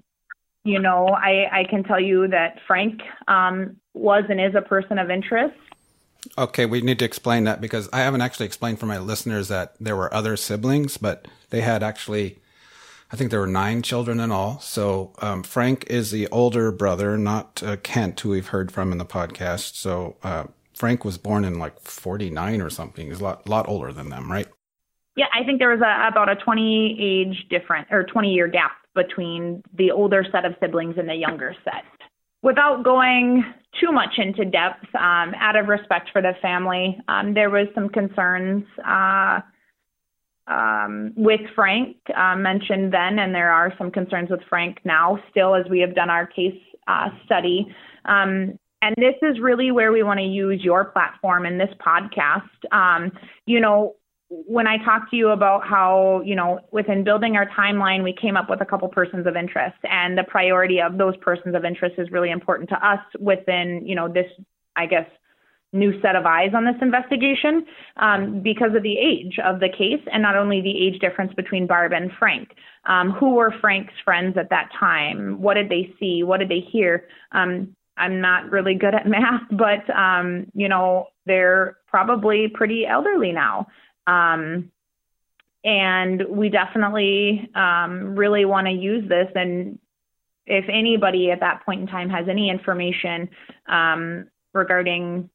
you 0.64 0.80
know, 0.80 1.08
I, 1.08 1.60
I 1.60 1.64
can 1.70 1.84
tell 1.84 2.00
you 2.00 2.28
that 2.28 2.60
Frank 2.68 3.02
um, 3.28 3.78
was 3.94 4.24
and 4.30 4.42
is 4.42 4.56
a 4.56 4.62
person 4.62 5.00
of 5.00 5.10
interest. 5.10 5.56
Okay, 6.38 6.66
we 6.66 6.82
need 6.82 7.00
to 7.00 7.06
explain 7.06 7.46
that 7.46 7.62
because 7.62 7.88
I 7.94 8.00
haven't 8.00 8.22
actually 8.22 8.48
explained 8.48 8.80
for 8.80 8.86
my 8.86 8.98
listeners 8.98 9.48
that 9.48 9.76
there 9.80 9.96
were 9.96 10.14
other 10.14 10.36
siblings, 10.36 10.98
but 10.98 11.28
they 11.52 11.62
had 11.62 11.84
actually, 11.84 12.40
I 13.12 13.16
think 13.16 13.32
there 13.32 13.40
were 13.40 13.48
nine 13.48 13.82
children 13.82 14.20
in 14.20 14.32
all. 14.32 14.60
So 14.60 15.14
um, 15.20 15.44
Frank 15.44 15.86
is 15.88 16.12
the 16.12 16.28
older 16.30 16.72
brother, 16.72 17.18
not 17.18 17.64
uh, 17.64 17.78
Kent, 17.78 18.20
who 18.20 18.30
we've 18.30 18.48
heard 18.48 18.72
from 18.72 18.92
in 18.92 18.98
the 18.98 19.06
podcast. 19.06 19.76
So 19.76 20.18
uh, 20.24 20.46
Frank 20.78 21.04
was 21.04 21.18
born 21.18 21.44
in 21.44 21.58
like 21.58 21.80
49 21.80 22.62
or 22.62 22.70
something. 22.70 23.08
He's 23.08 23.20
a 23.20 23.24
lot, 23.24 23.50
lot 23.50 23.68
older 23.68 23.92
than 23.92 24.10
them, 24.10 24.32
right? 24.32 24.48
Yeah, 25.16 25.26
I 25.34 25.44
think 25.44 25.58
there 25.58 25.70
was 25.70 25.82
a, 25.82 26.08
about 26.08 26.30
a 26.30 26.36
20 26.36 26.98
age 27.02 27.48
difference 27.50 27.88
or 27.90 28.04
20 28.04 28.32
year 28.32 28.48
gap 28.48 28.74
between 28.94 29.64
the 29.74 29.90
older 29.90 30.24
set 30.32 30.46
of 30.46 30.54
siblings 30.62 30.96
and 31.00 31.10
the 31.10 31.16
younger 31.16 31.56
set. 31.64 31.84
Without 32.44 32.84
going 32.84 33.44
too 33.82 33.92
much 33.92 34.20
into 34.20 34.46
depth, 34.46 34.86
um, 34.94 35.34
out 35.40 35.56
of 35.56 35.68
respect 35.68 36.12
for 36.14 36.22
the 36.22 36.34
family, 36.44 37.00
um, 37.08 37.34
there 37.34 37.50
was 37.50 37.66
some 37.74 37.90
concerns 37.90 38.64
uh, 38.88 39.40
um, 40.46 41.12
with 41.18 41.42
Frank 41.56 41.98
uh, 42.16 42.36
mentioned 42.36 42.94
then, 42.94 43.18
and 43.18 43.34
there 43.34 43.52
are 43.52 43.74
some 43.80 43.90
concerns 43.90 44.30
with 44.30 44.42
Frank 44.48 44.78
now 44.86 45.18
still 45.32 45.56
as 45.56 45.66
we 45.72 45.80
have 45.80 45.96
done 45.96 46.12
our 46.12 46.28
case 46.28 46.62
uh, 46.88 47.10
study. 47.26 47.66
Um, 48.06 48.60
and 48.82 48.96
this 48.98 49.16
is 49.22 49.40
really 49.40 49.72
where 49.72 49.92
we 49.92 50.04
want 50.04 50.20
to 50.20 50.26
use 50.26 50.64
your 50.64 50.86
platform 50.86 51.46
in 51.46 51.58
this 51.58 51.70
podcast. 51.86 52.50
Um, 52.72 53.12
you 53.46 53.60
know, 53.60 53.96
when 54.30 54.68
I 54.68 54.78
talked 54.84 55.12
to 55.12 55.16
you 55.16 55.30
about 55.30 55.66
how, 55.66 56.22
you 56.26 56.36
know, 56.36 56.60
within 56.72 57.04
building 57.04 57.36
our 57.38 57.48
timeline, 57.48 58.04
we 58.04 58.14
came 58.14 58.36
up 58.36 58.50
with 58.50 58.62
a 58.62 58.66
couple 58.66 58.88
persons 58.90 59.26
of 59.26 59.36
interest, 59.36 59.78
and 59.84 60.18
the 60.18 60.24
priority 60.24 60.82
of 60.82 60.98
those 60.98 61.16
persons 61.18 61.56
of 61.56 61.64
interest 61.64 61.96
is 61.98 62.12
really 62.12 62.32
important 62.32 62.70
to 62.70 62.76
us 62.88 63.00
within, 63.20 63.84
you 63.86 63.96
know, 63.96 64.12
this, 64.12 64.28
I 64.76 64.86
guess, 64.86 65.08
new 65.74 66.00
set 66.02 66.16
of 66.16 66.26
eyes 66.26 66.52
on 66.54 66.66
this 66.66 66.76
investigation 66.82 67.66
um, 67.98 68.42
because 68.42 68.74
of 68.76 68.84
the 68.84 68.98
age 68.98 69.38
of 69.44 69.60
the 69.60 69.70
case 69.70 70.02
and 70.12 70.24
not 70.24 70.36
only 70.36 70.62
the 70.62 70.88
age 70.88 71.00
difference 71.00 71.34
between 71.34 71.68
Barb 71.68 71.92
and 71.92 72.12
Frank. 72.18 72.50
Um, 72.86 73.12
who 73.12 73.36
were 73.36 73.54
Frank's 73.60 73.94
friends 74.04 74.38
at 74.38 74.50
that 74.50 74.70
time? 74.78 75.42
What 75.42 75.56
did 75.56 75.70
they 75.70 75.94
see? 76.00 76.24
What 76.24 76.40
did 76.40 76.50
they 76.50 76.62
hear? 76.72 77.08
Um, 77.34 77.76
I'm 77.98 78.22
not 78.22 78.52
really 78.52 78.76
good 78.76 78.94
at 78.96 79.08
math, 79.08 79.44
but 79.52 79.90
um, 79.96 80.48
you 80.54 80.70
know 80.70 81.08
they're 81.26 81.78
probably 81.88 82.48
pretty 82.48 82.86
elderly 82.86 83.32
now. 83.32 83.68
Um, 84.08 84.72
and 85.64 86.24
we 86.30 86.50
definitely 86.50 87.50
um, 87.54 88.16
really 88.16 88.46
want 88.46 88.68
to 88.68 88.72
use 88.72 89.08
this. 89.10 89.28
And 89.36 89.78
if 90.46 90.66
anybody 90.70 91.30
at 91.32 91.42
that 91.42 91.66
point 91.66 91.82
in 91.82 91.88
time 91.88 92.10
has 92.10 92.28
any 92.30 92.50
information 92.50 93.30
um, 93.68 94.28
regarding, 94.54 95.30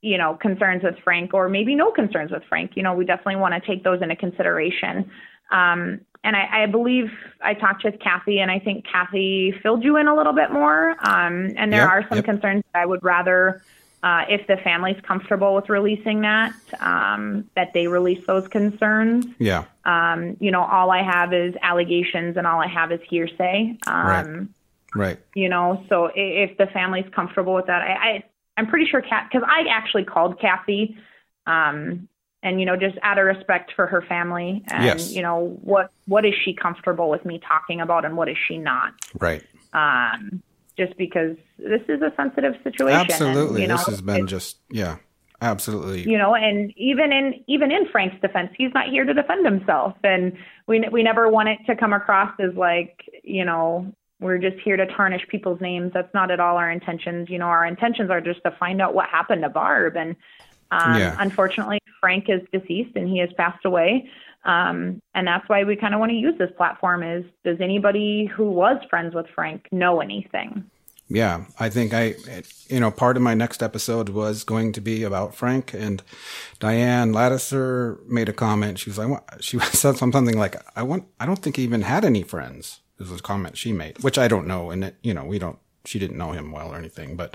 you 0.00 0.16
know, 0.16 0.38
concerns 0.40 0.82
with 0.82 0.94
Frank 1.04 1.34
or 1.34 1.50
maybe 1.50 1.74
no 1.74 1.92
concerns 1.92 2.30
with 2.30 2.42
Frank, 2.48 2.72
you 2.76 2.82
know, 2.82 2.94
we 2.94 3.04
definitely 3.04 3.36
want 3.36 3.52
to 3.52 3.60
take 3.60 3.84
those 3.84 4.00
into 4.00 4.16
consideration. 4.16 5.10
Um, 5.50 6.00
and 6.22 6.36
I, 6.36 6.62
I 6.62 6.66
believe 6.66 7.10
I 7.40 7.54
talked 7.54 7.84
with 7.84 7.98
Kathy, 7.98 8.40
and 8.40 8.50
I 8.50 8.58
think 8.58 8.84
Kathy 8.84 9.52
filled 9.62 9.82
you 9.82 9.96
in 9.96 10.06
a 10.06 10.14
little 10.14 10.34
bit 10.34 10.52
more. 10.52 10.90
Um, 11.00 11.52
and 11.56 11.72
there 11.72 11.80
Yep, 11.80 11.88
are 11.88 12.02
some 12.08 12.18
yep. 12.18 12.24
concerns 12.24 12.64
that 12.72 12.80
I 12.80 12.86
would 12.86 13.02
rather 13.02 13.62
uh, 14.02 14.24
if 14.28 14.46
the 14.46 14.56
family's 14.58 15.00
comfortable 15.02 15.54
with 15.54 15.68
releasing 15.68 16.22
that, 16.22 16.54
um, 16.80 17.48
that 17.54 17.72
they 17.74 17.86
release 17.86 18.24
those 18.26 18.48
concerns. 18.48 19.26
Yeah. 19.38 19.64
Um, 19.84 20.36
you 20.40 20.50
know, 20.50 20.62
all 20.62 20.90
I 20.90 21.02
have 21.02 21.34
is 21.34 21.54
allegations 21.62 22.36
and 22.36 22.46
all 22.46 22.60
I 22.60 22.66
have 22.66 22.92
is 22.92 23.00
hearsay. 23.08 23.76
Um, 23.86 24.54
Right. 24.94 25.18
You 25.34 25.48
know, 25.48 25.84
so 25.88 26.10
if 26.16 26.56
the 26.58 26.66
family's 26.66 27.08
comfortable 27.14 27.54
with 27.54 27.66
that, 27.66 27.80
I, 27.82 27.92
I 27.92 28.24
I'm 28.56 28.66
pretty 28.66 28.86
sure 28.86 29.00
Kat, 29.00 29.28
because 29.30 29.46
I 29.48 29.68
actually 29.70 30.04
called 30.04 30.40
Kathy, 30.40 30.96
um, 31.46 32.08
and 32.42 32.58
you 32.60 32.66
know, 32.66 32.76
just 32.76 32.96
out 33.02 33.18
of 33.18 33.26
respect 33.26 33.72
for 33.76 33.86
her 33.86 34.02
family, 34.02 34.62
and 34.68 34.84
Yes. 34.84 35.12
you 35.12 35.22
know, 35.22 35.58
what 35.62 35.90
what 36.06 36.24
is 36.24 36.34
she 36.44 36.54
comfortable 36.54 37.10
with 37.10 37.24
me 37.24 37.40
talking 37.46 37.80
about, 37.80 38.04
and 38.04 38.16
what 38.16 38.28
is 38.28 38.36
she 38.48 38.58
not? 38.58 38.92
Right. 39.18 39.42
Um, 39.72 40.42
just 40.76 40.96
because 40.96 41.36
this 41.58 41.82
is 41.88 42.00
a 42.00 42.12
sensitive 42.16 42.54
situation. 42.64 42.98
and, 43.00 43.10
Absolutely. 43.10 43.62
you 43.62 43.68
know, 43.68 43.76
this 43.76 43.86
has 43.86 44.00
been 44.00 44.26
just, 44.26 44.56
yeah, 44.70 44.96
absolutely. 45.42 46.02
you 46.10 46.16
know 46.18 46.34
and 46.34 46.72
even 46.76 47.12
in 47.12 47.42
even 47.46 47.70
in 47.72 47.86
frank's 47.88 48.20
defense 48.20 48.50
he's 48.58 48.72
not 48.74 48.88
here 48.88 49.04
to 49.04 49.14
defend 49.14 49.44
himself 49.44 49.94
and 50.04 50.36
we 50.66 50.80
we 50.92 51.02
never 51.02 51.28
want 51.30 51.48
it 51.48 51.58
to 51.66 51.74
come 51.74 51.92
across 51.94 52.32
as 52.40 52.54
like 52.54 53.02
you 53.24 53.42
know 53.44 53.90
we're 54.20 54.36
just 54.38 54.58
here 54.62 54.76
to 54.76 54.84
tarnish 54.86 55.26
people's 55.28 55.58
names 55.60 55.92
that's 55.94 56.12
not 56.12 56.30
at 56.30 56.40
all 56.40 56.56
our 56.58 56.70
intentions 56.70 57.28
you 57.30 57.38
know 57.38 57.46
our 57.46 57.64
intentions 57.66 58.10
are 58.10 58.20
just 58.20 58.42
to 58.44 58.50
find 58.52 58.82
out 58.82 58.92
what 58.94 59.08
happened 59.08 59.40
to 59.42 59.48
barb 59.48 59.96
and 59.96 60.14
um 60.70 60.98
Yeah. 60.98 61.16
unfortunately 61.18 61.79
frank 62.00 62.26
is 62.28 62.40
deceased 62.52 62.96
and 62.96 63.08
he 63.08 63.18
has 63.18 63.30
passed 63.36 63.64
away 63.64 64.08
um 64.44 65.00
and 65.14 65.26
that's 65.26 65.48
why 65.48 65.62
we 65.64 65.76
kind 65.76 65.94
of 65.94 66.00
want 66.00 66.10
to 66.10 66.16
use 66.16 66.34
this 66.38 66.50
platform 66.56 67.02
is 67.02 67.24
does 67.44 67.60
anybody 67.60 68.26
who 68.26 68.50
was 68.50 68.76
friends 68.88 69.14
with 69.14 69.26
frank 69.34 69.66
know 69.70 70.00
anything 70.00 70.64
Yeah, 71.12 71.46
I 71.58 71.70
think 71.70 71.92
I, 71.92 72.14
you 72.68 72.78
know, 72.78 72.92
part 72.92 73.16
of 73.16 73.22
my 73.24 73.34
next 73.34 73.64
episode 73.64 74.10
was 74.10 74.44
going 74.44 74.70
to 74.74 74.80
be 74.80 75.02
about 75.02 75.34
Frank 75.34 75.74
and 75.74 76.04
Diane 76.60 77.12
Lattiser 77.12 77.98
made 78.06 78.28
a 78.28 78.32
comment. 78.32 78.78
She 78.78 78.90
was 78.90 78.96
like, 78.96 79.20
she 79.40 79.58
said 79.72 79.96
something 79.96 80.38
like, 80.38 80.54
"I 80.76 80.84
want, 80.84 81.06
I 81.18 81.26
don't 81.26 81.40
think 81.42 81.56
he 81.56 81.64
even 81.64 81.82
had 81.82 82.04
any 82.04 82.22
friends." 82.22 82.80
This 82.96 83.10
was 83.10 83.18
a 83.18 83.24
comment 83.24 83.56
she 83.56 83.72
made, 83.72 84.04
which 84.04 84.18
I 84.18 84.28
don't 84.28 84.46
know, 84.46 84.70
and 84.70 84.84
it, 84.84 84.94
you 85.02 85.12
know, 85.12 85.24
we 85.24 85.40
don't, 85.40 85.58
she 85.84 85.98
didn't 85.98 86.16
know 86.16 86.30
him 86.30 86.52
well 86.52 86.72
or 86.72 86.76
anything, 86.76 87.16
but. 87.16 87.34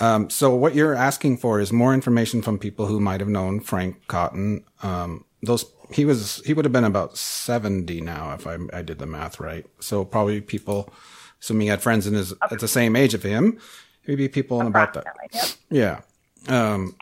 Um, 0.00 0.28
so 0.30 0.54
what 0.54 0.74
you're 0.74 0.94
asking 0.94 1.38
for 1.38 1.60
is 1.60 1.72
more 1.72 1.94
information 1.94 2.42
from 2.42 2.58
people 2.58 2.86
who 2.86 3.00
might 3.00 3.20
have 3.20 3.28
known 3.28 3.60
Frank 3.60 4.06
Cotton. 4.08 4.64
Um, 4.82 5.24
those 5.42 5.64
he 5.90 6.04
was 6.04 6.42
he 6.44 6.52
would 6.52 6.64
have 6.64 6.72
been 6.72 6.84
about 6.84 7.16
seventy 7.16 8.00
now 8.00 8.34
if 8.34 8.46
I, 8.46 8.58
I 8.72 8.82
did 8.82 8.98
the 8.98 9.06
math 9.06 9.40
right. 9.40 9.64
So 9.80 10.04
probably 10.04 10.40
people, 10.40 10.92
assuming 11.40 11.62
he 11.62 11.68
had 11.68 11.82
friends 11.82 12.06
in 12.06 12.14
his 12.14 12.32
at 12.42 12.58
the 12.58 12.68
same 12.68 12.96
age 12.96 13.14
of 13.14 13.22
him, 13.22 13.58
maybe 14.06 14.28
people 14.28 14.60
in 14.60 14.66
about 14.66 14.94
that. 14.94 15.56
Yeah. 15.70 16.00
Um, 16.48 16.96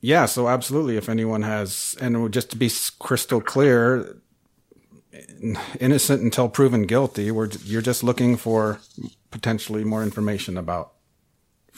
yeah. 0.00 0.26
So 0.26 0.48
absolutely, 0.48 0.96
if 0.96 1.08
anyone 1.08 1.42
has, 1.42 1.96
and 2.00 2.32
just 2.32 2.50
to 2.50 2.56
be 2.56 2.70
crystal 2.98 3.40
clear, 3.40 4.20
innocent 5.80 6.22
until 6.22 6.48
proven 6.48 6.82
guilty. 6.84 7.30
We're, 7.30 7.48
you're 7.64 7.82
just 7.82 8.02
looking 8.02 8.36
for 8.36 8.80
potentially 9.30 9.84
more 9.84 10.02
information 10.02 10.56
about 10.56 10.92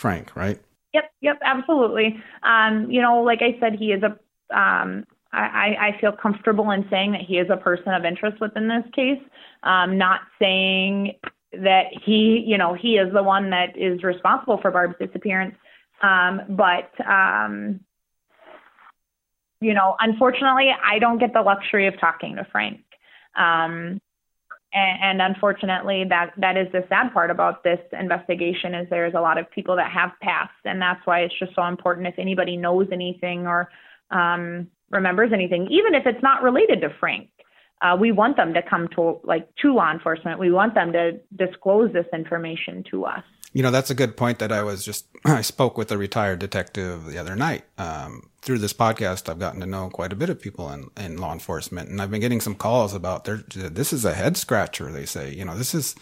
Frank, 0.02 0.34
right? 0.34 0.60
Yep, 0.94 1.12
yep, 1.20 1.38
absolutely. 1.44 2.20
Um, 2.42 2.90
you 2.90 3.00
know, 3.00 3.22
like 3.22 3.38
I 3.40 3.56
said, 3.60 3.76
he 3.78 3.92
is 3.92 4.02
a. 4.02 4.18
Um, 4.54 5.06
I, 5.32 5.94
I 5.94 6.00
feel 6.00 6.12
comfortable 6.12 6.72
in 6.72 6.84
saying 6.90 7.12
that 7.12 7.22
he 7.22 7.38
is 7.38 7.48
a 7.48 7.56
person 7.56 7.94
of 7.94 8.04
interest 8.04 8.38
within 8.38 8.68
this 8.68 8.84
case. 8.94 9.22
Um, 9.62 9.96
not 9.96 10.20
saying 10.38 11.14
that 11.52 11.84
he, 12.04 12.44
you 12.46 12.58
know, 12.58 12.74
he 12.74 12.96
is 12.96 13.10
the 13.14 13.22
one 13.22 13.48
that 13.50 13.78
is 13.78 14.02
responsible 14.02 14.58
for 14.60 14.70
Barb's 14.70 14.96
disappearance. 14.98 15.54
Um, 16.02 16.42
but 16.50 16.90
um, 17.08 17.80
you 19.60 19.72
know, 19.72 19.94
unfortunately, 20.00 20.70
I 20.84 20.98
don't 20.98 21.18
get 21.18 21.32
the 21.32 21.42
luxury 21.42 21.86
of 21.86 21.98
talking 22.00 22.36
to 22.36 22.46
Frank. 22.50 22.80
Um, 23.36 24.00
and, 24.72 25.20
and, 25.20 25.22
unfortunately, 25.34 26.04
that 26.08 26.32
that 26.38 26.56
is 26.56 26.66
the 26.72 26.84
sad 26.88 27.12
part 27.12 27.30
about 27.30 27.62
this 27.62 27.78
investigation 27.98 28.74
is 28.74 28.88
there's 28.88 29.14
a 29.14 29.20
lot 29.20 29.38
of 29.38 29.50
people 29.50 29.76
that 29.76 29.90
have 29.90 30.10
passed, 30.20 30.52
and 30.64 30.80
that's 30.80 31.04
why 31.06 31.20
it's 31.20 31.38
just 31.38 31.54
so 31.54 31.64
important. 31.64 32.06
If 32.06 32.18
anybody 32.18 32.56
knows 32.56 32.88
anything 32.90 33.46
or 33.46 33.70
um, 34.10 34.68
remembers 34.90 35.30
anything, 35.32 35.68
even 35.70 35.94
if 35.94 36.06
it's 36.06 36.22
not 36.22 36.42
related 36.42 36.80
to 36.82 36.88
Frank, 37.00 37.28
uh, 37.82 37.96
we 37.98 38.12
want 38.12 38.36
them 38.36 38.54
to 38.54 38.62
come 38.62 38.88
to 38.96 39.20
like 39.24 39.48
to 39.56 39.74
law 39.74 39.90
enforcement. 39.92 40.38
We 40.38 40.50
want 40.50 40.74
them 40.74 40.92
to 40.92 41.20
disclose 41.36 41.92
this 41.92 42.06
information 42.12 42.84
to 42.90 43.04
us. 43.04 43.24
You 43.52 43.62
know, 43.62 43.70
that's 43.70 43.90
a 43.90 43.94
good 43.94 44.16
point 44.16 44.38
that 44.38 44.52
I 44.52 44.62
was 44.62 44.84
just, 44.84 45.06
I 45.24 45.42
spoke 45.42 45.76
with 45.76 45.92
a 45.92 45.98
retired 45.98 46.38
detective 46.38 47.06
the 47.06 47.18
other 47.18 47.36
night. 47.36 47.64
Um, 47.78 48.30
through 48.40 48.58
this 48.58 48.72
podcast, 48.72 49.28
I've 49.28 49.38
gotten 49.38 49.60
to 49.60 49.66
know 49.66 49.88
quite 49.88 50.12
a 50.12 50.16
bit 50.16 50.30
of 50.30 50.40
people 50.40 50.70
in, 50.70 50.90
in 50.96 51.18
law 51.18 51.32
enforcement 51.32 51.88
and 51.88 52.02
I've 52.02 52.10
been 52.10 52.20
getting 52.20 52.40
some 52.40 52.56
calls 52.56 52.92
about 52.92 53.24
their, 53.24 53.36
this 53.36 53.92
is 53.92 54.04
a 54.04 54.14
head 54.14 54.36
scratcher. 54.36 54.90
They 54.90 55.06
say, 55.06 55.32
you 55.32 55.44
know, 55.44 55.56
this 55.56 55.74
is, 55.74 55.94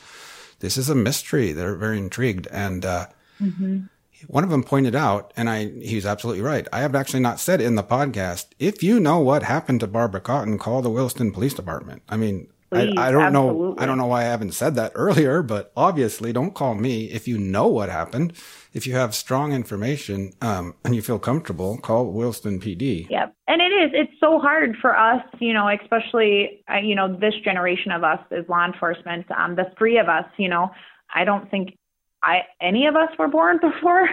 this 0.60 0.76
is 0.76 0.88
a 0.88 0.94
mystery. 0.94 1.52
They're 1.52 1.76
very 1.76 1.98
intrigued. 1.98 2.46
And, 2.46 2.84
uh, 2.84 3.06
mm-hmm. 3.40 3.80
one 4.28 4.44
of 4.44 4.50
them 4.50 4.64
pointed 4.64 4.94
out, 4.94 5.32
and 5.36 5.50
I, 5.50 5.66
he's 5.66 6.06
absolutely 6.06 6.42
right. 6.42 6.66
I 6.72 6.80
have 6.80 6.94
actually 6.94 7.20
not 7.20 7.40
said 7.40 7.60
in 7.60 7.74
the 7.74 7.82
podcast, 7.82 8.46
if 8.58 8.82
you 8.82 9.00
know 9.00 9.18
what 9.18 9.42
happened 9.42 9.80
to 9.80 9.86
Barbara 9.86 10.20
Cotton, 10.20 10.58
call 10.58 10.80
the 10.80 10.90
Williston 10.90 11.32
Police 11.32 11.54
Department. 11.54 12.02
I 12.08 12.16
mean, 12.16 12.48
Please, 12.70 12.94
I, 12.96 13.08
I, 13.08 13.10
don't 13.10 13.22
absolutely. 13.22 13.68
know. 13.68 13.74
I 13.78 13.86
don't 13.86 13.98
know 13.98 14.06
why 14.06 14.20
I 14.20 14.24
haven't 14.24 14.52
said 14.52 14.76
that 14.76 14.92
earlier, 14.94 15.42
but 15.42 15.72
obviously, 15.76 16.32
don't 16.32 16.54
call 16.54 16.74
me 16.74 17.06
if 17.06 17.26
you 17.26 17.36
know 17.36 17.66
what 17.66 17.88
happened. 17.88 18.32
If 18.72 18.86
you 18.86 18.94
have 18.94 19.14
strong 19.14 19.52
information 19.52 20.32
um, 20.40 20.76
and 20.84 20.94
you 20.94 21.02
feel 21.02 21.18
comfortable, 21.18 21.78
call 21.78 22.06
Williston 22.12 22.60
PD. 22.60 23.10
Yep, 23.10 23.34
and 23.48 23.60
it 23.60 23.72
is. 23.74 23.90
It's 23.92 24.12
so 24.20 24.38
hard 24.38 24.76
for 24.80 24.96
us, 24.96 25.24
you 25.40 25.52
know, 25.52 25.68
especially 25.68 26.62
uh, 26.72 26.78
you 26.78 26.94
know 26.94 27.12
this 27.12 27.34
generation 27.44 27.90
of 27.90 28.04
us 28.04 28.20
as 28.30 28.48
law 28.48 28.64
enforcement. 28.64 29.26
Um, 29.32 29.56
the 29.56 29.72
three 29.76 29.98
of 29.98 30.08
us, 30.08 30.26
you 30.36 30.48
know, 30.48 30.70
I 31.12 31.24
don't 31.24 31.50
think 31.50 31.76
I 32.22 32.42
any 32.60 32.86
of 32.86 32.94
us 32.94 33.10
were 33.18 33.28
born 33.28 33.58
before 33.60 34.08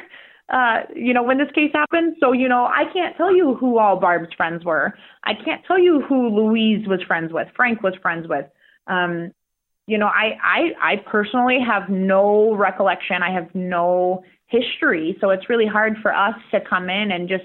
uh, 0.49 0.81
you 0.95 1.13
know, 1.13 1.23
when 1.23 1.37
this 1.37 1.51
case 1.53 1.71
happened. 1.73 2.15
So, 2.19 2.31
you 2.31 2.47
know, 2.47 2.65
I 2.65 2.83
can't 2.93 3.15
tell 3.17 3.35
you 3.35 3.55
who 3.55 3.79
all 3.79 3.99
Barb's 3.99 4.33
friends 4.35 4.63
were. 4.63 4.93
I 5.23 5.33
can't 5.33 5.61
tell 5.65 5.79
you 5.79 6.01
who 6.07 6.29
Louise 6.29 6.87
was 6.87 7.01
friends 7.03 7.33
with, 7.33 7.47
Frank 7.55 7.83
was 7.83 7.93
friends 8.01 8.27
with. 8.27 8.45
Um, 8.87 9.31
you 9.87 9.97
know, 9.97 10.07
I, 10.07 10.37
I, 10.43 10.93
I 10.93 10.95
personally 11.09 11.59
have 11.65 11.89
no 11.89 12.53
recollection. 12.53 13.23
I 13.23 13.31
have 13.31 13.53
no 13.55 14.23
history. 14.49 15.17
So 15.19 15.29
it's 15.29 15.49
really 15.49 15.65
hard 15.65 15.97
for 16.01 16.15
us 16.15 16.35
to 16.51 16.61
come 16.61 16.89
in 16.89 17.11
and 17.11 17.27
just, 17.27 17.43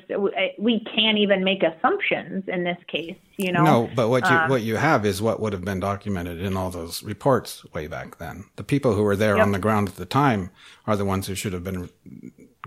we 0.56 0.84
can't 0.94 1.18
even 1.18 1.42
make 1.42 1.64
assumptions 1.64 2.44
in 2.46 2.62
this 2.62 2.78
case, 2.86 3.16
you 3.36 3.50
know? 3.50 3.64
No, 3.64 3.90
but 3.96 4.08
what 4.08 4.22
you, 4.30 4.36
um, 4.36 4.48
what 4.48 4.62
you 4.62 4.76
have 4.76 5.04
is 5.04 5.20
what 5.20 5.40
would 5.40 5.52
have 5.52 5.64
been 5.64 5.80
documented 5.80 6.40
in 6.40 6.56
all 6.56 6.70
those 6.70 7.02
reports 7.02 7.64
way 7.72 7.88
back 7.88 8.18
then. 8.18 8.44
The 8.54 8.62
people 8.62 8.94
who 8.94 9.02
were 9.02 9.16
there 9.16 9.36
yep. 9.36 9.44
on 9.44 9.50
the 9.50 9.58
ground 9.58 9.88
at 9.88 9.96
the 9.96 10.06
time 10.06 10.50
are 10.86 10.96
the 10.96 11.04
ones 11.04 11.26
who 11.26 11.34
should 11.34 11.52
have 11.52 11.64
been 11.64 11.90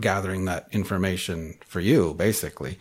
gathering 0.01 0.43
that 0.45 0.67
information 0.71 1.55
for 1.65 1.79
you, 1.79 2.13
basically. 2.13 2.77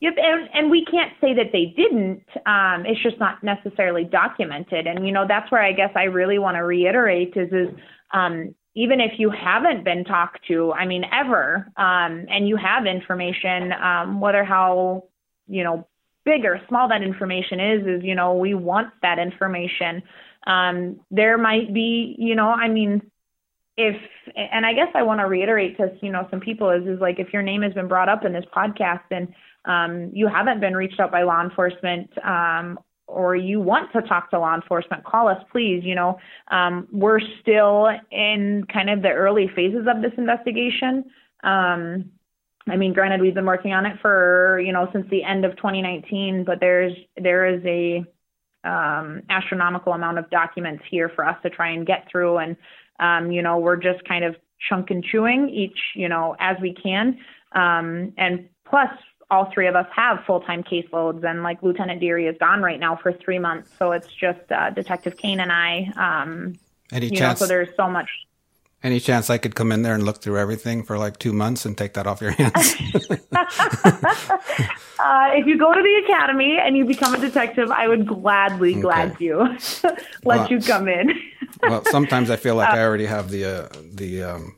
Yep, 0.00 0.14
and, 0.16 0.48
and 0.54 0.70
we 0.70 0.86
can't 0.86 1.12
say 1.20 1.34
that 1.34 1.52
they 1.52 1.74
didn't. 1.76 2.24
Um, 2.46 2.86
it's 2.86 3.02
just 3.02 3.18
not 3.20 3.42
necessarily 3.42 4.04
documented. 4.04 4.86
And, 4.86 5.06
you 5.06 5.12
know, 5.12 5.26
that's 5.28 5.52
where 5.52 5.62
I 5.62 5.72
guess 5.72 5.92
I 5.94 6.04
really 6.04 6.38
want 6.38 6.56
to 6.56 6.64
reiterate 6.64 7.36
is, 7.36 7.52
is 7.52 7.68
um, 8.12 8.54
even 8.74 9.00
if 9.00 9.12
you 9.18 9.30
haven't 9.30 9.84
been 9.84 10.04
talked 10.04 10.46
to, 10.48 10.72
I 10.72 10.86
mean, 10.86 11.04
ever, 11.12 11.70
um, 11.76 12.26
and 12.28 12.48
you 12.48 12.56
have 12.56 12.86
information, 12.86 13.72
um, 13.72 14.20
whether 14.20 14.44
how, 14.44 15.04
you 15.46 15.62
know, 15.62 15.86
big 16.24 16.44
or 16.44 16.60
small 16.68 16.88
that 16.88 17.02
information 17.02 17.60
is, 17.60 17.86
is, 17.86 18.02
you 18.02 18.14
know, 18.14 18.34
we 18.34 18.54
want 18.54 18.88
that 19.02 19.18
information. 19.18 20.02
Um, 20.46 21.00
there 21.10 21.38
might 21.38 21.72
be, 21.72 22.16
you 22.18 22.34
know, 22.34 22.48
I 22.48 22.68
mean, 22.68 23.10
if 23.76 23.96
and 24.36 24.64
I 24.64 24.72
guess 24.72 24.88
I 24.94 25.02
want 25.02 25.20
to 25.20 25.26
reiterate 25.26 25.76
to 25.78 25.92
you 26.00 26.12
know 26.12 26.28
some 26.30 26.40
people 26.40 26.70
is 26.70 26.86
is 26.86 27.00
like 27.00 27.18
if 27.18 27.32
your 27.32 27.42
name 27.42 27.62
has 27.62 27.72
been 27.72 27.88
brought 27.88 28.08
up 28.08 28.24
in 28.24 28.32
this 28.32 28.44
podcast 28.54 29.02
and 29.10 29.34
um, 29.64 30.10
you 30.12 30.28
haven't 30.28 30.60
been 30.60 30.76
reached 30.76 31.00
out 31.00 31.10
by 31.10 31.22
law 31.24 31.42
enforcement 31.42 32.08
um, 32.24 32.78
or 33.06 33.36
you 33.36 33.60
want 33.60 33.92
to 33.92 34.02
talk 34.02 34.30
to 34.30 34.38
law 34.38 34.54
enforcement, 34.54 35.04
call 35.04 35.28
us 35.28 35.42
please. 35.52 35.82
You 35.84 35.94
know 35.94 36.18
um, 36.50 36.88
we're 36.92 37.20
still 37.40 37.88
in 38.10 38.64
kind 38.72 38.90
of 38.90 39.02
the 39.02 39.10
early 39.10 39.50
phases 39.54 39.86
of 39.88 40.02
this 40.02 40.12
investigation. 40.16 41.04
Um, 41.42 42.10
I 42.66 42.76
mean, 42.76 42.94
granted, 42.94 43.20
we've 43.20 43.34
been 43.34 43.44
working 43.44 43.72
on 43.72 43.86
it 43.86 43.98
for 44.00 44.60
you 44.64 44.72
know 44.72 44.88
since 44.92 45.06
the 45.10 45.22
end 45.22 45.44
of 45.44 45.56
2019, 45.56 46.44
but 46.44 46.60
there's 46.60 46.92
there 47.16 47.46
is 47.46 47.62
a 47.64 48.04
um, 48.68 49.22
astronomical 49.28 49.92
amount 49.92 50.18
of 50.18 50.30
documents 50.30 50.82
here 50.90 51.10
for 51.14 51.26
us 51.26 51.36
to 51.42 51.50
try 51.50 51.70
and 51.70 51.86
get 51.86 52.08
through 52.10 52.38
and 52.38 52.56
um, 53.00 53.32
you 53.32 53.42
know, 53.42 53.58
we're 53.58 53.76
just 53.76 54.04
kind 54.06 54.24
of 54.24 54.36
chunk 54.68 54.90
and 54.90 55.04
chewing 55.04 55.48
each, 55.48 55.78
you 55.94 56.08
know, 56.08 56.36
as 56.38 56.56
we 56.60 56.74
can. 56.74 57.18
Um, 57.52 58.12
and 58.16 58.48
plus, 58.68 58.90
all 59.34 59.50
three 59.52 59.66
of 59.66 59.74
us 59.74 59.86
have 59.94 60.24
full 60.26 60.40
time 60.40 60.62
caseloads, 60.62 61.24
and 61.24 61.42
like 61.42 61.62
Lieutenant 61.62 62.00
Deary 62.00 62.26
is 62.26 62.36
gone 62.38 62.62
right 62.62 62.80
now 62.80 62.96
for 62.96 63.12
three 63.12 63.38
months, 63.38 63.70
so 63.78 63.92
it's 63.92 64.08
just 64.14 64.40
uh, 64.50 64.70
Detective 64.70 65.16
Kane 65.16 65.40
and 65.40 65.52
I. 65.52 65.92
Um, 65.96 66.58
Any 66.92 67.10
chance? 67.10 67.40
Know, 67.40 67.46
so 67.46 67.48
there's 67.48 67.74
so 67.76 67.88
much. 67.88 68.08
Any 68.82 69.00
chance 69.00 69.30
I 69.30 69.38
could 69.38 69.54
come 69.54 69.72
in 69.72 69.82
there 69.82 69.94
and 69.94 70.04
look 70.04 70.20
through 70.20 70.38
everything 70.38 70.82
for 70.82 70.98
like 70.98 71.18
two 71.18 71.32
months 71.32 71.64
and 71.64 71.76
take 71.76 71.94
that 71.94 72.06
off 72.06 72.20
your 72.20 72.32
hands? 72.32 72.54
uh, 73.32 73.50
if 75.32 75.46
you 75.46 75.58
go 75.58 75.72
to 75.72 75.82
the 75.82 76.02
academy 76.04 76.58
and 76.60 76.76
you 76.76 76.84
become 76.84 77.14
a 77.14 77.18
detective, 77.18 77.70
I 77.70 77.88
would 77.88 78.06
gladly, 78.06 78.72
okay. 78.72 78.80
glad 78.82 79.16
you 79.20 79.38
let 79.82 79.98
well, 80.22 80.48
you 80.50 80.60
come 80.60 80.86
in 80.88 81.18
well, 81.62 81.84
sometimes 81.86 82.30
I 82.30 82.36
feel 82.36 82.54
like 82.54 82.70
uh, 82.70 82.76
I 82.76 82.82
already 82.82 83.06
have 83.06 83.30
the 83.30 83.44
uh, 83.44 83.68
the 83.92 84.22
um, 84.22 84.56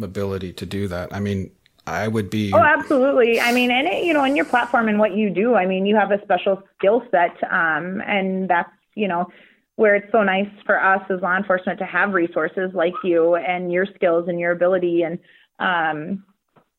ability 0.00 0.52
to 0.54 0.66
do 0.66 0.88
that. 0.88 1.14
I 1.14 1.20
mean, 1.20 1.50
I 1.86 2.08
would 2.08 2.30
be. 2.30 2.52
Oh, 2.52 2.58
absolutely. 2.58 3.40
I 3.40 3.52
mean, 3.52 3.70
and 3.70 3.86
it, 3.86 4.04
you 4.04 4.12
know, 4.12 4.24
in 4.24 4.34
your 4.34 4.44
platform 4.44 4.88
and 4.88 4.98
what 4.98 5.16
you 5.16 5.30
do, 5.30 5.54
I 5.54 5.66
mean, 5.66 5.86
you 5.86 5.94
have 5.96 6.10
a 6.10 6.20
special 6.22 6.62
skill 6.76 7.02
set, 7.10 7.36
um, 7.50 8.02
and 8.06 8.48
that's 8.50 8.70
you 8.94 9.08
know 9.08 9.28
where 9.76 9.94
it's 9.94 10.10
so 10.10 10.22
nice 10.22 10.48
for 10.64 10.82
us 10.82 11.02
as 11.10 11.20
law 11.20 11.36
enforcement 11.36 11.78
to 11.78 11.84
have 11.84 12.14
resources 12.14 12.70
like 12.72 12.94
you 13.04 13.36
and 13.36 13.70
your 13.70 13.86
skills 13.94 14.26
and 14.26 14.40
your 14.40 14.52
ability 14.52 15.02
and 15.02 15.18
um, 15.58 16.24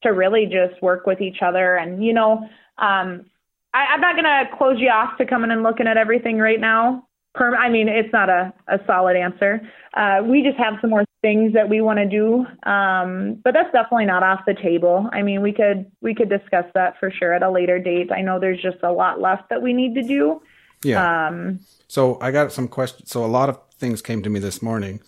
to 0.02 0.10
really 0.10 0.46
just 0.46 0.82
work 0.82 1.06
with 1.06 1.22
each 1.22 1.42
other. 1.42 1.76
And 1.76 2.04
you 2.04 2.14
know, 2.14 2.40
um, 2.78 3.26
I, 3.74 3.86
I'm 3.94 4.02
not 4.02 4.16
going 4.16 4.26
to 4.26 4.58
close 4.58 4.80
you 4.80 4.90
off 4.90 5.18
to 5.20 5.26
coming 5.26 5.52
and 5.52 5.64
looking 5.64 5.88
at 5.88 5.96
everything 5.96 6.38
right 6.38 6.60
now 6.60 7.07
I 7.40 7.70
mean, 7.70 7.88
it's 7.88 8.12
not 8.12 8.30
a, 8.30 8.54
a 8.68 8.80
solid 8.86 9.16
answer. 9.16 9.62
Uh, 9.94 10.22
we 10.24 10.44
just 10.44 10.58
have 10.58 10.76
some 10.82 10.90
more 10.90 11.06
things 11.22 11.54
that 11.54 11.68
we 11.68 11.82
want 11.82 12.00
to 12.00 12.06
do. 12.06 12.46
Um, 12.70 13.40
but 13.44 13.54
that's 13.54 13.72
definitely 13.72 14.06
not 14.06 14.24
off 14.24 14.42
the 14.46 14.54
table. 14.54 15.10
I 15.12 15.22
mean, 15.22 15.42
we 15.42 15.52
could 15.52 15.92
we 16.02 16.14
could 16.14 16.30
discuss 16.30 16.66
that 16.74 17.00
for 17.00 17.12
sure 17.12 17.34
at 17.34 17.44
a 17.44 17.50
later 17.50 17.80
date. 17.80 18.12
I 18.12 18.22
know 18.22 18.40
there's 18.40 18.62
just 18.62 18.78
a 18.84 18.92
lot 18.92 19.20
left 19.20 19.50
that 19.50 19.62
we 19.62 19.74
need 19.74 19.96
to 19.96 20.04
do. 20.04 20.42
Yeah. 20.84 21.28
Um, 21.28 21.60
so 21.88 22.20
I 22.22 22.32
got 22.32 22.52
some 22.52 22.68
questions. 22.68 23.10
So 23.10 23.26
a 23.26 23.28
lot 23.28 23.50
of 23.50 23.60
things 23.80 24.02
came 24.02 24.22
to 24.24 24.30
me 24.30 24.40
this 24.40 24.62
morning. 24.62 25.00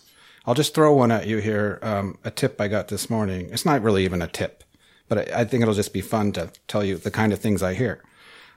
I'll 0.46 0.54
just 0.54 0.74
throw 0.74 0.94
one 0.94 1.12
at 1.12 1.26
you 1.26 1.38
here. 1.38 1.78
Um, 1.82 2.18
a 2.24 2.30
tip 2.30 2.60
I 2.60 2.68
got 2.68 2.88
this 2.88 3.10
morning. 3.10 3.48
It's 3.52 3.66
not 3.66 3.82
really 3.82 4.04
even 4.04 4.22
a 4.22 4.26
tip, 4.26 4.64
but 5.08 5.18
I, 5.18 5.40
I, 5.40 5.44
think 5.44 5.62
it'll 5.62 5.74
just 5.74 5.92
be 5.92 6.00
fun 6.00 6.32
to 6.32 6.50
tell 6.66 6.82
you 6.82 6.96
the 6.96 7.10
kind 7.10 7.32
of 7.32 7.38
things 7.38 7.62
I 7.62 7.74
hear. 7.74 8.02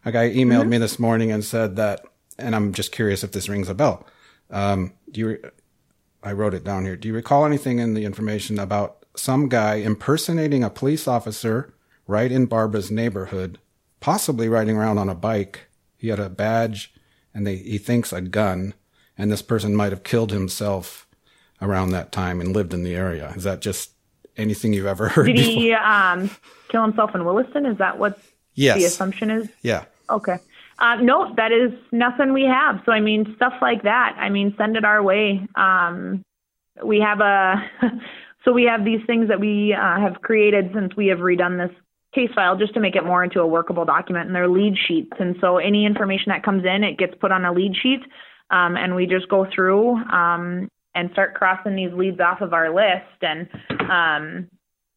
A 0.06 0.12
guy 0.12 0.30
emailed 0.32 0.62
mm-hmm. 0.62 0.70
me 0.70 0.78
this 0.80 0.98
morning 0.98 1.32
and 1.32 1.44
said 1.44 1.76
that 1.76 2.04
and 2.38 2.56
I'm 2.56 2.74
just 2.74 2.92
curious 2.92 3.24
if 3.24 3.32
this 3.32 3.50
rings 3.50 3.70
a 3.70 3.74
bell. 3.74 4.06
Um, 4.50 4.94
do 5.12 5.20
you? 5.20 5.52
I 6.22 6.32
wrote 6.32 6.54
it 6.54 6.64
down 6.64 6.86
here. 6.86 6.96
Do 6.96 7.08
you 7.08 7.14
recall 7.14 7.46
anything 7.46 7.80
in 7.80 7.94
the 7.94 8.06
information 8.06 8.58
about 8.58 9.06
some 9.16 9.50
guy 9.50 9.76
impersonating 9.76 10.64
a 10.64 10.70
police 10.70 11.08
officer 11.08 11.74
right 12.08 12.32
in 12.32 12.46
Barbara's 12.46 12.90
neighborhood, 12.90 13.60
possibly 14.00 14.48
riding 14.48 14.78
around 14.78 14.98
on 14.98 15.10
a 15.10 15.16
bike? 15.16 15.68
He 15.98 16.08
had 16.10 16.20
a 16.20 16.30
badge, 16.30 16.94
and 17.34 17.46
they, 17.46 17.58
he 17.58 17.78
thinks 17.78 18.14
a 18.14 18.22
gun, 18.22 18.74
and 19.18 19.32
this 19.32 19.42
person 19.42 19.76
might 19.76 19.92
have 19.92 20.04
killed 20.04 20.32
himself 20.32 21.08
around 21.62 21.92
that 21.92 22.12
time 22.12 22.42
and 22.42 22.54
lived 22.54 22.74
in 22.74 22.84
the 22.84 22.96
area. 22.96 23.34
Is 23.36 23.44
that 23.44 23.62
just 23.62 23.92
anything 24.38 24.74
you've 24.74 24.86
ever 24.86 25.10
heard? 25.10 25.28
Did 25.28 25.38
he 25.38 25.74
um, 25.74 26.30
kill 26.70 26.84
himself 26.84 27.16
in 27.16 27.26
Williston? 27.26 27.66
Is 27.66 27.78
that 27.78 27.98
what 27.98 28.20
yes. 28.54 28.78
the 28.78 28.86
assumption 28.86 29.30
is? 29.30 29.50
Yeah. 29.62 29.86
Okay. 30.10 30.38
Uh, 30.84 30.96
no, 31.02 31.34
that 31.38 31.54
is 31.54 31.72
nothing 31.94 32.34
we 32.34 32.44
have. 32.44 32.82
So 32.86 32.92
I 32.92 33.00
mean, 33.00 33.34
stuff 33.38 33.54
like 33.62 33.84
that. 33.84 34.18
I 34.20 34.30
mean, 34.30 34.54
send 34.58 34.76
it 34.76 34.84
our 34.84 35.02
way. 35.02 35.48
Um, 35.56 36.24
we 36.84 37.00
have 37.00 37.22
a 37.22 37.56
so 38.46 38.52
we 38.52 38.64
have 38.66 38.84
these 38.84 39.00
things 39.08 39.30
that 39.30 39.40
we 39.40 39.74
uh, 39.74 40.00
have 40.02 40.22
created 40.22 40.72
since 40.74 40.94
we 40.98 41.08
have 41.08 41.20
redone 41.20 41.58
this 41.58 41.76
case 42.14 42.30
file 42.36 42.58
just 42.58 42.74
to 42.74 42.82
make 42.82 42.98
it 42.98 43.06
more 43.06 43.24
into 43.24 43.40
a 43.40 43.48
workable 43.48 43.86
document 43.86 44.28
and 44.28 44.36
they're 44.36 44.48
lead 44.50 44.76
sheets 44.88 45.14
and 45.20 45.36
so 45.42 45.58
any 45.58 45.84
information 45.84 46.26
that 46.28 46.44
comes 46.44 46.64
in 46.64 46.84
it 46.84 46.98
gets 46.98 47.14
put 47.20 47.32
on 47.32 47.44
a 47.44 47.52
lead 47.52 47.74
sheet 47.82 48.02
um, 48.52 48.76
and 48.78 48.96
we 48.96 49.08
just 49.08 49.28
go 49.30 49.48
through 49.56 49.96
um, 50.12 50.68
and 50.94 51.10
start 51.14 51.34
crossing 51.34 51.76
these 51.76 51.92
leads 51.94 52.20
off 52.20 52.42
of 52.42 52.54
our 52.54 52.74
list 52.74 53.24
and 53.24 53.48
um, 53.90 54.48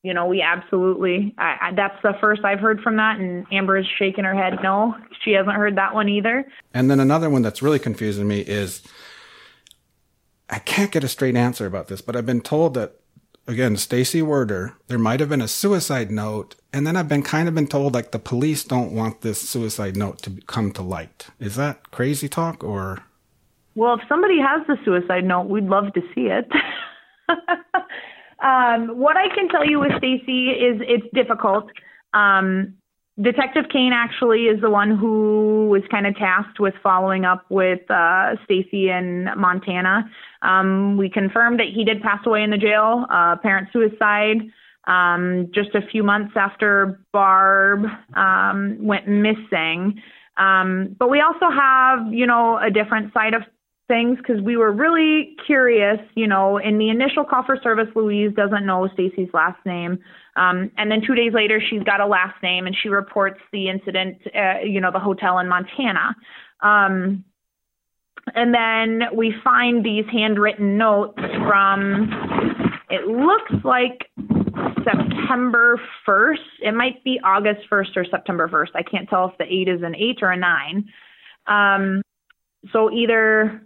you 0.07 0.15
know 0.15 0.25
we 0.25 0.41
absolutely 0.41 1.35
I, 1.37 1.57
I, 1.61 1.73
that's 1.75 2.01
the 2.03 2.15
first 2.21 2.45
i've 2.45 2.61
heard 2.61 2.81
from 2.81 2.97
that 2.97 3.19
and 3.19 3.45
amber 3.51 3.77
is 3.77 3.87
shaking 3.99 4.23
her 4.23 4.35
head 4.35 4.59
no 4.63 4.95
she 5.25 5.33
hasn't 5.33 5.57
heard 5.57 5.77
that 5.77 5.95
one 5.95 6.09
either 6.09 6.47
and 6.73 6.89
then 6.89 7.01
another 7.01 7.29
one 7.29 7.43
that's 7.43 7.61
really 7.61 7.81
confusing 7.81 8.29
me 8.29 8.41
is 8.41 8.83
i 10.49 10.61
can't 10.61 10.93
get 10.93 11.03
a 11.03 11.09
straight 11.09 11.35
answer 11.35 11.67
about 11.67 11.89
this 11.89 12.01
but 12.01 12.15
i've 12.15 12.25
been 12.25 12.41
told 12.41 12.75
that 12.75 13.01
again, 13.49 13.77
Stacy 13.77 14.23
Werder, 14.23 14.75
there 14.89 14.99
might 14.99 15.21
have 15.21 15.29
been 15.29 15.41
a 15.41 15.47
suicide 15.47 16.11
note, 16.11 16.57
and 16.73 16.85
then 16.85 16.97
I've 16.97 17.07
been 17.07 17.23
kind 17.23 17.47
of 17.47 17.55
been 17.55 17.69
told 17.69 17.95
like 17.95 18.11
the 18.11 18.19
police 18.19 18.65
don't 18.65 18.91
want 18.91 19.21
this 19.21 19.41
suicide 19.41 19.97
note 19.97 20.21
to 20.23 20.41
come 20.49 20.73
to 20.73 20.83
light. 20.83 21.29
Is 21.39 21.55
that 21.55 21.93
crazy 21.93 22.29
talk 22.29 22.65
or? 22.65 23.05
Well, 23.77 23.95
if 23.95 24.01
somebody 24.09 24.41
has 24.41 24.67
the 24.67 24.77
suicide 24.85 25.23
note, 25.25 25.49
we'd 25.49 25.67
love 25.67 25.93
to 25.93 26.01
see 26.13 26.27
it. 26.27 26.51
um, 28.43 28.99
what 28.99 29.17
I 29.17 29.35
can 29.35 29.49
tell 29.49 29.65
you 29.65 29.81
with 29.81 29.93
Stacy 29.99 30.51
is 30.51 30.81
it's 30.83 31.07
difficult. 31.15 31.71
Um, 32.13 32.75
Detective 33.21 33.65
Kane 33.73 33.93
actually 33.95 34.43
is 34.43 34.61
the 34.61 34.69
one 34.69 34.95
who 34.95 35.69
was 35.71 35.83
kind 35.91 36.07
of 36.07 36.15
tasked 36.17 36.61
with 36.61 36.75
following 36.83 37.25
up 37.25 37.47
with 37.49 37.91
uh, 37.91 38.37
Stacy 38.45 38.91
in 38.91 39.31
Montana. 39.37 40.11
Um, 40.43 40.99
we 40.99 41.09
confirmed 41.09 41.59
that 41.61 41.69
he 41.75 41.83
did 41.83 42.03
pass 42.03 42.21
away 42.27 42.43
in 42.43 42.51
the 42.51 42.59
jail, 42.59 43.07
uh, 43.11 43.37
apparent 43.39 43.69
suicide, 43.73 44.37
um, 44.87 45.51
just 45.55 45.75
a 45.75 45.81
few 45.91 46.03
months 46.03 46.35
after 46.37 47.01
Barb 47.13 47.87
um, 48.15 48.77
went 48.81 49.09
missing. 49.09 50.03
Um, 50.37 50.95
but 50.99 51.09
we 51.09 51.23
also 51.23 51.51
have, 51.51 52.13
you 52.13 52.27
know, 52.27 52.59
a 52.59 52.71
different 52.71 53.15
side 53.15 53.33
of 53.33 53.43
things 53.89 54.19
because 54.19 54.43
we 54.43 54.57
were 54.57 54.73
really 54.73 55.37
curious. 55.47 55.99
You 56.15 56.27
know, 56.27 56.59
in 56.59 56.79
the 56.79 56.89
initial 56.89 57.25
call 57.25 57.45
for 57.45 57.59
service, 57.63 57.89
Louise 57.95 58.33
doesn't 58.35 58.67
know 58.67 58.89
Stacy's 58.95 59.29
last 59.33 59.65
name. 59.65 59.99
Um, 60.37 60.71
and 60.77 60.91
then 60.91 61.01
two 61.07 61.15
days 61.15 61.33
later, 61.33 61.61
she's 61.71 61.83
got 61.83 62.01
a 62.01 62.07
last 62.07 62.43
name 62.43 62.67
and 62.67 62.77
she 62.83 62.89
reports 62.89 63.41
the 63.53 63.69
incident, 63.69 64.19
uh, 64.35 64.61
you 64.65 64.81
know, 64.81 64.91
the 64.93 64.99
hotel 64.99 65.39
in 65.39 65.49
Montana. 65.49 66.15
Um, 66.63 67.25
and 68.35 68.53
then 68.53 69.09
we 69.15 69.35
find 69.45 69.85
these 69.85 70.05
handwritten 70.11 70.77
notes 70.77 71.19
from, 71.47 72.11
it 72.91 73.07
looks 73.07 73.65
like 73.65 74.11
September 74.85 75.81
1st. 76.07 76.37
It 76.63 76.75
might 76.75 77.03
be 77.05 77.21
August 77.25 77.61
1st 77.71 77.97
or 77.97 78.05
September 78.05 78.49
1st. 78.49 78.71
I 78.75 78.83
can't 78.83 79.09
tell 79.09 79.29
if 79.29 79.39
the 79.39 79.45
8 79.45 79.69
is 79.69 79.83
an 79.83 79.95
8 79.95 80.19
or 80.23 80.31
a 80.33 80.37
9. 80.37 80.85
Um, 81.47 82.03
so 82.73 82.91
either 82.91 83.63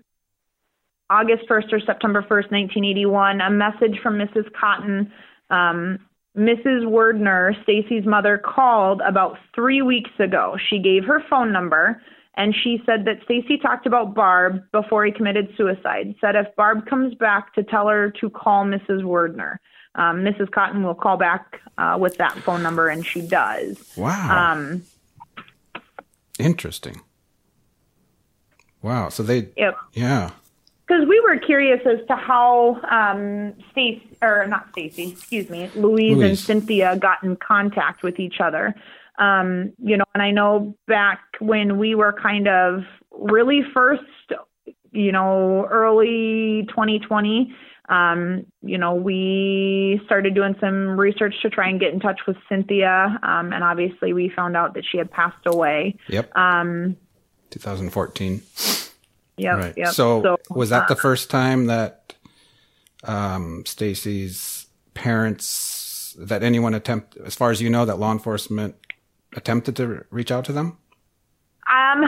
August 1.11 1.49
1st 1.49 1.73
or 1.73 1.81
September 1.81 2.23
1st, 2.23 2.51
1981, 2.53 3.41
a 3.41 3.51
message 3.51 3.99
from 4.03 4.17
Mrs. 4.17 4.51
Cotton 4.59 5.13
um, 5.51 5.99
Mrs. 6.37 6.85
Werdner, 6.85 7.61
Stacy's 7.65 8.07
mother, 8.07 8.39
called 8.39 9.01
about 9.07 9.37
three 9.55 9.83
weeks 9.83 10.11
ago. 10.19 10.57
She 10.69 10.79
gave 10.79 11.05
her 11.05 11.23
phone 11.29 11.53
number 11.53 12.01
and 12.37 12.55
she 12.55 12.81
said 12.87 13.05
that 13.07 13.17
Stacy 13.25 13.59
talked 13.59 13.87
about 13.87 14.15
Barb 14.15 14.63
before 14.71 15.05
he 15.05 15.11
committed 15.11 15.49
suicide. 15.57 16.15
Said 16.21 16.37
if 16.37 16.55
Barb 16.57 16.87
comes 16.87 17.15
back 17.17 17.53
to 17.55 17.65
tell 17.65 17.89
her 17.89 18.13
to 18.21 18.31
call 18.31 18.65
Mrs. 18.65 19.03
Werdner. 19.03 19.57
Um, 19.97 20.21
Mrs. 20.21 20.49
Cotton 20.53 20.85
will 20.85 20.95
call 20.95 21.17
back 21.17 21.61
uh, 21.77 21.99
with 22.01 22.17
that 22.19 22.39
phone 22.39 22.63
number, 22.63 22.89
and 22.89 23.05
she 23.05 23.21
does. 23.21 23.93
Wow. 23.97 24.53
Um, 24.53 24.85
Interesting. 26.39 27.01
Wow. 28.81 29.09
So 29.09 29.25
they. 29.25 29.49
Yep. 29.57 29.77
Yeah 29.93 30.31
because 30.91 31.07
we 31.09 31.21
were 31.21 31.39
curious 31.39 31.81
as 31.87 32.05
to 32.09 32.17
how 32.17 32.81
um, 32.91 33.55
Stacy, 33.71 34.03
or 34.23 34.47
not 34.49 34.69
Stacy, 34.73 35.11
excuse 35.11 35.49
me, 35.49 35.71
Louise, 35.77 36.17
Louise, 36.17 36.29
and 36.29 36.39
Cynthia 36.39 36.97
got 36.97 37.23
in 37.23 37.37
contact 37.37 38.03
with 38.03 38.19
each 38.19 38.41
other. 38.41 38.75
Um, 39.19 39.73
you 39.79 39.97
know, 39.97 40.05
and 40.15 40.23
I 40.23 40.33
know 40.33 40.77
back 40.89 41.21
when 41.39 41.79
we 41.79 41.95
were 41.95 42.13
kind 42.13 42.49
of 42.49 42.83
really 43.13 43.61
first, 43.73 44.03
you 44.91 45.13
know, 45.13 45.67
early 45.71 46.67
2020, 46.71 47.55
um, 47.89 48.47
you 48.63 48.79
know, 48.79 48.95
we 48.95 50.01
started 50.07 50.35
doing 50.35 50.57
some 50.61 50.99
research 50.99 51.35
to 51.43 51.51
try 51.51 51.69
and 51.69 51.79
get 51.79 51.93
in 51.93 52.01
touch 52.01 52.21
with 52.27 52.37
Cynthia, 52.49 53.17
um, 53.23 53.53
and 53.53 53.63
obviously 53.63 54.13
we 54.13 54.33
found 54.35 54.57
out 54.57 54.75
that 54.75 54.85
she 54.91 54.99
had 54.99 55.11
passed 55.11 55.47
away. 55.47 55.97
Yep. 56.09 56.37
Um, 56.37 56.97
2014. 57.51 58.43
Yep, 59.41 59.57
right. 59.57 59.75
Yep. 59.77 59.89
So, 59.95 60.23
so, 60.23 60.39
was 60.51 60.69
that 60.71 60.85
uh, 60.85 60.89
the 60.89 60.97
first 60.97 61.31
time 61.31 61.67
that 61.67 62.15
um, 63.05 63.65
Stacy's 63.65 64.67
parents, 64.93 66.15
that 66.19 66.43
anyone 66.43 66.75
attempt, 66.75 67.17
as 67.25 67.35
far 67.35 67.51
as 67.51 67.63
you 67.63 67.71
know, 67.71 67.87
that 67.87 67.99
law 67.99 68.13
enforcement 68.13 68.75
attempted 69.35 69.77
to 69.77 70.05
reach 70.11 70.31
out 70.31 70.45
to 70.47 70.53
them? 70.53 70.77
Um, 71.67 72.05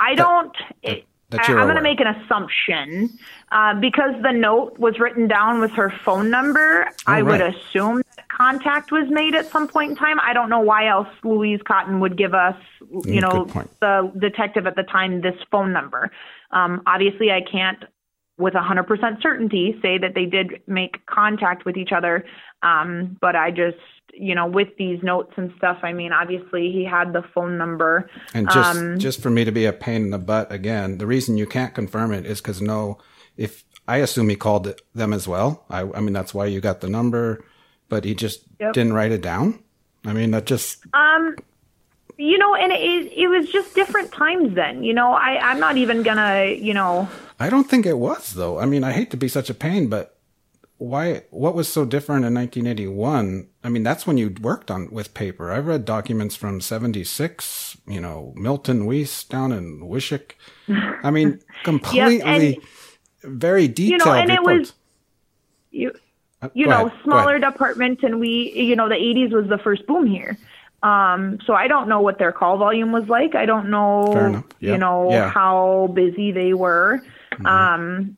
I 0.00 0.14
don't. 0.16 0.56
That, 0.82 1.02
that 1.30 1.48
I, 1.48 1.52
am 1.52 1.58
going 1.58 1.76
to 1.76 1.82
make 1.82 2.00
an 2.00 2.08
assumption 2.08 3.18
uh, 3.52 3.74
because 3.80 4.20
the 4.22 4.32
note 4.32 4.78
was 4.78 4.98
written 4.98 5.28
down 5.28 5.60
with 5.60 5.70
her 5.72 5.90
phone 6.04 6.28
number. 6.28 6.86
Oh, 6.88 6.92
I 7.06 7.20
right. 7.20 7.40
would 7.40 7.54
assume 7.54 7.98
that 7.98 8.01
contact 8.28 8.92
was 8.92 9.08
made 9.10 9.34
at 9.34 9.46
some 9.50 9.68
point 9.68 9.90
in 9.90 9.96
time. 9.96 10.18
I 10.20 10.32
don't 10.32 10.48
know 10.48 10.60
why 10.60 10.88
else 10.88 11.08
Louise 11.22 11.60
Cotton 11.66 12.00
would 12.00 12.16
give 12.16 12.34
us, 12.34 12.56
you 12.90 13.20
mm, 13.20 13.20
know, 13.20 13.66
the 13.80 14.12
detective 14.18 14.66
at 14.66 14.76
the 14.76 14.82
time 14.82 15.20
this 15.20 15.36
phone 15.50 15.72
number. 15.72 16.10
Um, 16.50 16.82
obviously, 16.86 17.30
I 17.30 17.40
can't 17.40 17.84
with 18.38 18.54
100% 18.54 19.22
certainty 19.22 19.78
say 19.82 19.98
that 19.98 20.14
they 20.14 20.24
did 20.24 20.60
make 20.66 21.04
contact 21.06 21.64
with 21.64 21.76
each 21.76 21.92
other. 21.92 22.24
Um, 22.62 23.16
but 23.20 23.36
I 23.36 23.50
just, 23.50 23.76
you 24.12 24.34
know, 24.34 24.46
with 24.46 24.68
these 24.78 25.02
notes 25.02 25.32
and 25.36 25.52
stuff, 25.56 25.78
I 25.82 25.92
mean, 25.92 26.12
obviously 26.12 26.72
he 26.72 26.84
had 26.84 27.12
the 27.12 27.22
phone 27.34 27.58
number. 27.58 28.10
And 28.34 28.48
just, 28.50 28.76
um, 28.76 28.98
just 28.98 29.20
for 29.22 29.30
me 29.30 29.44
to 29.44 29.52
be 29.52 29.64
a 29.64 29.72
pain 29.72 30.02
in 30.02 30.10
the 30.10 30.18
butt 30.18 30.50
again, 30.50 30.98
the 30.98 31.06
reason 31.06 31.36
you 31.36 31.46
can't 31.46 31.74
confirm 31.74 32.12
it 32.12 32.26
is 32.26 32.40
because 32.40 32.60
no, 32.60 32.98
if 33.36 33.64
I 33.86 33.98
assume 33.98 34.28
he 34.28 34.36
called 34.36 34.80
them 34.94 35.12
as 35.12 35.26
well. 35.26 35.64
I, 35.68 35.80
I 35.80 36.00
mean, 36.00 36.12
that's 36.12 36.32
why 36.32 36.46
you 36.46 36.60
got 36.60 36.80
the 36.80 36.88
number, 36.88 37.44
but 37.92 38.06
he 38.06 38.14
just 38.14 38.40
yep. 38.58 38.72
didn't 38.72 38.94
write 38.94 39.12
it 39.12 39.20
down. 39.20 39.62
I 40.06 40.14
mean, 40.14 40.30
that 40.30 40.46
just. 40.46 40.82
Um, 40.94 41.36
you 42.16 42.38
know, 42.38 42.54
and 42.54 42.72
it 42.72 43.12
it 43.12 43.28
was 43.28 43.50
just 43.50 43.74
different 43.74 44.10
times 44.10 44.54
then. 44.54 44.82
You 44.82 44.94
know, 44.94 45.12
I 45.12 45.36
I'm 45.36 45.60
not 45.60 45.76
even 45.76 46.02
gonna, 46.02 46.46
you 46.46 46.72
know. 46.72 47.06
I 47.38 47.50
don't 47.50 47.68
think 47.68 47.84
it 47.84 47.98
was 47.98 48.32
though. 48.32 48.58
I 48.58 48.64
mean, 48.64 48.82
I 48.82 48.92
hate 48.92 49.10
to 49.10 49.18
be 49.18 49.28
such 49.28 49.50
a 49.50 49.54
pain, 49.54 49.88
but 49.88 50.16
why? 50.78 51.24
What 51.28 51.54
was 51.54 51.68
so 51.68 51.84
different 51.84 52.24
in 52.24 52.32
1981? 52.32 53.46
I 53.62 53.68
mean, 53.68 53.82
that's 53.82 54.06
when 54.06 54.16
you 54.16 54.34
worked 54.40 54.70
on 54.70 54.88
with 54.90 55.12
paper. 55.12 55.52
I've 55.52 55.66
read 55.66 55.84
documents 55.84 56.34
from 56.34 56.62
'76. 56.62 57.76
You 57.86 58.00
know, 58.00 58.32
Milton 58.36 58.86
Weiss 58.86 59.22
down 59.24 59.52
in 59.52 59.80
Wishek. 59.82 60.32
I 61.04 61.10
mean, 61.10 61.40
completely, 61.62 62.16
yep, 62.24 62.26
and, 62.26 63.36
very 63.38 63.68
detailed. 63.68 64.00
You 64.00 64.06
know, 64.06 64.12
and 64.14 64.30
reports. 64.30 64.48
it 64.48 64.60
was 64.60 64.72
you. 65.72 65.92
Uh, 66.42 66.48
you 66.54 66.66
know, 66.66 66.86
ahead, 66.86 67.00
smaller 67.04 67.38
department, 67.38 68.02
and 68.02 68.18
we, 68.18 68.52
you 68.54 68.76
know, 68.76 68.88
the 68.88 68.96
80s 68.96 69.32
was 69.32 69.48
the 69.48 69.58
first 69.58 69.86
boom 69.86 70.06
here. 70.06 70.36
Um, 70.82 71.38
so 71.46 71.54
I 71.54 71.68
don't 71.68 71.88
know 71.88 72.00
what 72.00 72.18
their 72.18 72.32
call 72.32 72.58
volume 72.58 72.90
was 72.90 73.08
like. 73.08 73.36
I 73.36 73.46
don't 73.46 73.70
know, 73.70 74.42
you 74.58 74.76
know, 74.76 75.10
yeah. 75.10 75.30
how 75.30 75.90
busy 75.94 76.32
they 76.32 76.54
were. 76.54 77.00
Mm-hmm. 77.32 77.46
Um, 77.46 78.16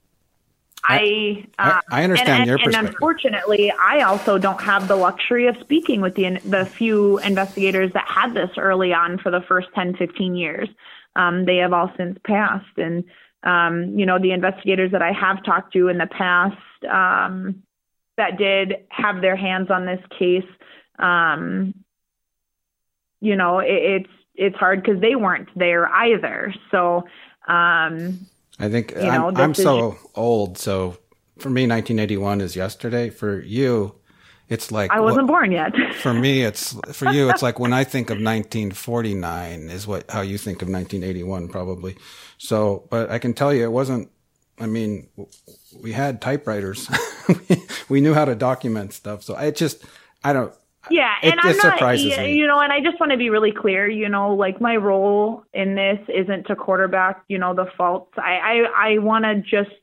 I, 0.86 1.46
uh, 1.58 1.80
I, 1.90 2.00
I 2.00 2.04
understand 2.04 2.40
and, 2.42 2.46
your 2.46 2.56
and, 2.56 2.64
perspective. 2.64 2.86
And 2.86 2.94
unfortunately, 2.94 3.72
I 3.72 4.02
also 4.02 4.38
don't 4.38 4.60
have 4.60 4.86
the 4.88 4.96
luxury 4.96 5.46
of 5.46 5.56
speaking 5.60 6.00
with 6.00 6.14
the 6.14 6.38
the 6.44 6.66
few 6.66 7.18
investigators 7.20 7.92
that 7.94 8.06
had 8.06 8.34
this 8.34 8.50
early 8.58 8.92
on 8.92 9.18
for 9.18 9.30
the 9.30 9.40
first 9.42 9.68
10, 9.74 9.96
15 9.96 10.34
years. 10.34 10.68
Um, 11.16 11.46
they 11.46 11.56
have 11.58 11.72
all 11.72 11.90
since 11.96 12.18
passed, 12.24 12.76
and 12.76 13.04
um, 13.44 13.98
you 13.98 14.04
know 14.04 14.18
the 14.18 14.32
investigators 14.32 14.92
that 14.92 15.00
I 15.00 15.12
have 15.12 15.42
talked 15.44 15.72
to 15.72 15.88
in 15.88 15.96
the 15.96 16.06
past 16.06 16.84
um, 16.90 17.62
that 18.16 18.38
did 18.38 18.86
have 18.90 19.20
their 19.20 19.36
hands 19.36 19.70
on 19.70 19.86
this 19.86 20.00
case. 20.18 20.46
Um, 20.98 21.74
you 23.20 23.36
know, 23.36 23.58
it, 23.58 23.70
it's 23.70 24.10
it's 24.34 24.56
hard 24.56 24.82
because 24.82 25.00
they 25.00 25.14
weren't 25.14 25.48
there 25.56 25.88
either. 25.88 26.54
So. 26.70 27.04
Um, 27.46 28.26
I 28.58 28.68
think 28.68 28.92
you 28.92 29.02
know, 29.02 29.28
I'm, 29.28 29.36
I'm 29.36 29.54
so 29.54 29.96
old. 30.14 30.58
So 30.58 30.96
for 31.38 31.50
me, 31.50 31.62
1981 31.62 32.40
is 32.40 32.56
yesterday. 32.56 33.10
For 33.10 33.40
you, 33.40 33.96
it's 34.48 34.70
like 34.70 34.90
I 34.90 35.00
wasn't 35.00 35.26
born 35.26 35.50
yet. 35.50 35.72
for 35.94 36.14
me, 36.14 36.42
it's 36.42 36.76
for 36.92 37.10
you. 37.10 37.30
It's 37.30 37.42
like 37.42 37.58
when 37.58 37.72
I 37.72 37.84
think 37.84 38.10
of 38.10 38.16
1949 38.16 39.70
is 39.70 39.86
what 39.86 40.08
how 40.10 40.20
you 40.20 40.38
think 40.38 40.62
of 40.62 40.68
1981 40.68 41.48
probably. 41.48 41.96
So, 42.38 42.86
but 42.90 43.10
I 43.10 43.18
can 43.18 43.34
tell 43.34 43.52
you, 43.52 43.64
it 43.64 43.72
wasn't. 43.72 44.10
I 44.60 44.66
mean, 44.66 45.08
we 45.82 45.92
had 45.92 46.20
typewriters. 46.20 46.88
we 47.88 48.00
knew 48.00 48.14
how 48.14 48.24
to 48.24 48.34
document 48.34 48.92
stuff. 48.92 49.22
So 49.22 49.34
I 49.34 49.50
just, 49.50 49.84
I 50.22 50.32
don't. 50.32 50.52
Yeah, 50.90 51.14
It- 51.22 51.32
and 51.32 51.40
I'm 51.40 51.56
not, 51.56 51.62
surprises 51.62 52.04
you, 52.04 52.16
me. 52.22 52.34
you 52.34 52.46
know, 52.46 52.60
and 52.60 52.72
I 52.72 52.80
just 52.80 53.00
want 53.00 53.12
to 53.12 53.18
be 53.18 53.30
really 53.30 53.52
clear, 53.52 53.88
you 53.88 54.08
know, 54.08 54.34
like 54.34 54.60
my 54.60 54.76
role 54.76 55.44
in 55.54 55.74
this 55.74 55.98
isn't 56.14 56.46
to 56.48 56.56
quarterback, 56.56 57.24
you 57.28 57.38
know, 57.38 57.54
the 57.54 57.66
faults. 57.76 58.12
I, 58.18 58.64
I, 58.76 58.90
I 58.94 58.98
want 58.98 59.24
to 59.24 59.40
just, 59.40 59.74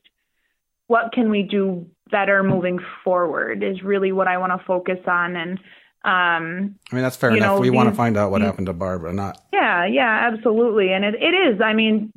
what 0.87 1.11
can 1.11 1.29
we 1.31 1.43
do 1.43 1.87
better 2.11 2.43
moving 2.43 2.79
forward 3.03 3.63
is 3.63 3.81
really 3.81 4.11
what 4.11 4.27
I 4.27 4.37
want 4.37 4.51
to 4.59 4.65
focus 4.65 4.99
on. 5.07 5.35
And, 5.35 5.57
um, 6.03 6.75
I 6.91 6.95
mean, 6.95 7.03
that's 7.03 7.15
fair 7.15 7.31
enough. 7.31 7.55
know, 7.55 7.59
we 7.59 7.69
want 7.71 7.89
to 7.89 7.95
find 7.95 8.15
out 8.17 8.29
what 8.31 8.39
these- 8.39 8.45
happened 8.47 8.67
to 8.67 8.73
Barbara, 8.73 9.11
not 9.13 9.41
yeah, 9.53 9.85
yeah, 9.85 10.29
absolutely. 10.31 10.91
And 10.91 11.05
it, 11.05 11.15
it 11.15 11.33
is, 11.33 11.61
I 11.61 11.73
mean, 11.73 12.11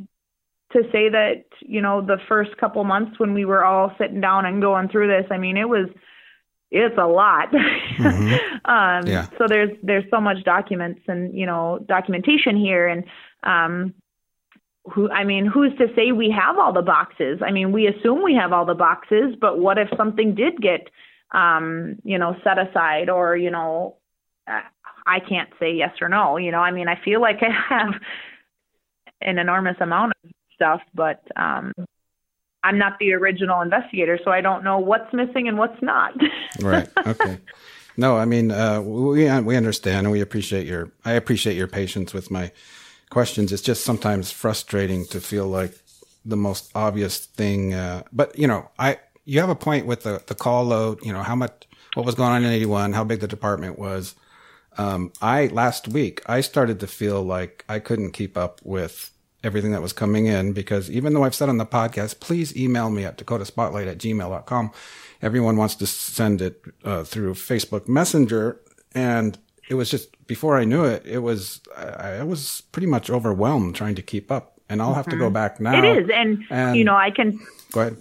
to 0.74 0.82
say 0.92 1.08
that, 1.08 1.44
you 1.60 1.80
know, 1.80 2.00
the 2.00 2.18
first 2.28 2.56
couple 2.58 2.84
months 2.84 3.18
when 3.18 3.32
we 3.32 3.44
were 3.44 3.64
all 3.64 3.94
sitting 3.98 4.20
down 4.20 4.44
and 4.44 4.60
going 4.60 4.88
through 4.88 5.08
this, 5.08 5.26
I 5.30 5.38
mean, 5.38 5.56
it 5.56 5.68
was, 5.68 5.88
it's 6.70 6.98
a 6.98 7.06
lot. 7.06 7.54
um, 8.64 9.06
Yeah. 9.06 9.26
So 9.38 9.46
there's 9.48 9.70
there's 9.82 10.04
so 10.10 10.20
much 10.20 10.42
documents 10.44 11.00
and 11.06 11.32
you 11.32 11.46
know 11.46 11.78
documentation 11.86 12.56
here, 12.56 12.88
and 12.88 13.04
um, 13.44 13.94
who 14.92 15.10
I 15.10 15.24
mean, 15.24 15.46
who's 15.46 15.72
to 15.78 15.86
say 15.94 16.12
we 16.12 16.30
have 16.30 16.58
all 16.58 16.72
the 16.72 16.82
boxes? 16.82 17.40
I 17.46 17.52
mean, 17.52 17.72
we 17.72 17.86
assume 17.86 18.22
we 18.22 18.34
have 18.34 18.52
all 18.52 18.66
the 18.66 18.74
boxes, 18.74 19.36
but 19.40 19.58
what 19.58 19.78
if 19.78 19.88
something 19.96 20.34
did 20.34 20.60
get 20.60 20.90
um, 21.32 21.96
you 22.02 22.18
know 22.18 22.36
set 22.42 22.58
aside, 22.58 23.08
or 23.08 23.36
you 23.36 23.50
know, 23.50 23.96
uh, 24.48 24.60
I 25.06 25.20
can't 25.20 25.50
say 25.60 25.72
yes 25.72 25.92
or 26.00 26.08
no. 26.08 26.38
You 26.38 26.50
know, 26.50 26.58
I 26.60 26.72
mean, 26.72 26.88
I 26.88 27.00
feel 27.04 27.20
like 27.20 27.38
I 27.42 27.50
have 27.74 27.94
an 29.20 29.38
enormous 29.38 29.76
amount 29.80 30.12
of 30.24 30.30
stuff, 30.55 30.80
but 30.94 31.22
um, 31.36 31.72
I'm 32.62 32.78
not 32.78 32.98
the 32.98 33.12
original 33.12 33.61
investigator, 33.61 34.18
so 34.24 34.30
I 34.30 34.40
don't 34.40 34.64
know 34.64 34.78
what's 34.78 35.12
missing 35.12 35.48
and 35.48 35.59
what's 35.59 35.80
not. 35.82 36.14
right. 36.61 36.88
Okay. 37.07 37.38
No, 37.96 38.16
I 38.16 38.24
mean, 38.24 38.50
uh, 38.50 38.80
we 38.80 39.40
we 39.40 39.57
understand 39.57 40.07
and 40.07 40.11
we 40.11 40.20
appreciate 40.20 40.66
your. 40.66 40.90
I 41.05 41.12
appreciate 41.12 41.57
your 41.57 41.68
patience 41.68 42.12
with 42.12 42.30
my 42.30 42.50
questions. 43.11 43.52
It's 43.52 43.62
just 43.62 43.84
sometimes 43.84 44.32
frustrating 44.32 45.07
to 45.07 45.20
feel 45.20 45.46
like 45.46 45.78
the 46.24 46.36
most 46.36 46.70
obvious 46.74 47.18
thing. 47.18 47.74
Uh, 47.74 48.02
but 48.12 48.36
you 48.38 48.48
know, 48.48 48.70
I 48.78 48.98
you 49.24 49.40
have 49.40 49.50
a 49.50 49.55
point 49.55 49.86
with 49.86 50.02
the 50.02 50.22
the 50.26 50.34
call 50.34 50.64
load. 50.64 51.05
You 51.05 51.12
know 51.12 51.22
how 51.22 51.36
much 51.36 51.68
what 51.94 52.07
was 52.07 52.14
going 52.14 52.32
on 52.32 52.44
in 52.44 52.50
eighty 52.50 52.66
one, 52.66 52.92
how 52.92 53.05
big 53.05 53.20
the 53.20 53.28
department 53.28 53.78
was. 53.78 54.14
Um, 54.76 55.12
I 55.22 55.46
last 55.48 55.86
week 55.88 56.22
I 56.26 56.40
started 56.40 56.80
to 56.80 56.86
feel 56.86 57.22
like 57.22 57.64
I 57.68 57.78
couldn't 57.78 58.11
keep 58.11 58.36
up 58.36 58.61
with 58.64 59.13
everything 59.45 59.72
that 59.72 59.82
was 59.82 59.92
coming 59.92 60.26
in 60.26 60.53
because 60.53 60.90
even 60.90 61.12
though 61.14 61.22
I've 61.24 61.34
said 61.34 61.49
on 61.49 61.59
the 61.59 61.66
podcast, 61.66 62.20
please 62.20 62.57
email 62.57 62.90
me 62.90 63.05
at 63.05 63.18
dakotaspotlight 63.18 63.86
at 63.86 63.99
gmail.com. 63.99 64.72
Everyone 65.22 65.57
wants 65.57 65.74
to 65.76 65.86
send 65.86 66.42
it 66.42 66.62
uh, 66.84 67.05
through 67.05 67.34
Facebook 67.34 67.88
Messenger. 67.88 68.61
And 68.95 69.38
it 69.68 69.74
was 69.74 69.90
just 69.90 70.26
before 70.26 70.57
I 70.59 70.64
knew 70.64 70.84
it, 70.84 71.05
it 71.07 71.18
was, 71.18 71.61
I, 71.76 72.16
I 72.18 72.22
was 72.22 72.62
pretty 72.72 72.86
much 72.86 73.11
overwhelmed 73.11 73.74
trying 73.74 73.95
to 73.97 74.03
keep 74.03 74.30
up. 74.32 74.53
And 74.68 74.80
I'll 74.80 74.95
have 74.95 75.09
to 75.11 75.16
go 75.16 75.28
Mhm. 75.28 75.34
back 75.34 75.61
now. 75.61 75.78
It 75.78 76.05
is, 76.05 76.11
and, 76.11 76.42
And- 76.51 76.76
you 76.76 76.84
know, 76.84 76.97
I 76.97 77.11
can 77.11 77.38
Go 77.72 77.80
ahead. 77.82 77.97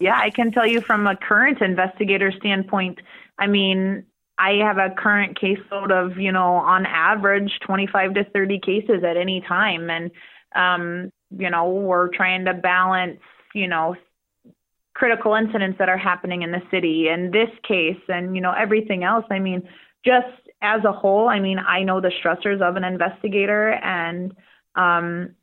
Yeah, 0.00 0.16
I 0.18 0.30
can 0.30 0.52
tell 0.52 0.66
you 0.66 0.80
from 0.80 1.06
a 1.06 1.16
current 1.16 1.60
investigator 1.60 2.30
standpoint. 2.32 3.00
I 3.38 3.46
mean, 3.46 4.04
I 4.38 4.54
have 4.54 4.78
a 4.78 4.90
current 4.90 5.38
caseload 5.40 5.90
of, 5.92 6.18
you 6.18 6.30
know, 6.32 6.54
on 6.54 6.84
average 6.86 7.58
25 7.64 8.14
to 8.14 8.24
30 8.24 8.58
cases 8.58 9.02
at 9.04 9.16
any 9.16 9.40
time. 9.40 9.88
And, 9.90 10.10
um, 10.54 11.12
you 11.36 11.50
know, 11.50 11.68
we're 11.68 12.08
trying 12.08 12.44
to 12.44 12.54
balance, 12.54 13.20
you 13.54 13.68
know, 13.68 13.96
critical 14.94 15.34
incidents 15.34 15.78
that 15.78 15.88
are 15.88 15.98
happening 15.98 16.42
in 16.42 16.52
the 16.52 16.62
city 16.70 17.08
and 17.08 17.32
this 17.32 17.50
case 17.66 18.00
and, 18.08 18.34
you 18.36 18.40
know, 18.40 18.52
everything 18.52 19.02
else. 19.02 19.24
I 19.30 19.40
mean, 19.40 19.68
just 20.04 20.26
as 20.62 20.84
a 20.84 20.92
whole, 20.92 21.28
I 21.28 21.40
mean, 21.40 21.58
I 21.58 21.82
know 21.82 22.00
the 22.00 22.12
stressors 22.22 22.62
of 22.62 22.76
an 22.76 22.84
investigator 22.84 23.70
and, 23.72 24.34
um, 24.76 25.34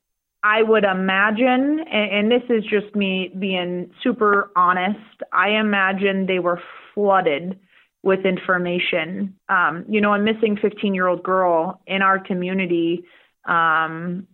I 0.43 0.63
would 0.63 0.83
imagine, 0.83 1.79
and, 1.91 2.31
and 2.31 2.31
this 2.31 2.41
is 2.49 2.63
just 2.63 2.95
me 2.95 3.31
being 3.37 3.91
super 4.01 4.51
honest, 4.55 4.97
I 5.31 5.49
imagine 5.49 6.25
they 6.25 6.39
were 6.39 6.59
flooded 6.95 7.59
with 8.03 8.25
information. 8.25 9.35
Um, 9.49 9.85
you 9.87 10.01
know, 10.01 10.13
a 10.13 10.19
missing 10.19 10.57
15 10.59 10.95
year 10.95 11.07
old 11.07 11.21
girl 11.21 11.81
in 11.85 12.01
our 12.01 12.17
community, 12.17 13.03
um, 13.45 14.27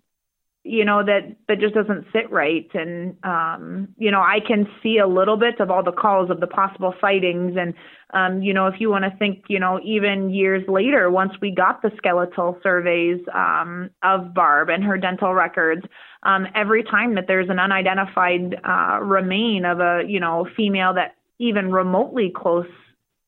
you 0.67 0.83
know, 0.83 1.03
that, 1.03 1.35
that 1.47 1.59
just 1.59 1.73
doesn't 1.73 2.05
sit 2.11 2.29
right. 2.31 2.69
And, 2.73 3.15
um, 3.23 3.87
you 3.97 4.11
know, 4.11 4.19
I 4.19 4.39
can 4.45 4.67
see 4.83 4.97
a 4.97 5.07
little 5.07 5.37
bit 5.37 5.59
of 5.59 5.71
all 5.71 5.83
the 5.83 5.91
calls 5.91 6.29
of 6.29 6.39
the 6.39 6.47
possible 6.47 6.93
sightings. 6.99 7.55
And, 7.57 7.73
um, 8.13 8.41
you 8.41 8.53
know, 8.53 8.67
if 8.67 8.75
you 8.79 8.89
want 8.89 9.05
to 9.05 9.17
think, 9.17 9.45
you 9.47 9.59
know, 9.59 9.79
even 9.83 10.29
years 10.29 10.63
later, 10.67 11.09
once 11.09 11.31
we 11.41 11.51
got 11.51 11.81
the 11.81 11.91
skeletal 11.97 12.59
surveys 12.61 13.19
um, 13.33 13.89
of 14.03 14.33
Barb 14.33 14.69
and 14.69 14.83
her 14.83 14.97
dental 14.97 15.33
records, 15.33 15.83
um, 16.23 16.45
every 16.53 16.83
time 16.83 17.15
that 17.15 17.25
there's 17.27 17.49
an 17.49 17.59
unidentified 17.59 18.55
uh, 18.63 18.99
remain 19.01 19.63
of 19.65 19.79
a, 19.79 20.03
you 20.07 20.19
know, 20.19 20.47
female 20.57 20.93
that 20.93 21.15
even 21.39 21.71
remotely 21.71 22.31
close 22.35 22.67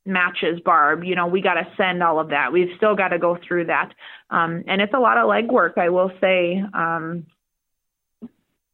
matches 0.09 0.59
Barb, 0.65 1.03
you 1.03 1.15
know, 1.15 1.27
we 1.27 1.41
got 1.41 1.53
to 1.53 1.67
send 1.77 2.03
all 2.03 2.19
of 2.19 2.29
that. 2.29 2.51
We've 2.51 2.75
still 2.77 2.95
got 2.95 3.09
to 3.09 3.19
go 3.19 3.37
through 3.47 3.65
that. 3.65 3.93
Um, 4.29 4.63
and 4.67 4.81
it's 4.81 4.93
a 4.93 4.99
lot 4.99 5.17
of 5.17 5.25
legwork, 5.25 5.77
I 5.77 5.89
will 5.89 6.11
say. 6.19 6.61
Um, 6.73 7.25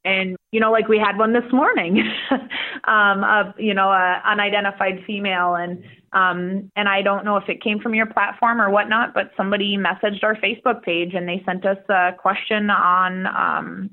and, 0.05 0.37
you 0.51 0.59
know, 0.59 0.71
like 0.71 0.87
we 0.87 0.99
had 0.99 1.17
one 1.17 1.33
this 1.33 1.51
morning, 1.51 2.01
um, 2.87 3.23
of, 3.23 3.59
you 3.59 3.73
know, 3.73 3.89
a 3.89 4.21
unidentified 4.23 5.03
female. 5.07 5.55
And, 5.55 5.83
um, 6.13 6.71
and 6.75 6.87
I 6.87 7.01
don't 7.01 7.25
know 7.25 7.37
if 7.37 7.49
it 7.49 7.63
came 7.63 7.79
from 7.79 7.95
your 7.95 8.05
platform 8.05 8.61
or 8.61 8.69
whatnot, 8.69 9.15
but 9.15 9.31
somebody 9.35 9.77
messaged 9.77 10.23
our 10.23 10.35
Facebook 10.35 10.83
page 10.83 11.15
and 11.15 11.27
they 11.27 11.41
sent 11.45 11.65
us 11.65 11.79
a 11.89 12.11
question 12.17 12.69
on, 12.69 13.25
um, 13.25 13.89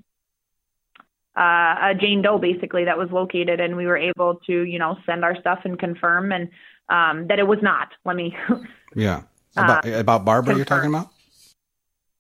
uh, 1.35 1.91
a 1.91 1.95
Jane 1.99 2.21
Doe 2.21 2.39
basically 2.39 2.85
that 2.85 2.99
was 2.99 3.09
located 3.11 3.59
and 3.59 3.75
we 3.75 3.87
were 3.87 3.97
able 3.97 4.39
to, 4.47 4.65
you 4.65 4.79
know, 4.79 4.99
send 5.07 5.25
our 5.25 5.35
stuff 5.41 5.61
and 5.65 5.79
confirm 5.79 6.31
and, 6.31 6.51
um, 6.89 7.27
that 7.29 7.39
it 7.39 7.47
was 7.47 7.59
not. 7.63 7.89
Let 8.05 8.17
me. 8.17 8.37
Yeah. 8.95 9.23
About, 9.57 9.87
Uh, 9.87 9.93
about 9.93 10.25
Barbara 10.25 10.55
you're 10.55 10.67
talking 10.67 10.91
about? 10.91 11.09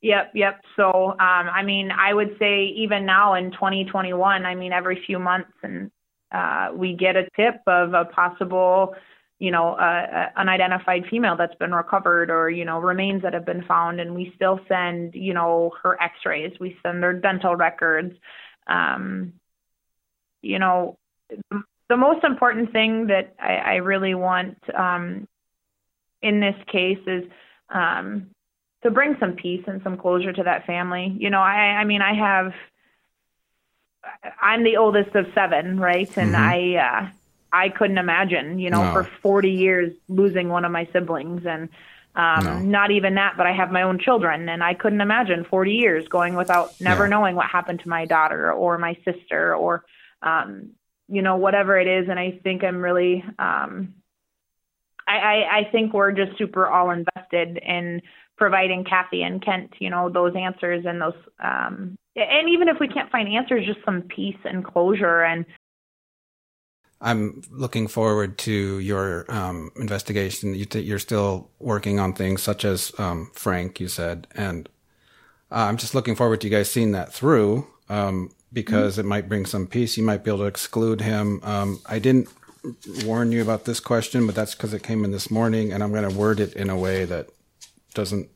Yep, 0.02 0.32
yep. 0.34 0.60
So, 0.74 1.10
um, 1.10 1.18
I 1.18 1.62
mean, 1.62 1.90
I 1.90 2.12
would 2.12 2.36
say 2.38 2.64
even 2.76 3.06
now 3.06 3.34
in 3.34 3.52
2021, 3.52 4.44
I 4.44 4.54
mean, 4.54 4.72
every 4.72 5.02
few 5.06 5.18
months, 5.18 5.52
and 5.62 5.90
uh, 6.32 6.70
we 6.74 6.94
get 6.94 7.14
a 7.14 7.28
tip 7.36 7.60
of 7.66 7.94
a 7.94 8.06
possible, 8.06 8.96
you 9.38 9.50
know, 9.50 9.74
uh, 9.74 10.30
unidentified 10.36 11.04
female 11.08 11.36
that's 11.36 11.54
been 11.54 11.72
recovered, 11.72 12.30
or 12.30 12.50
you 12.50 12.64
know, 12.64 12.80
remains 12.80 13.22
that 13.22 13.32
have 13.32 13.46
been 13.46 13.62
found, 13.64 14.00
and 14.00 14.14
we 14.14 14.32
still 14.34 14.58
send, 14.66 15.14
you 15.14 15.34
know, 15.34 15.70
her 15.82 16.02
X-rays. 16.02 16.58
We 16.58 16.76
send 16.82 17.02
her 17.04 17.12
dental 17.12 17.54
records. 17.54 18.14
Um, 18.66 19.34
you 20.42 20.58
know, 20.58 20.96
the 21.93 21.97
most 21.99 22.24
important 22.24 22.72
thing 22.72 23.09
that 23.09 23.34
I, 23.38 23.57
I 23.57 23.74
really 23.74 24.14
want 24.14 24.57
um, 24.74 25.28
in 26.22 26.40
this 26.40 26.55
case 26.66 26.99
is 27.07 27.24
um, 27.68 28.30
to 28.82 28.90
bring 28.90 29.14
some 29.20 29.32
peace 29.34 29.62
and 29.66 29.82
some 29.84 29.99
closure 29.99 30.32
to 30.32 30.43
that 30.43 30.64
family. 30.64 31.14
You 31.18 31.28
know, 31.28 31.40
I, 31.43 31.80
I 31.80 31.84
mean, 31.84 32.01
I 32.01 32.14
have, 32.14 32.53
I'm 34.40 34.64
the 34.64 34.78
oldest 34.78 35.14
of 35.14 35.26
seven, 35.34 35.78
right? 35.78 36.09
And 36.16 36.34
I, 36.34 36.76
uh, 36.76 37.09
I 37.53 37.68
couldn't 37.68 37.99
imagine, 37.99 38.59
you 38.59 38.70
know, 38.70 38.84
No. 38.84 38.93
for 38.93 39.07
40 39.22 39.51
years 39.51 39.93
losing 40.09 40.49
one 40.49 40.64
of 40.64 40.72
my 40.72 40.88
siblings 40.95 41.43
and, 41.45 41.68
um, 42.14 42.45
No. 42.45 42.59
not 42.61 42.90
even 42.90 43.16
that, 43.16 43.34
but 43.36 43.47
I 43.47 43.53
have 43.53 43.70
my 43.70 43.82
own 43.82 43.99
children 43.99 44.49
and 44.49 44.64
I 44.64 44.72
couldn't 44.72 45.03
imagine 45.03 45.45
40 45.45 45.72
years 45.72 46.09
going 46.09 46.36
without 46.36 46.74
never 46.80 47.05
Yeah. 47.05 47.11
knowing 47.11 47.36
what 47.36 47.51
happened 47.51 47.80
to 47.80 47.88
my 47.90 48.07
daughter 48.07 48.51
or 48.51 48.78
my 48.78 48.97
sister 49.05 49.55
or, 49.55 49.84
um, 50.22 50.70
you 51.12 51.20
know, 51.20 51.36
whatever 51.36 51.78
it 51.78 51.86
is. 51.86 52.08
And 52.08 52.18
I 52.18 52.40
think 52.42 52.64
I'm 52.64 52.80
really, 52.80 53.22
um, 53.38 53.94
I, 55.06 55.18
I, 55.18 55.58
I 55.58 55.68
think 55.70 55.92
we're 55.92 56.10
just 56.10 56.38
super 56.38 56.66
all 56.66 56.90
invested 56.90 57.58
in 57.58 58.00
providing 58.38 58.82
Kathy 58.82 59.22
and 59.22 59.44
Kent, 59.44 59.74
you 59.78 59.90
know, 59.90 60.08
those 60.08 60.34
answers 60.34 60.84
and 60.86 61.02
those, 61.02 61.14
um, 61.38 61.96
and 62.16 62.48
even 62.48 62.68
if 62.68 62.78
we 62.80 62.88
can't 62.88 63.10
find 63.10 63.28
answers, 63.28 63.66
just 63.66 63.84
some 63.84 64.02
peace 64.02 64.38
and 64.44 64.64
closure 64.64 65.22
and, 65.22 65.44
I'm 67.04 67.42
looking 67.50 67.88
forward 67.88 68.38
to 68.38 68.78
your 68.78 69.26
um, 69.28 69.72
investigation. 69.74 70.54
You 70.54 70.66
you're 70.74 71.00
still 71.00 71.50
working 71.58 71.98
on 71.98 72.12
things 72.12 72.44
such 72.44 72.64
as 72.64 72.92
um, 72.96 73.32
Frank, 73.34 73.80
you 73.80 73.88
said, 73.88 74.28
and 74.36 74.68
uh, 75.50 75.66
I'm 75.66 75.78
just 75.78 75.96
looking 75.96 76.14
forward 76.14 76.40
to 76.40 76.46
you 76.46 76.56
guys 76.56 76.70
seeing 76.70 76.92
that 76.92 77.12
through 77.12 77.66
um, 77.88 78.30
because 78.53 78.98
it 78.98 79.05
might 79.05 79.28
bring 79.28 79.46
some 79.46 79.66
peace. 79.66 79.96
You 79.96 80.05
might 80.05 80.24
be 80.24 80.30
able 80.30 80.40
to 80.40 80.46
exclude 80.46 81.00
him. 81.00 81.40
Um, 81.42 81.80
I 81.86 81.98
didn't 81.98 82.28
warn 83.05 83.32
you 83.32 83.42
about 83.42 83.64
this 83.64 83.80
question, 83.80 84.26
but 84.26 84.34
that's 84.34 84.55
because 84.55 84.74
it 84.74 84.82
came 84.82 85.05
in 85.05 85.11
this 85.11 85.30
morning, 85.30 85.72
and 85.72 85.82
I'm 85.82 85.92
going 85.92 86.09
to 86.09 86.16
word 86.16 86.40
it 86.40 86.55
in 86.55 86.70
a 86.70 86.76
way 86.76 87.05
that 87.05 87.28
doesn't. 87.94 88.28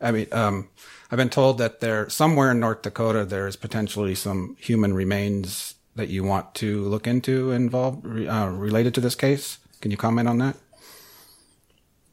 I 0.00 0.12
mean, 0.12 0.26
um, 0.32 0.68
I've 1.10 1.16
been 1.16 1.30
told 1.30 1.58
that 1.58 1.80
there 1.80 2.08
somewhere 2.08 2.50
in 2.50 2.60
North 2.60 2.82
Dakota 2.82 3.24
there 3.24 3.46
is 3.46 3.56
potentially 3.56 4.14
some 4.14 4.56
human 4.60 4.94
remains 4.94 5.74
that 5.96 6.08
you 6.08 6.22
want 6.22 6.54
to 6.54 6.82
look 6.82 7.06
into 7.06 7.50
involved 7.50 8.06
uh, 8.06 8.48
related 8.52 8.94
to 8.94 9.00
this 9.00 9.14
case. 9.14 9.58
Can 9.80 9.90
you 9.90 9.96
comment 9.96 10.28
on 10.28 10.38
that? 10.38 10.56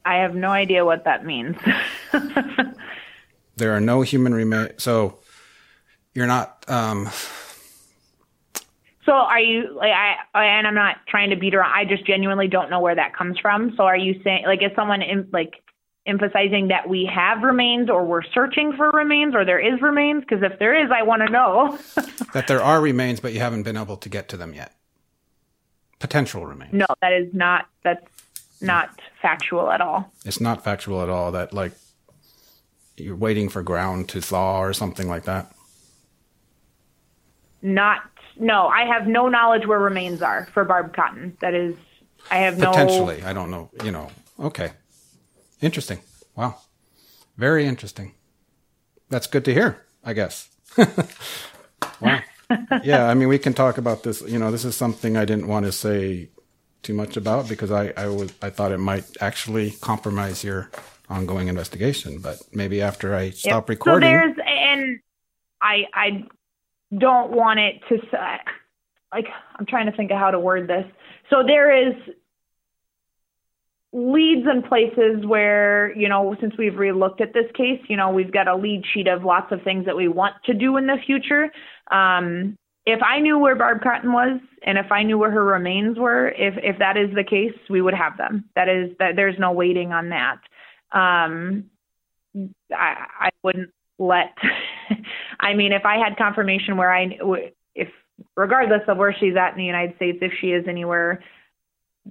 I 0.06 0.18
have 0.18 0.36
no 0.36 0.50
idea 0.50 0.86
what 0.86 1.04
that 1.06 1.26
means. 1.26 1.56
there 3.58 3.76
are 3.76 3.82
no 3.82 4.02
human 4.02 4.34
remains. 4.34 4.82
So 4.82 5.20
you're 6.16 6.28
not. 6.28 6.66
Um, 6.68 7.09
so 9.05 9.11
are 9.11 9.39
you 9.39 9.76
like 9.76 9.91
I 9.91 10.45
and 10.45 10.66
I'm 10.66 10.74
not 10.74 10.97
trying 11.07 11.30
to 11.30 11.36
beat 11.36 11.53
around. 11.53 11.74
I 11.76 11.86
just 11.86 12.05
genuinely 12.05 12.47
don't 12.47 12.72
know 12.72 12.80
where 12.80 12.95
that 12.95 13.16
comes 13.16 13.38
from. 13.38 13.76
So 13.78 13.84
are 13.84 13.97
you 13.97 14.20
saying 14.24 14.45
like 14.47 14.63
is 14.63 14.72
someone 14.76 15.03
in, 15.03 15.30
like 15.32 15.61
emphasizing 16.07 16.70
that 16.70 16.89
we 16.89 17.09
have 17.13 17.43
remains 17.43 17.89
or 17.89 18.05
we're 18.05 18.24
searching 18.24 18.74
for 18.76 18.89
remains 18.91 19.36
or 19.36 19.45
there 19.45 19.59
is 19.59 19.82
remains? 19.82 20.24
Because 20.28 20.43
if 20.43 20.57
there 20.57 20.74
is, 20.74 20.89
I 20.91 21.03
want 21.03 21.22
to 21.26 21.32
know. 21.32 21.78
that 22.34 22.47
there 22.47 22.63
are 22.63 22.82
remains, 22.82 23.20
but 23.20 23.34
you 23.34 23.39
haven't 23.39 23.63
been 23.63 23.78
able 23.78 23.97
to 23.97 24.09
get 24.09 24.30
to 24.30 24.38
them 24.38 24.53
yet. 24.53 24.74
Potential 25.99 26.45
remains. 26.45 26.74
No, 26.74 26.88
that 27.01 27.13
is 27.13 27.34
not. 27.34 27.68
That's 27.84 28.05
not 28.61 28.99
factual 29.22 29.70
at 29.70 29.82
all. 29.82 30.11
It's 30.26 30.41
not 30.41 30.63
factual 30.63 31.01
at 31.01 31.09
all. 31.09 31.32
That 31.32 31.53
like 31.53 31.74
you're 32.97 33.16
waiting 33.16 33.49
for 33.49 33.61
ground 33.61 34.09
to 34.09 34.22
thaw 34.22 34.61
or 34.61 34.74
something 34.74 35.07
like 35.07 35.26
that. 35.26 35.55
Not 37.66 38.03
no, 38.38 38.68
I 38.68 38.86
have 38.86 39.07
no 39.07 39.28
knowledge 39.28 39.66
where 39.66 39.80
remains 39.80 40.22
are 40.22 40.47
for 40.53 40.63
Barb 40.66 40.95
Cotton. 40.95 41.36
That 41.41 41.53
is, 41.53 41.76
I 42.30 42.38
have 42.38 42.57
no. 42.59 42.72
Potentially, 42.72 43.24
I 43.24 43.34
don't 43.34 43.49
know. 43.49 43.70
You 43.84 43.91
know, 43.91 44.09
okay, 44.39 44.72
interesting. 45.61 45.99
Wow, 46.36 46.57
very 47.38 47.66
interesting. 47.66 48.13
That's 49.09 49.28
good 49.28 49.45
to 49.45 49.53
hear. 49.53 49.84
I 50.03 50.13
guess. 50.13 50.49
wow. 52.01 52.20
yeah, 52.84 53.07
I 53.07 53.16
mean, 53.16 53.30
we 53.30 53.39
can 53.39 53.53
talk 53.53 53.80
about 53.80 54.03
this. 54.03 54.22
You 54.22 54.38
know, 54.38 54.51
this 54.51 54.66
is 54.66 54.76
something 54.76 55.18
I 55.18 55.26
didn't 55.26 55.47
want 55.47 55.66
to 55.66 55.72
say 55.72 56.30
too 56.84 56.93
much 56.93 57.18
about 57.18 57.49
because 57.49 57.72
I 57.72 57.93
I 57.97 58.07
was 58.07 58.32
I 58.41 58.51
thought 58.51 58.72
it 58.72 58.80
might 58.80 59.05
actually 59.22 59.72
compromise 59.82 60.43
your 60.43 60.70
ongoing 61.09 61.47
investigation. 61.47 62.20
But 62.20 62.41
maybe 62.53 62.82
after 62.82 63.16
I 63.16 63.32
stop 63.32 63.63
yep. 63.63 63.70
recording. 63.70 64.07
So 64.07 64.11
there's 64.11 64.36
and 64.45 64.99
I 65.61 65.86
I 65.93 66.24
don't 66.98 67.32
want 67.32 67.60
it 67.60 67.82
to 67.90 67.98
like 69.14 69.26
I'm 69.58 69.66
trying 69.66 69.86
to 69.90 69.96
think 69.96 70.12
of 70.12 70.18
how 70.18 70.32
to 70.32 70.40
word 70.40 70.68
this. 70.68 70.86
So 71.30 71.44
there 71.46 71.88
is 71.88 71.94
leads 73.94 74.46
and 74.46 74.64
places 74.66 75.26
where, 75.26 75.96
you 75.98 76.10
know, 76.10 76.36
since 76.42 76.54
we've 76.58 76.74
relooked 76.74 77.22
at 77.22 77.34
this 77.34 77.50
case, 77.56 77.80
you 77.88 77.96
know, 77.96 78.12
we've 78.12 78.32
got 78.32 78.48
a 78.48 78.56
lead 78.56 78.84
sheet 78.94 79.08
of 79.08 79.24
lots 79.24 79.52
of 79.54 79.62
things 79.64 79.86
that 79.86 79.96
we 79.96 80.10
want 80.10 80.36
to 80.46 80.54
do 80.54 80.76
in 80.76 80.86
the 80.86 80.98
future. 81.06 81.50
Um, 81.90 82.58
if 82.86 83.00
I 83.02 83.20
knew 83.20 83.40
where 83.40 83.56
Barb 83.56 83.82
Cotton 83.82 84.12
was 84.12 84.40
and 84.64 84.78
if 84.78 84.92
I 84.92 85.04
knew 85.04 85.18
where 85.18 85.32
her 85.32 85.44
remains 85.44 85.98
were, 85.98 86.28
if 86.28 86.56
if 86.62 86.78
that 86.80 86.98
is 86.98 87.10
the 87.16 87.24
case, 87.24 87.58
we 87.70 87.82
would 87.82 87.94
have 87.94 88.18
them. 88.18 88.46
That 88.56 88.68
is 88.68 88.92
that 89.00 89.16
there's 89.16 89.40
no 89.40 89.54
waiting 89.54 89.92
on 89.92 90.10
that. 90.10 90.38
Um, 90.92 91.66
I, 92.72 93.08
I 93.20 93.30
wouldn't 93.44 93.72
let 93.98 94.36
I 95.39 95.54
mean, 95.54 95.72
if 95.72 95.86
I 95.86 95.98
had 95.98 96.18
confirmation 96.18 96.78
where 96.78 96.93
I, 96.93 97.18
if 97.76 97.89
regardless 98.36 98.82
of 98.88 98.98
where 98.98 99.14
she's 99.14 99.36
at 99.36 99.52
in 99.52 99.58
the 99.58 99.66
United 99.66 99.96
States, 99.96 100.20
if 100.22 100.34
she 100.39 100.48
is 100.48 100.68
anywhere, 100.68 101.24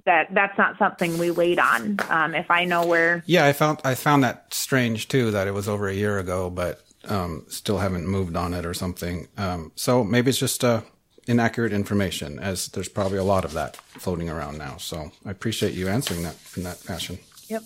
that 0.05 0.27
that's 0.33 0.57
not 0.57 0.77
something 0.77 1.17
we 1.17 1.31
wait 1.31 1.59
on. 1.59 1.97
Um, 2.09 2.35
if 2.35 2.51
I 2.51 2.65
know 2.65 2.85
where. 2.85 3.23
Yeah, 3.25 3.45
I 3.45 3.53
found 3.53 3.79
I 3.83 3.95
found 3.95 4.23
that 4.23 4.53
strange 4.53 5.07
too 5.07 5.31
that 5.31 5.47
it 5.47 5.53
was 5.53 5.67
over 5.67 5.87
a 5.87 5.93
year 5.93 6.19
ago, 6.19 6.49
but 6.49 6.81
um, 7.05 7.45
still 7.47 7.77
haven't 7.77 8.07
moved 8.07 8.35
on 8.35 8.53
it 8.53 8.65
or 8.65 8.73
something. 8.73 9.27
Um, 9.37 9.71
so 9.75 10.03
maybe 10.03 10.29
it's 10.29 10.39
just 10.39 10.63
uh, 10.63 10.81
inaccurate 11.27 11.71
information, 11.71 12.39
as 12.39 12.67
there's 12.67 12.89
probably 12.89 13.17
a 13.17 13.23
lot 13.23 13.45
of 13.45 13.53
that 13.53 13.77
floating 13.77 14.29
around 14.29 14.57
now. 14.57 14.77
So 14.77 15.11
I 15.25 15.31
appreciate 15.31 15.73
you 15.73 15.87
answering 15.87 16.23
that 16.23 16.35
in 16.57 16.63
that 16.63 16.77
fashion. 16.77 17.19
Yep. 17.47 17.63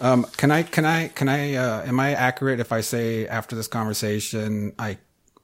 Um, 0.00 0.24
can 0.36 0.50
I 0.50 0.62
can 0.62 0.84
I 0.84 1.08
can 1.08 1.28
I 1.28 1.54
uh, 1.54 1.82
am 1.84 1.98
I 1.98 2.14
accurate 2.14 2.60
if 2.60 2.72
I 2.72 2.80
say 2.80 3.26
after 3.26 3.56
this 3.56 3.66
conversation 3.66 4.72
I 4.78 4.98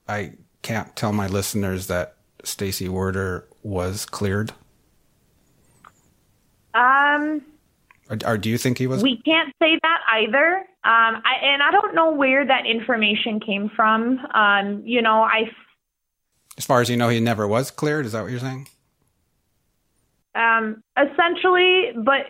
I 0.09 0.35
can't 0.63 0.95
tell 0.95 1.13
my 1.13 1.27
listeners 1.27 1.89
that 1.89 2.17
Stacy 2.45 2.89
Werder 2.89 3.49
was 3.63 4.07
cleared? 4.07 4.53
Um. 6.75 7.43
Or, 8.11 8.19
or, 8.27 8.39
do 8.39 8.51
you 8.51 8.59
think 8.59 8.77
he 8.77 8.87
was? 8.87 9.03
We 9.03 9.17
can't 9.23 9.51
say 9.63 9.79
that 9.81 9.99
either. 10.13 10.59
Um, 10.59 11.23
I, 11.25 11.37
and 11.43 11.63
I 11.63 11.71
don't 11.71 11.95
know 11.95 12.11
where 12.11 12.45
that 12.45 12.67
information 12.67 13.41
came 13.41 13.71
from. 13.75 14.19
Um, 14.35 14.83
you 14.85 15.01
know, 15.01 15.23
I. 15.23 15.51
As 16.59 16.67
far 16.67 16.83
as 16.83 16.91
you 16.91 16.99
know, 16.99 17.09
he 17.09 17.19
never 17.19 17.49
was 17.49 17.71
cleared. 17.71 18.05
Is 18.05 18.13
that 18.13 18.21
what 18.21 18.31
you're 18.31 18.41
saying? 18.41 18.69
Um, 20.35 20.83
essentially, 20.99 21.93
but 21.97 22.27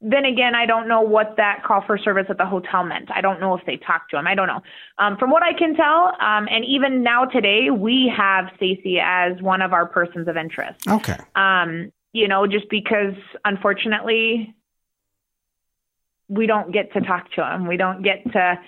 then 0.00 0.24
again, 0.24 0.54
I 0.54 0.66
don't 0.66 0.88
know 0.88 1.00
what 1.00 1.34
that 1.38 1.62
call 1.64 1.82
for 1.86 1.96
service 1.96 2.26
at 2.28 2.36
the 2.36 2.44
hotel 2.44 2.84
meant. 2.84 3.10
I 3.10 3.20
don't 3.20 3.40
know 3.40 3.54
if 3.54 3.64
they 3.64 3.78
talked 3.78 4.10
to 4.10 4.18
him. 4.18 4.26
I 4.26 4.34
don't 4.34 4.46
know. 4.46 4.62
Um, 4.98 5.16
from 5.16 5.30
what 5.30 5.42
I 5.42 5.54
can 5.54 5.74
tell, 5.74 6.12
um, 6.20 6.46
and 6.50 6.64
even 6.66 7.02
now 7.02 7.24
today, 7.24 7.70
we 7.70 8.12
have 8.14 8.46
Stacy 8.56 8.98
as 9.02 9.40
one 9.40 9.62
of 9.62 9.72
our 9.72 9.86
persons 9.86 10.28
of 10.28 10.36
interest. 10.36 10.86
Okay. 10.86 11.16
Um, 11.34 11.92
you 12.12 12.28
know, 12.28 12.46
just 12.46 12.68
because 12.68 13.14
unfortunately 13.44 14.54
we 16.28 16.46
don't 16.46 16.72
get 16.72 16.92
to 16.92 17.00
talk 17.00 17.30
to 17.32 17.44
him. 17.44 17.66
We 17.66 17.76
don't 17.76 18.02
get 18.02 18.22
to 18.32 18.58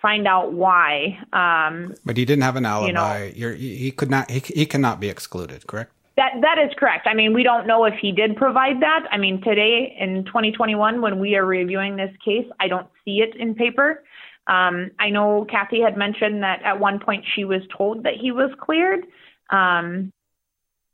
find 0.00 0.26
out 0.26 0.52
why. 0.52 1.18
Um, 1.32 1.94
but 2.04 2.16
he 2.16 2.24
didn't 2.24 2.42
have 2.42 2.56
an 2.56 2.66
alibi. 2.66 3.32
You 3.34 3.50
know, 3.50 3.56
he 3.56 3.90
could 3.90 4.10
not. 4.10 4.30
He, 4.30 4.40
he 4.40 4.66
cannot 4.66 5.00
be 5.00 5.08
excluded. 5.08 5.66
Correct. 5.66 5.92
That 6.18 6.32
that 6.42 6.58
is 6.58 6.72
correct. 6.76 7.06
I 7.06 7.14
mean, 7.14 7.32
we 7.32 7.44
don't 7.44 7.64
know 7.68 7.84
if 7.84 7.94
he 8.02 8.10
did 8.10 8.34
provide 8.34 8.82
that. 8.82 9.06
I 9.12 9.18
mean, 9.18 9.40
today 9.40 9.96
in 10.00 10.24
2021, 10.24 11.00
when 11.00 11.20
we 11.20 11.36
are 11.36 11.46
reviewing 11.46 11.94
this 11.94 12.10
case, 12.24 12.44
I 12.58 12.66
don't 12.66 12.88
see 13.04 13.20
it 13.20 13.36
in 13.36 13.54
paper. 13.54 14.02
Um, 14.48 14.90
I 14.98 15.10
know 15.10 15.46
Kathy 15.48 15.80
had 15.80 15.96
mentioned 15.96 16.42
that 16.42 16.60
at 16.64 16.80
one 16.80 16.98
point 16.98 17.24
she 17.36 17.44
was 17.44 17.62
told 17.76 18.02
that 18.02 18.14
he 18.20 18.32
was 18.32 18.50
cleared. 18.60 19.04
Um, 19.50 20.12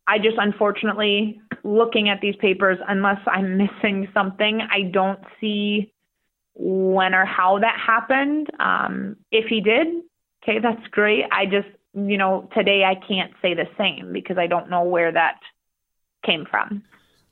I 0.06 0.18
just 0.18 0.36
unfortunately, 0.36 1.40
looking 1.62 2.10
at 2.10 2.20
these 2.20 2.36
papers, 2.36 2.76
unless 2.86 3.20
I'm 3.26 3.56
missing 3.64 4.06
something, 4.12 4.60
I 4.60 4.90
don't 4.92 5.20
see 5.40 5.90
when 6.52 7.14
or 7.14 7.24
how 7.24 7.60
that 7.60 7.80
happened. 7.80 8.50
Um, 8.60 9.16
if 9.32 9.46
he 9.46 9.62
did, 9.62 9.86
okay, 10.42 10.58
that's 10.58 10.86
great. 10.88 11.24
I 11.32 11.46
just 11.46 11.68
you 11.94 12.18
know, 12.18 12.48
today 12.54 12.84
I 12.84 12.94
can't 12.94 13.32
say 13.40 13.54
the 13.54 13.68
same 13.78 14.12
because 14.12 14.38
I 14.38 14.46
don't 14.46 14.70
know 14.70 14.82
where 14.82 15.12
that 15.12 15.40
came 16.24 16.44
from. 16.44 16.82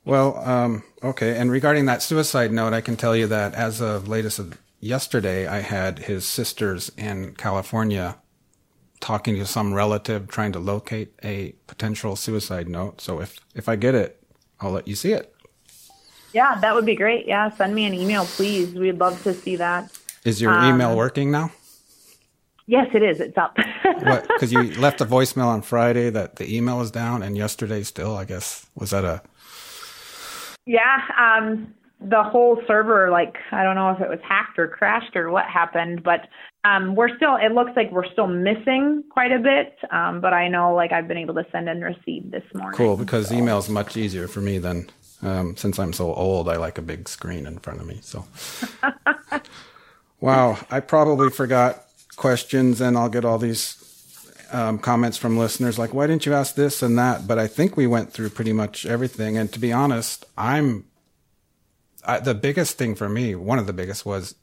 Well, 0.05 0.37
um, 0.37 0.83
okay. 1.03 1.37
And 1.37 1.51
regarding 1.51 1.85
that 1.85 2.01
suicide 2.01 2.51
note, 2.51 2.73
I 2.73 2.81
can 2.81 2.97
tell 2.97 3.15
you 3.15 3.27
that 3.27 3.53
as 3.53 3.81
of 3.81 4.07
latest 4.07 4.39
of 4.39 4.57
yesterday, 4.79 5.47
I 5.47 5.59
had 5.59 5.99
his 5.99 6.25
sisters 6.25 6.91
in 6.97 7.35
California 7.35 8.17
talking 8.99 9.35
to 9.35 9.45
some 9.45 9.73
relative 9.73 10.27
trying 10.27 10.51
to 10.53 10.59
locate 10.59 11.13
a 11.23 11.53
potential 11.67 12.15
suicide 12.15 12.69
note. 12.69 13.01
So 13.01 13.21
if, 13.21 13.37
if 13.53 13.67
I 13.67 13.75
get 13.75 13.95
it, 13.95 14.21
I'll 14.59 14.71
let 14.71 14.87
you 14.87 14.95
see 14.95 15.13
it. 15.13 15.33
Yeah, 16.33 16.59
that 16.61 16.73
would 16.73 16.85
be 16.85 16.95
great. 16.95 17.27
Yeah, 17.27 17.49
send 17.51 17.75
me 17.75 17.85
an 17.85 17.93
email, 17.93 18.25
please. 18.25 18.73
We'd 18.73 18.97
love 18.97 19.21
to 19.23 19.33
see 19.33 19.57
that. 19.57 19.91
Is 20.25 20.41
your 20.41 20.51
um, 20.51 20.73
email 20.73 20.95
working 20.95 21.31
now? 21.31 21.51
Yes, 22.65 22.87
it 22.93 23.03
is. 23.03 23.19
It's 23.19 23.37
up. 23.37 23.57
Because 23.83 24.51
you 24.51 24.63
left 24.73 25.01
a 25.01 25.05
voicemail 25.05 25.47
on 25.47 25.61
Friday 25.61 26.09
that 26.09 26.37
the 26.37 26.55
email 26.55 26.81
is 26.81 26.91
down, 26.91 27.23
and 27.23 27.37
yesterday 27.37 27.83
still. 27.83 28.17
I 28.17 28.25
guess 28.25 28.65
was 28.75 28.89
that 28.89 29.05
a? 29.05 29.21
Yeah, 30.65 30.97
um, 31.17 31.73
the 32.01 32.23
whole 32.23 32.61
server, 32.67 33.09
like 33.09 33.35
I 33.51 33.63
don't 33.63 33.75
know 33.75 33.91
if 33.91 34.01
it 34.01 34.09
was 34.09 34.19
hacked 34.27 34.59
or 34.59 34.67
crashed 34.67 35.15
or 35.15 35.29
what 35.29 35.45
happened, 35.45 36.03
but 36.03 36.27
um, 36.63 36.95
we're 36.95 37.15
still. 37.15 37.35
It 37.35 37.53
looks 37.53 37.71
like 37.75 37.91
we're 37.91 38.11
still 38.11 38.27
missing 38.27 39.03
quite 39.09 39.31
a 39.31 39.39
bit, 39.39 39.77
um, 39.91 40.19
but 40.19 40.33
I 40.33 40.47
know 40.47 40.73
like 40.73 40.91
I've 40.91 41.07
been 41.07 41.17
able 41.17 41.35
to 41.35 41.45
send 41.51 41.69
and 41.69 41.83
receive 41.83 42.31
this 42.31 42.43
morning. 42.53 42.77
Cool, 42.77 42.97
because 42.97 43.29
so. 43.29 43.35
email 43.35 43.59
is 43.59 43.69
much 43.69 43.95
easier 43.95 44.27
for 44.27 44.41
me 44.41 44.57
than 44.57 44.89
um, 45.21 45.55
since 45.55 45.79
I'm 45.79 45.93
so 45.93 46.13
old. 46.13 46.49
I 46.49 46.57
like 46.57 46.77
a 46.77 46.81
big 46.81 47.07
screen 47.07 47.45
in 47.45 47.59
front 47.59 47.79
of 47.79 47.87
me. 47.87 47.99
So. 48.01 48.25
wow, 50.19 50.57
I 50.69 50.79
probably 50.79 51.29
forgot 51.29 51.82
questions 52.15 52.81
and 52.81 52.97
I'll 52.97 53.09
get 53.09 53.25
all 53.25 53.37
these 53.37 53.79
um, 54.51 54.77
comments 54.79 55.17
from 55.17 55.37
listeners 55.37 55.79
like, 55.79 55.93
why 55.93 56.07
didn't 56.07 56.25
you 56.25 56.33
ask 56.33 56.55
this 56.55 56.81
and 56.81 56.97
that? 56.97 57.27
But 57.27 57.39
I 57.39 57.47
think 57.47 57.75
we 57.75 57.87
went 57.87 58.13
through 58.13 58.29
pretty 58.29 58.53
much 58.53 58.85
everything. 58.85 59.37
And 59.37 59.51
to 59.53 59.59
be 59.59 59.73
honest, 59.73 60.25
I'm 60.37 60.85
I, 62.05 62.19
the 62.19 62.33
biggest 62.33 62.77
thing 62.77 62.95
for 62.95 63.09
me, 63.09 63.35
one 63.35 63.59
of 63.59 63.67
the 63.67 63.73
biggest 63.73 64.05
was, 64.05 64.35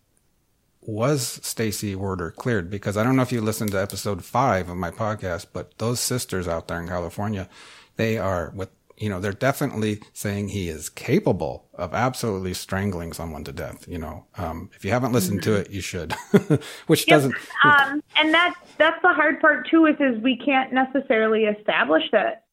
was 0.80 1.40
Stacy 1.42 1.94
Werder 1.94 2.30
cleared? 2.30 2.70
Because 2.70 2.96
I 2.96 3.04
don't 3.04 3.16
know 3.16 3.22
if 3.22 3.32
you 3.32 3.40
listened 3.40 3.72
to 3.72 3.80
episode 3.80 4.24
five 4.24 4.68
of 4.68 4.76
my 4.76 4.90
podcast, 4.90 5.46
but 5.52 5.76
those 5.78 6.00
sisters 6.00 6.48
out 6.48 6.68
there 6.68 6.80
in 6.80 6.88
California, 6.88 7.48
they 7.96 8.16
are 8.16 8.50
with, 8.54 8.70
you 9.00 9.08
know, 9.08 9.18
they're 9.20 9.32
definitely 9.32 10.00
saying 10.12 10.50
he 10.50 10.68
is 10.68 10.88
capable 10.90 11.68
of 11.74 11.94
absolutely 11.94 12.54
strangling 12.54 13.12
someone 13.14 13.44
to 13.44 13.52
death. 13.52 13.88
You 13.88 13.98
know, 13.98 14.26
um, 14.36 14.70
if 14.74 14.84
you 14.84 14.92
haven't 14.92 15.12
listened 15.12 15.40
Mm-hmm. 15.40 15.50
to 15.52 15.60
it, 15.60 15.70
you 15.70 15.80
should. 15.80 16.12
Which 16.86 17.08
Yep. 17.08 17.16
doesn't. 17.16 17.36
Um, 17.64 18.02
and 18.16 18.32
that's 18.34 18.56
that's 18.78 19.02
the 19.02 19.08
hard 19.14 19.40
part 19.40 19.68
too. 19.70 19.86
Is 19.86 19.96
is 20.00 20.22
we 20.22 20.36
can't 20.36 20.72
necessarily 20.72 21.44
establish 21.44 22.04
that 22.12 22.44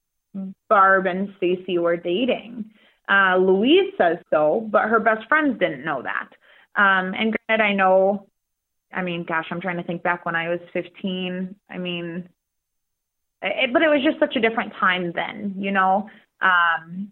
Barb 0.70 1.06
and 1.06 1.34
Stacy 1.38 1.78
were 1.78 1.98
dating. 1.98 2.72
Uh, 3.10 3.38
Louise 3.38 3.94
says 3.98 4.18
so, 4.32 4.68
but 4.72 4.84
her 4.90 5.00
best 5.00 5.28
friends 5.28 5.60
didn't 5.60 5.86
know 5.86 6.02
that. 6.04 6.30
Um, 6.76 7.14
and 7.14 7.36
granted, 7.48 7.64
I 7.64 7.74
know. 7.74 8.28
I 8.94 9.02
mean, 9.02 9.26
gosh, 9.26 9.48
I'm 9.52 9.62
trying 9.62 9.78
to 9.78 9.84
think 9.84 10.04
back 10.04 10.26
when 10.26 10.36
I 10.36 10.50
was 10.50 10.60
15. 10.74 11.56
I 11.70 11.78
mean, 11.78 12.30
it, 13.42 13.74
but 13.74 13.82
it 13.82 13.90
was 13.90 14.02
just 14.04 14.20
such 14.20 14.36
a 14.36 14.42
different 14.42 14.74
time 14.80 15.12
then, 15.14 15.56
you 15.58 15.72
know. 15.72 16.10
Um, 16.42 17.12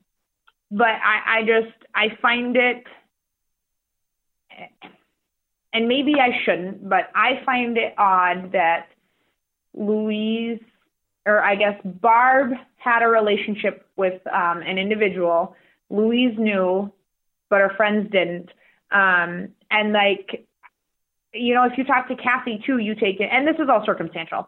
but 0.72 0.88
I, 0.88 1.40
I 1.40 1.42
just 1.44 1.76
I 1.94 2.18
find 2.22 2.56
it 2.56 2.84
and 5.76 5.90
maybe 5.90 6.14
I 6.22 6.30
shouldn't, 6.46 6.88
but 6.88 7.10
I 7.14 7.42
find 7.46 7.78
it 7.78 7.94
odd 7.98 8.54
that 8.54 8.88
Louise, 9.74 10.62
or 11.26 11.44
I 11.44 11.56
guess 11.56 11.78
Barb, 11.84 12.52
had 12.78 13.04
a 13.04 13.08
relationship 13.08 13.86
with 13.98 14.26
um, 14.28 14.62
an 14.62 14.78
individual. 14.78 15.54
Louise 15.90 16.36
knew, 16.38 16.94
but 17.50 17.60
her 17.60 17.74
friends 17.76 18.10
didn't. 18.10 18.52
Um, 18.90 19.50
and 19.70 19.92
like, 19.92 20.48
you 21.34 21.54
know, 21.54 21.66
if 21.66 21.78
you 21.78 21.84
talk 21.84 22.08
to 22.08 22.16
Kathy 22.16 22.64
too, 22.66 22.78
you 22.78 22.96
take 22.96 23.20
it, 23.20 23.28
and 23.30 23.46
this 23.46 23.56
is 23.56 23.68
all 23.70 23.86
circumstantial. 23.86 24.48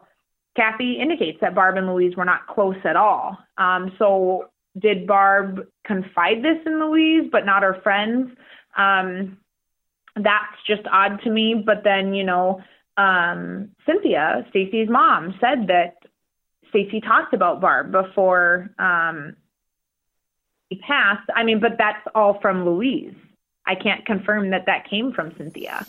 Kathy 0.56 0.98
indicates 0.98 1.38
that 1.42 1.54
Barb 1.54 1.76
and 1.76 1.88
Louise 1.88 2.16
were 2.16 2.24
not 2.24 2.46
close 2.46 2.76
at 2.84 2.96
all. 2.96 3.36
Um, 3.58 3.92
so 3.98 4.48
did 4.78 5.06
Barb 5.06 5.66
confide 5.84 6.42
this 6.42 6.58
in 6.66 6.80
Louise, 6.80 7.28
but 7.30 7.46
not 7.46 7.62
her 7.62 7.80
friends? 7.82 8.30
Um, 8.76 9.38
that's 10.16 10.56
just 10.66 10.82
odd 10.90 11.20
to 11.22 11.30
me. 11.30 11.62
But 11.64 11.84
then, 11.84 12.14
you 12.14 12.24
know, 12.24 12.62
um, 12.96 13.70
Cynthia, 13.86 14.46
Stacy's 14.50 14.88
mom, 14.88 15.34
said 15.40 15.68
that 15.68 15.96
Stacy 16.68 17.00
talked 17.00 17.34
about 17.34 17.60
Barb 17.60 17.92
before 17.92 18.70
um, 18.78 19.36
he 20.68 20.76
passed. 20.76 21.28
I 21.34 21.44
mean, 21.44 21.60
but 21.60 21.78
that's 21.78 22.06
all 22.14 22.38
from 22.40 22.64
Louise. 22.64 23.14
I 23.66 23.74
can't 23.74 24.04
confirm 24.06 24.50
that 24.50 24.66
that 24.66 24.88
came 24.88 25.12
from 25.12 25.34
Cynthia. 25.36 25.86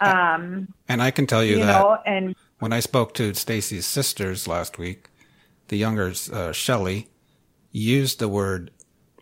Um, 0.00 0.68
And 0.88 1.02
I 1.02 1.10
can 1.10 1.26
tell 1.26 1.44
you, 1.44 1.58
you 1.58 1.64
that 1.64 1.80
know, 1.80 1.98
and 2.06 2.34
when 2.58 2.72
I 2.72 2.80
spoke 2.80 3.14
to 3.14 3.34
Stacy's 3.34 3.86
sisters 3.86 4.48
last 4.48 4.78
week, 4.78 5.08
the 5.68 5.76
younger 5.76 6.12
uh, 6.32 6.52
Shelley 6.52 7.08
used 7.70 8.18
the 8.18 8.28
word 8.28 8.70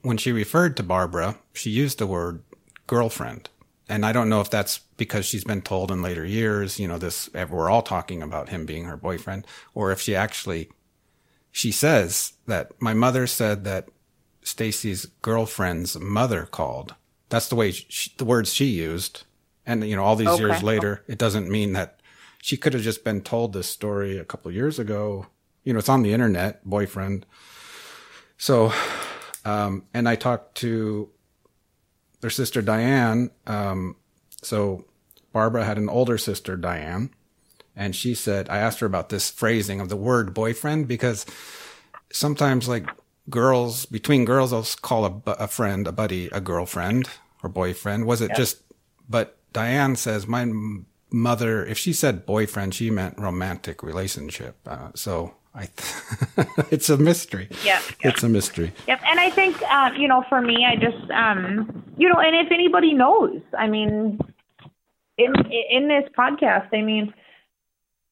when 0.02 0.16
she 0.16 0.32
referred 0.32 0.76
to 0.76 0.82
Barbara. 0.82 1.38
She 1.52 1.70
used 1.70 1.98
the 1.98 2.06
word 2.06 2.42
girlfriend, 2.86 3.48
and 3.88 4.04
I 4.04 4.12
don't 4.12 4.28
know 4.28 4.40
if 4.40 4.50
that's 4.50 4.78
because 4.96 5.26
she's 5.26 5.44
been 5.44 5.62
told 5.62 5.90
in 5.90 6.02
later 6.02 6.24
years, 6.24 6.78
you 6.78 6.88
know, 6.88 6.98
this 6.98 7.30
we're 7.32 7.70
all 7.70 7.82
talking 7.82 8.22
about 8.22 8.48
him 8.48 8.66
being 8.66 8.84
her 8.84 8.96
boyfriend, 8.96 9.46
or 9.74 9.92
if 9.92 10.00
she 10.00 10.14
actually 10.14 10.70
she 11.52 11.72
says 11.72 12.34
that 12.46 12.70
my 12.80 12.92
mother 12.92 13.26
said 13.26 13.64
that 13.64 13.88
Stacy's 14.42 15.06
girlfriend's 15.22 15.98
mother 15.98 16.44
called. 16.44 16.94
That's 17.30 17.48
the 17.48 17.56
way 17.56 17.72
she, 17.72 18.12
the 18.18 18.24
words 18.24 18.52
she 18.52 18.66
used. 18.66 19.24
And 19.64 19.88
you 19.88 19.96
know, 19.96 20.04
all 20.04 20.16
these 20.16 20.38
years 20.38 20.62
later, 20.62 21.02
it 21.08 21.18
doesn't 21.18 21.48
mean 21.48 21.72
that 21.72 22.00
she 22.42 22.56
could 22.56 22.74
have 22.74 22.82
just 22.82 23.04
been 23.04 23.22
told 23.22 23.52
this 23.52 23.68
story 23.68 24.18
a 24.18 24.24
couple 24.24 24.48
of 24.48 24.54
years 24.54 24.78
ago. 24.78 25.26
You 25.64 25.72
know, 25.72 25.80
it's 25.80 25.88
on 25.88 26.02
the 26.02 26.12
internet, 26.12 26.64
boyfriend. 26.64 27.26
So, 28.38 28.72
um, 29.44 29.84
and 29.94 30.08
I 30.08 30.16
talked 30.16 30.56
to 30.56 31.10
their 32.20 32.30
sister 32.30 32.62
Diane. 32.62 33.30
Um, 33.46 33.96
so 34.42 34.84
Barbara 35.32 35.64
had 35.64 35.78
an 35.78 35.88
older 35.88 36.18
sister, 36.18 36.56
Diane, 36.56 37.10
and 37.74 37.94
she 37.94 38.14
said, 38.14 38.48
I 38.48 38.58
asked 38.58 38.80
her 38.80 38.86
about 38.86 39.08
this 39.08 39.30
phrasing 39.30 39.80
of 39.80 39.88
the 39.88 39.96
word 39.96 40.32
boyfriend 40.34 40.88
because 40.88 41.26
sometimes 42.12 42.68
like 42.68 42.88
girls 43.28 43.86
between 43.86 44.24
girls, 44.24 44.50
they'll 44.50 44.66
call 44.82 45.04
a, 45.26 45.30
a 45.32 45.48
friend, 45.48 45.86
a 45.86 45.92
buddy, 45.92 46.28
a 46.32 46.40
girlfriend 46.40 47.08
or 47.42 47.48
boyfriend. 47.48 48.06
Was 48.06 48.20
it 48.20 48.30
Yep. 48.30 48.36
just, 48.36 48.62
but 49.08 49.36
Diane 49.52 49.96
says 49.96 50.26
my 50.26 50.50
mother, 51.10 51.64
if 51.64 51.78
she 51.78 51.92
said 51.92 52.26
boyfriend, 52.26 52.74
she 52.74 52.90
meant 52.90 53.18
romantic 53.18 53.82
relationship. 53.82 54.56
Uh, 54.66 54.90
so 54.94 55.34
I, 55.56 55.68
it's 56.70 56.90
a 56.90 56.98
mystery. 56.98 57.48
Yeah. 57.64 57.80
It's 58.00 58.22
a 58.22 58.28
mystery. 58.28 58.72
Yep, 58.86 59.00
and 59.06 59.18
I 59.18 59.30
think 59.30 59.56
uh, 59.62 59.90
you 59.96 60.06
know, 60.06 60.22
for 60.28 60.40
me, 60.40 60.66
I 60.66 60.76
just 60.76 61.10
um, 61.10 61.82
you 61.96 62.08
know, 62.08 62.20
and 62.20 62.36
if 62.36 62.52
anybody 62.52 62.92
knows, 62.92 63.40
I 63.58 63.66
mean, 63.66 64.20
in 65.16 65.32
in 65.70 65.88
this 65.88 66.04
podcast, 66.16 66.68
I 66.72 66.82
mean, 66.82 67.12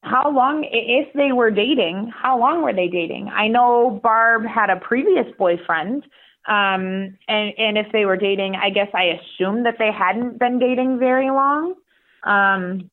how 0.01 0.31
long 0.31 0.67
if 0.71 1.13
they 1.13 1.31
were 1.31 1.51
dating? 1.51 2.11
How 2.15 2.39
long 2.39 2.63
were 2.63 2.73
they 2.73 2.87
dating? 2.87 3.29
I 3.29 3.47
know 3.47 3.99
Barb 4.01 4.45
had 4.45 4.69
a 4.69 4.77
previous 4.77 5.27
boyfriend, 5.37 6.03
um, 6.47 7.17
and 7.27 7.53
and 7.57 7.77
if 7.77 7.91
they 7.91 8.05
were 8.05 8.17
dating, 8.17 8.55
I 8.55 8.71
guess 8.71 8.89
I 8.93 9.19
assume 9.19 9.63
that 9.63 9.75
they 9.77 9.91
hadn't 9.91 10.39
been 10.39 10.57
dating 10.57 10.97
very 10.97 11.29
long. 11.29 11.75
Um, 12.23 12.89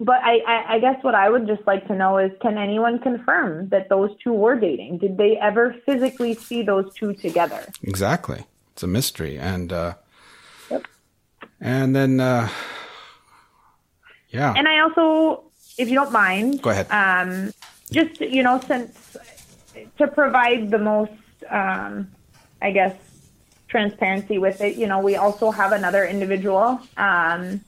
but 0.00 0.20
I, 0.22 0.38
I, 0.46 0.74
I 0.74 0.78
guess 0.80 0.96
what 1.04 1.14
I 1.14 1.28
would 1.28 1.46
just 1.46 1.66
like 1.66 1.86
to 1.88 1.94
know 1.94 2.16
is 2.18 2.32
can 2.40 2.56
anyone 2.56 2.98
confirm 2.98 3.68
that 3.68 3.90
those 3.90 4.10
two 4.24 4.32
were 4.32 4.58
dating? 4.58 4.98
Did 4.98 5.18
they 5.18 5.36
ever 5.36 5.76
physically 5.84 6.34
see 6.34 6.62
those 6.62 6.92
two 6.94 7.12
together? 7.14 7.66
Exactly. 7.82 8.46
It's 8.72 8.82
a 8.82 8.86
mystery. 8.86 9.38
And, 9.38 9.72
uh, 9.72 9.94
and 11.60 11.94
then, 11.94 12.18
uh, 12.18 12.48
yeah. 14.30 14.54
And 14.56 14.66
I 14.66 14.80
also, 14.80 15.44
if 15.76 15.88
you 15.88 15.94
don't 15.94 16.12
mind, 16.12 16.62
Go 16.62 16.70
ahead. 16.70 16.90
Um, 16.90 17.52
just 17.90 18.20
you 18.20 18.42
know, 18.42 18.60
since 18.66 19.16
to 19.98 20.06
provide 20.06 20.70
the 20.70 20.78
most, 20.78 21.12
um, 21.50 22.10
I 22.62 22.70
guess, 22.70 22.94
transparency 23.68 24.38
with 24.38 24.60
it, 24.60 24.76
you 24.76 24.86
know, 24.86 25.00
we 25.00 25.16
also 25.16 25.50
have 25.50 25.72
another 25.72 26.04
individual. 26.04 26.80
Um, 26.96 27.60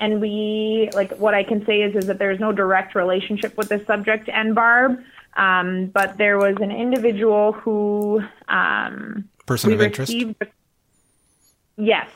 and 0.00 0.20
we 0.20 0.90
like 0.94 1.12
what 1.18 1.34
I 1.34 1.42
can 1.42 1.64
say 1.66 1.82
is 1.82 1.94
is 1.96 2.06
that 2.06 2.18
there's 2.18 2.40
no 2.40 2.52
direct 2.52 2.94
relationship 2.94 3.56
with 3.56 3.68
this 3.68 3.86
subject 3.86 4.28
and 4.28 4.54
Barb, 4.54 4.98
um, 5.36 5.86
but 5.86 6.18
there 6.18 6.38
was 6.38 6.56
an 6.60 6.70
individual 6.70 7.52
who 7.52 8.22
um, 8.48 9.28
Person 9.46 9.72
of 9.72 9.80
interest? 9.80 10.12
received- 10.12 10.36
Yes. 11.76 12.08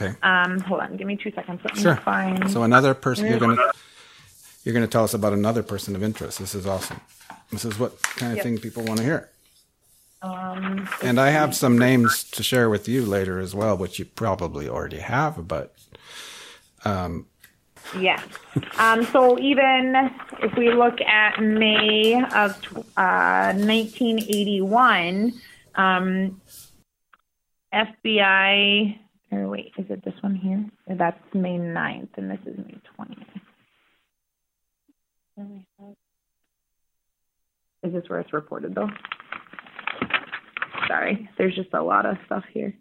Okay. 0.00 0.14
Um, 0.22 0.60
hold 0.60 0.80
on, 0.80 0.96
give 0.96 1.06
me 1.06 1.16
two 1.16 1.32
seconds. 1.32 1.60
Let 1.64 1.74
me 1.76 1.82
Sure. 1.82 1.96
find. 1.96 2.50
So 2.50 2.62
another 2.62 2.94
person, 2.94 3.26
you're 3.26 3.38
going 3.40 3.56
to, 3.56 3.72
you're 4.64 4.72
going 4.72 4.86
to 4.86 4.90
tell 4.90 5.04
us 5.04 5.14
about 5.14 5.32
another 5.32 5.62
person 5.62 5.96
of 5.96 6.02
interest. 6.02 6.38
This 6.38 6.54
is 6.54 6.64
awesome. 6.66 7.00
This 7.50 7.64
is 7.64 7.78
what 7.78 8.00
kind 8.02 8.32
of 8.32 8.36
Yep. 8.36 8.44
thing 8.44 8.58
people 8.58 8.84
want 8.84 8.98
to 8.98 9.04
hear. 9.04 9.28
Um, 10.22 10.88
And 11.02 11.18
I 11.18 11.30
have 11.30 11.54
some 11.56 11.76
names 11.76 12.24
to 12.30 12.42
share 12.42 12.70
with 12.70 12.86
you 12.88 13.04
later 13.04 13.40
as 13.40 13.54
well, 13.54 13.76
which 13.76 13.98
you 13.98 14.04
probably 14.04 14.68
already 14.68 14.98
have, 15.00 15.48
but, 15.48 15.74
um, 16.84 17.26
Yes. 17.98 18.22
Um, 18.78 19.04
so 19.06 19.38
even 19.38 20.10
if 20.42 20.56
we 20.56 20.72
look 20.72 21.00
at 21.00 21.42
May 21.42 22.14
of 22.22 22.52
uh, 22.96 23.52
1981, 23.54 25.32
um, 25.74 26.40
FBI, 27.74 28.98
or 29.32 29.48
wait, 29.48 29.72
is 29.76 29.86
it 29.90 30.04
this 30.04 30.14
one 30.20 30.34
here? 30.36 30.64
That's 30.86 31.18
May 31.34 31.58
9th, 31.58 32.16
and 32.16 32.30
this 32.30 32.38
is 32.46 32.58
May 32.58 32.76
20th. 32.98 33.40
Is 37.82 37.92
this 37.92 38.08
where 38.08 38.20
it's 38.20 38.32
reported, 38.32 38.74
though? 38.74 38.90
Sorry, 40.86 41.28
there's 41.38 41.54
just 41.54 41.72
a 41.72 41.82
lot 41.82 42.06
of 42.06 42.18
stuff 42.26 42.44
here. 42.52 42.74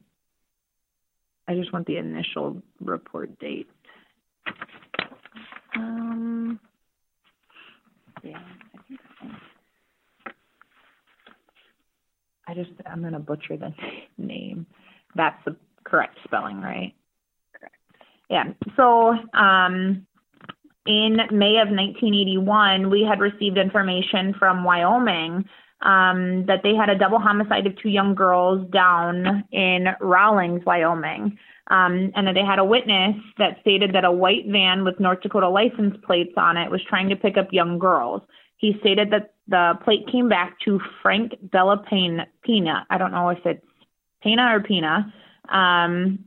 I 1.47 1.55
just 1.55 1.73
want 1.73 1.87
the 1.87 1.97
initial 1.97 2.61
report 2.79 3.39
date. 3.39 3.69
Um, 5.75 6.59
yeah, 8.23 8.39
I 8.39 8.81
think 8.87 8.99
so. 9.21 9.27
I 12.47 12.53
just, 12.53 12.71
I'm 12.85 13.01
going 13.01 13.13
to 13.13 13.19
butcher 13.19 13.57
the 13.57 13.73
name. 14.17 14.65
That's 15.15 15.37
the 15.45 15.55
correct 15.83 16.17
spelling, 16.23 16.61
right? 16.61 16.93
Correct. 17.57 17.75
Yeah. 18.29 18.45
So, 18.75 19.15
um, 19.33 20.05
in 20.85 21.17
May 21.31 21.57
of 21.59 21.69
1981, 21.69 22.89
we 22.89 23.03
had 23.03 23.19
received 23.19 23.57
information 23.57 24.33
from 24.39 24.63
Wyoming 24.63 25.45
um, 25.81 26.45
that 26.47 26.61
they 26.63 26.75
had 26.75 26.89
a 26.89 26.97
double 26.97 27.19
homicide 27.19 27.65
of 27.67 27.77
two 27.81 27.89
young 27.89 28.15
girls 28.15 28.69
down 28.71 29.43
in 29.51 29.87
Rawlins, 30.01 30.63
Wyoming. 30.65 31.37
Um, 31.71 32.11
and 32.15 32.25
that 32.25 32.33
they 32.33 32.43
had 32.43 32.57
a 32.57 32.65
witness 32.65 33.15
that 33.37 33.57
stated 33.61 33.93
that 33.93 34.03
a 34.03 34.11
white 34.11 34.47
van 34.47 34.83
with 34.83 34.99
North 34.99 35.21
Dakota 35.21 35.47
license 35.47 35.95
plates 36.03 36.33
on 36.35 36.57
it 36.57 36.71
was 36.71 36.81
trying 36.89 37.09
to 37.09 37.15
pick 37.15 37.37
up 37.37 37.49
young 37.51 37.77
girls. 37.77 38.23
He 38.57 38.75
stated 38.79 39.11
that 39.11 39.35
the 39.47 39.73
plate 39.83 40.07
came 40.11 40.27
back 40.27 40.59
to 40.65 40.79
Frank 41.03 41.33
Della 41.51 41.77
Pena. 41.87 42.87
I 42.89 42.97
don't 42.97 43.11
know 43.11 43.29
if 43.29 43.45
it's 43.45 43.65
Pena 44.23 44.55
or 44.55 44.61
Pena, 44.61 45.13
um, 45.47 46.25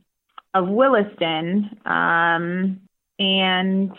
of 0.53 0.69
Williston, 0.69 1.77
um, 1.85 2.79
and 3.19 3.91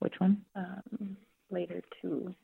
which 0.00 0.14
one? 0.18 0.42
Um, 0.54 1.16
later 1.50 1.80
two 2.02 2.34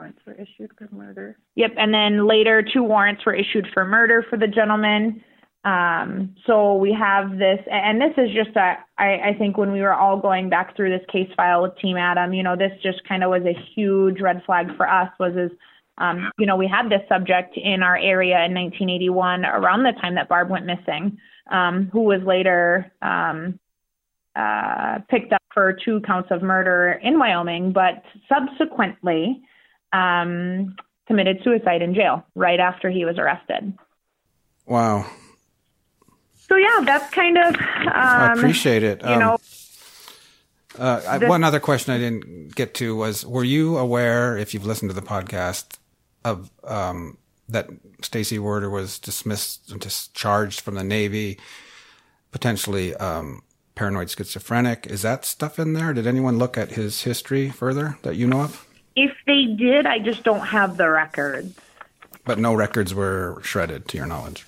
warrants 0.00 0.20
were 0.26 0.32
issued 0.32 0.70
for 0.78 0.88
murder. 0.94 1.36
Yep, 1.56 1.72
and 1.76 1.92
then 1.92 2.26
later 2.26 2.62
two 2.62 2.82
warrants 2.82 3.24
were 3.26 3.34
issued 3.34 3.66
for 3.74 3.84
murder 3.84 4.24
for 4.30 4.38
the 4.38 4.46
gentleman. 4.46 5.22
Um, 5.62 6.36
so 6.46 6.76
we 6.76 6.96
have 6.98 7.32
this, 7.32 7.58
and 7.70 8.00
this 8.00 8.12
is 8.16 8.30
just 8.34 8.56
a, 8.56 8.78
I, 8.96 9.18
I 9.28 9.36
think 9.38 9.58
when 9.58 9.72
we 9.72 9.82
were 9.82 9.92
all 9.92 10.18
going 10.18 10.48
back 10.48 10.74
through 10.74 10.88
this 10.88 11.06
case 11.12 11.28
file 11.36 11.60
with 11.60 11.76
Team 11.76 11.98
Adam, 11.98 12.32
you 12.32 12.42
know, 12.42 12.56
this 12.56 12.72
just 12.82 13.06
kind 13.06 13.22
of 13.22 13.28
was 13.28 13.42
a 13.42 13.54
huge 13.74 14.22
red 14.22 14.42
flag 14.46 14.74
for 14.78 14.88
us 14.88 15.10
was 15.20 15.34
is, 15.36 15.50
um, 15.98 16.30
you 16.38 16.46
know, 16.46 16.56
we 16.56 16.66
had 16.66 16.88
this 16.88 17.06
subject 17.06 17.58
in 17.58 17.82
our 17.82 17.98
area 17.98 18.36
in 18.46 18.54
1981 18.54 19.44
around 19.44 19.82
the 19.82 19.92
time 20.00 20.14
that 20.14 20.30
Barb 20.30 20.48
went 20.48 20.64
missing, 20.64 21.18
um, 21.50 21.90
who 21.92 22.04
was 22.04 22.22
later, 22.24 22.90
um, 23.02 23.60
uh, 24.34 25.00
picked 25.10 25.34
up 25.34 25.42
for 25.52 25.76
two 25.84 26.00
counts 26.06 26.30
of 26.30 26.40
murder 26.40 26.98
in 27.02 27.18
Wyoming, 27.18 27.74
but 27.74 28.02
subsequently, 28.30 29.42
um, 29.92 30.76
committed 31.06 31.40
suicide 31.42 31.82
in 31.82 31.94
jail 31.94 32.24
right 32.34 32.60
after 32.60 32.90
he 32.90 33.04
was 33.04 33.18
arrested. 33.18 33.76
Wow. 34.66 35.06
So 36.36 36.56
yeah, 36.56 36.80
that's 36.84 37.12
kind 37.14 37.38
of. 37.38 37.54
Um, 37.54 37.90
I 37.94 38.32
appreciate 38.36 38.82
it. 38.82 39.02
You 39.02 39.08
Um, 39.08 39.18
know, 39.20 39.38
Uh, 40.78 41.00
I, 41.08 41.18
one 41.18 41.42
other 41.44 41.60
question 41.60 41.92
I 41.94 41.98
didn't 41.98 42.54
get 42.54 42.74
to 42.74 42.94
was: 42.96 43.26
Were 43.26 43.44
you 43.44 43.76
aware, 43.78 44.36
if 44.36 44.54
you've 44.54 44.66
listened 44.66 44.90
to 44.90 44.94
the 44.94 45.02
podcast, 45.06 45.78
of 46.24 46.50
um, 46.64 47.18
that 47.48 47.68
Stacy 48.02 48.38
Werder 48.38 48.70
was 48.70 48.98
dismissed, 48.98 49.70
and 49.72 49.80
discharged 49.80 50.60
from 50.60 50.74
the 50.76 50.84
Navy, 50.84 51.38
potentially 52.30 52.94
um, 52.96 53.42
paranoid 53.74 54.10
schizophrenic? 54.10 54.86
Is 54.86 55.02
that 55.02 55.24
stuff 55.24 55.58
in 55.58 55.72
there? 55.72 55.92
Did 55.92 56.06
anyone 56.06 56.38
look 56.38 56.56
at 56.56 56.72
his 56.72 57.02
history 57.02 57.50
further 57.50 57.98
that 58.02 58.14
you 58.16 58.26
know 58.26 58.42
of? 58.42 58.66
If 58.96 59.12
they 59.26 59.46
did, 59.46 59.86
I 59.86 59.98
just 59.98 60.24
don't 60.24 60.46
have 60.46 60.76
the 60.76 60.88
records. 60.88 61.56
But 62.24 62.38
no 62.38 62.54
records 62.54 62.94
were 62.94 63.40
shredded, 63.42 63.88
to 63.88 63.96
your 63.96 64.06
knowledge. 64.06 64.46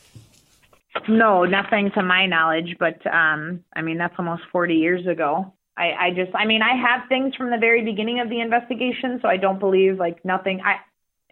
No, 1.09 1.45
nothing 1.45 1.91
to 1.93 2.03
my 2.03 2.27
knowledge. 2.27 2.77
But 2.79 3.05
um, 3.07 3.65
I 3.75 3.83
mean, 3.83 3.99
that's 3.99 4.15
almost 4.19 4.43
40 4.53 4.75
years 4.75 5.07
ago. 5.07 5.53
I, 5.77 5.93
I 5.93 6.11
just, 6.11 6.35
I 6.35 6.45
mean, 6.45 6.61
I 6.61 6.77
have 6.77 7.09
things 7.09 7.35
from 7.35 7.51
the 7.51 7.57
very 7.57 7.83
beginning 7.83 8.21
of 8.21 8.29
the 8.29 8.41
investigation, 8.41 9.19
so 9.23 9.29
I 9.29 9.39
don't 9.39 9.59
believe 9.59 9.99
like 9.99 10.23
nothing. 10.25 10.61
I, 10.61 10.81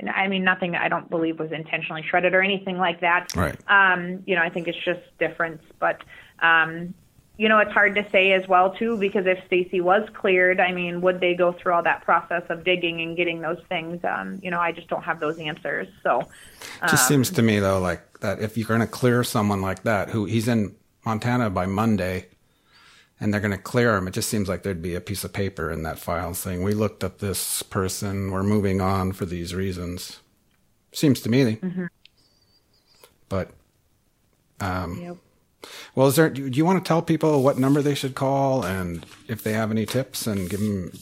I 0.08 0.28
mean, 0.28 0.44
nothing. 0.44 0.76
I 0.76 0.88
don't 0.88 1.10
believe 1.10 1.38
was 1.38 1.52
intentionally 1.52 2.02
shredded 2.08 2.32
or 2.32 2.40
anything 2.40 2.78
like 2.78 3.00
that. 3.00 3.36
Right. 3.36 3.56
Um, 3.68 4.22
you 4.26 4.34
know, 4.34 4.42
I 4.42 4.48
think 4.48 4.66
it's 4.66 4.82
just 4.82 5.00
difference. 5.18 5.62
But 5.78 6.02
um, 6.40 6.94
you 7.40 7.48
know, 7.48 7.58
it's 7.58 7.72
hard 7.72 7.94
to 7.94 8.06
say 8.10 8.32
as 8.32 8.46
well 8.46 8.70
too 8.70 8.98
because 8.98 9.24
if 9.24 9.42
Stacy 9.46 9.80
was 9.80 10.06
cleared, 10.12 10.60
I 10.60 10.72
mean, 10.72 11.00
would 11.00 11.20
they 11.20 11.34
go 11.34 11.52
through 11.52 11.72
all 11.72 11.82
that 11.84 12.04
process 12.04 12.42
of 12.50 12.64
digging 12.64 13.00
and 13.00 13.16
getting 13.16 13.40
those 13.40 13.62
things? 13.66 14.04
Um, 14.04 14.38
you 14.42 14.50
know, 14.50 14.60
I 14.60 14.72
just 14.72 14.88
don't 14.88 15.02
have 15.04 15.20
those 15.20 15.38
answers. 15.38 15.88
So, 16.02 16.20
It 16.20 16.90
just 16.90 17.04
um, 17.04 17.08
seems 17.08 17.30
to 17.30 17.40
me 17.40 17.58
though, 17.58 17.80
like 17.80 18.20
that 18.20 18.40
if 18.40 18.58
you're 18.58 18.68
going 18.68 18.80
to 18.80 18.86
clear 18.86 19.24
someone 19.24 19.62
like 19.62 19.84
that, 19.84 20.10
who 20.10 20.26
he's 20.26 20.48
in 20.48 20.76
Montana 21.06 21.48
by 21.48 21.64
Monday, 21.64 22.26
and 23.18 23.32
they're 23.32 23.40
going 23.40 23.52
to 23.52 23.62
clear 23.62 23.96
him, 23.96 24.06
it 24.06 24.12
just 24.12 24.28
seems 24.28 24.46
like 24.46 24.62
there'd 24.62 24.82
be 24.82 24.94
a 24.94 25.00
piece 25.00 25.24
of 25.24 25.32
paper 25.32 25.70
in 25.70 25.82
that 25.84 25.98
file 25.98 26.34
saying, 26.34 26.62
"We 26.62 26.74
looked 26.74 27.02
up 27.02 27.20
this 27.20 27.62
person. 27.62 28.32
We're 28.32 28.42
moving 28.42 28.82
on 28.82 29.12
for 29.12 29.24
these 29.24 29.54
reasons." 29.54 30.20
Seems 30.92 31.22
to 31.22 31.30
me, 31.30 31.56
mhm. 31.56 31.88
but 33.30 33.52
um, 34.60 35.00
Yep. 35.00 35.16
Well, 35.94 36.06
is 36.06 36.16
there? 36.16 36.30
Do 36.30 36.42
you 36.42 36.64
want 36.64 36.82
to 36.84 36.88
tell 36.88 37.02
people 37.02 37.42
what 37.42 37.58
number 37.58 37.82
they 37.82 37.94
should 37.94 38.14
call 38.14 38.64
and 38.64 39.04
if 39.28 39.42
they 39.42 39.52
have 39.52 39.70
any 39.70 39.86
tips 39.86 40.26
and 40.26 40.48
give 40.48 40.60
them? 40.60 40.92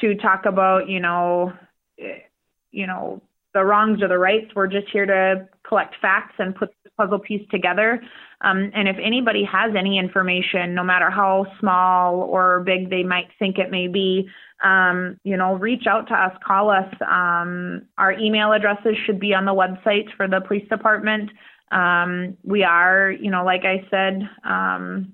to 0.00 0.14
talk 0.16 0.46
about, 0.46 0.88
you 0.88 1.00
know, 1.00 1.52
you 2.70 2.86
know, 2.86 3.22
the 3.52 3.64
wrongs 3.64 4.02
or 4.02 4.08
the 4.08 4.18
rights. 4.18 4.52
We're 4.54 4.68
just 4.68 4.88
here 4.90 5.06
to 5.06 5.48
collect 5.66 5.96
facts 6.00 6.34
and 6.38 6.54
put 6.54 6.70
the 6.84 6.90
puzzle 6.96 7.18
piece 7.18 7.46
together. 7.50 8.02
Um, 8.42 8.70
and 8.74 8.88
if 8.88 8.96
anybody 9.02 9.44
has 9.44 9.74
any 9.76 9.98
information, 9.98 10.74
no 10.74 10.82
matter 10.82 11.10
how 11.10 11.46
small 11.58 12.22
or 12.22 12.60
big 12.60 12.90
they 12.90 13.02
might 13.02 13.28
think 13.38 13.58
it 13.58 13.70
may 13.70 13.88
be, 13.88 14.28
um, 14.62 15.18
you 15.24 15.36
know, 15.36 15.54
reach 15.54 15.86
out 15.86 16.06
to 16.08 16.14
us, 16.14 16.32
call 16.46 16.70
us. 16.70 16.92
Um, 17.06 17.82
our 17.98 18.12
email 18.12 18.52
addresses 18.52 18.96
should 19.04 19.18
be 19.18 19.34
on 19.34 19.44
the 19.44 19.54
website 19.54 20.06
for 20.16 20.28
the 20.28 20.40
police 20.40 20.68
department. 20.68 21.30
Um, 21.70 22.36
we 22.42 22.64
are, 22.64 23.10
you 23.10 23.30
know, 23.30 23.44
like 23.44 23.64
I 23.64 23.86
said, 23.90 24.28
um, 24.44 25.12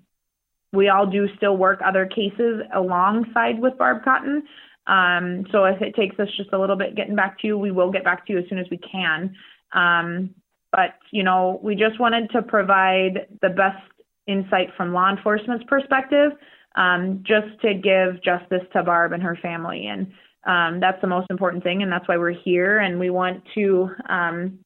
we 0.72 0.88
all 0.88 1.06
do 1.06 1.28
still 1.36 1.56
work 1.56 1.80
other 1.84 2.06
cases 2.06 2.62
alongside 2.74 3.60
with 3.60 3.78
Barb 3.78 4.04
Cotton. 4.04 4.42
Um, 4.86 5.46
so 5.50 5.64
if 5.64 5.80
it 5.82 5.94
takes 5.94 6.18
us 6.18 6.28
just 6.36 6.52
a 6.52 6.58
little 6.58 6.76
bit 6.76 6.94
getting 6.94 7.16
back 7.16 7.40
to 7.40 7.46
you, 7.46 7.58
we 7.58 7.70
will 7.70 7.90
get 7.90 8.04
back 8.04 8.26
to 8.26 8.32
you 8.32 8.38
as 8.38 8.44
soon 8.48 8.58
as 8.58 8.66
we 8.70 8.78
can. 8.78 9.34
Um, 9.72 10.34
but, 10.72 10.94
you 11.10 11.22
know, 11.22 11.58
we 11.62 11.74
just 11.74 11.98
wanted 11.98 12.30
to 12.30 12.42
provide 12.42 13.26
the 13.42 13.48
best 13.48 13.82
insight 14.26 14.68
from 14.76 14.92
law 14.92 15.10
enforcement's 15.10 15.64
perspective, 15.68 16.32
um, 16.76 17.22
just 17.26 17.60
to 17.62 17.74
give 17.74 18.22
justice 18.22 18.66
to 18.72 18.82
Barb 18.82 19.12
and 19.12 19.22
her 19.22 19.38
family. 19.40 19.86
And 19.86 20.12
um, 20.46 20.80
that's 20.80 21.00
the 21.00 21.06
most 21.08 21.28
important 21.30 21.64
thing, 21.64 21.82
and 21.82 21.90
that's 21.90 22.06
why 22.06 22.16
we're 22.16 22.30
here. 22.32 22.78
And 22.78 23.00
we 23.00 23.10
want 23.10 23.42
to 23.54 23.90
um, 24.08 24.58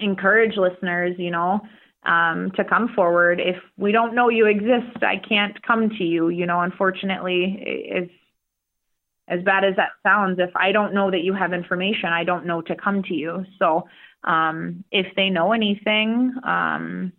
encourage 0.00 0.56
listeners, 0.56 1.14
you 1.18 1.30
know, 1.30 1.60
um, 2.06 2.50
to 2.52 2.64
come 2.64 2.88
forward. 2.94 3.40
If 3.40 3.56
we 3.76 3.92
don't 3.92 4.14
know 4.14 4.28
you 4.28 4.46
exist, 4.46 5.02
I 5.02 5.16
can't 5.16 5.60
come 5.62 5.90
to 5.90 6.04
you. 6.04 6.28
You 6.28 6.46
know, 6.46 6.60
unfortunately, 6.60 7.88
as 7.94 8.08
as 9.26 9.42
bad 9.42 9.64
as 9.64 9.76
that 9.76 9.90
sounds, 10.02 10.38
if 10.38 10.54
I 10.54 10.72
don't 10.72 10.92
know 10.92 11.10
that 11.10 11.22
you 11.22 11.32
have 11.32 11.54
information, 11.54 12.10
I 12.10 12.24
don't 12.24 12.44
know 12.44 12.60
to 12.62 12.76
come 12.76 13.02
to 13.04 13.14
you. 13.14 13.46
So, 13.58 13.88
um, 14.22 14.84
if 14.90 15.14
they 15.16 15.30
know 15.30 15.52
anything, 15.52 16.34
um, 16.46 17.12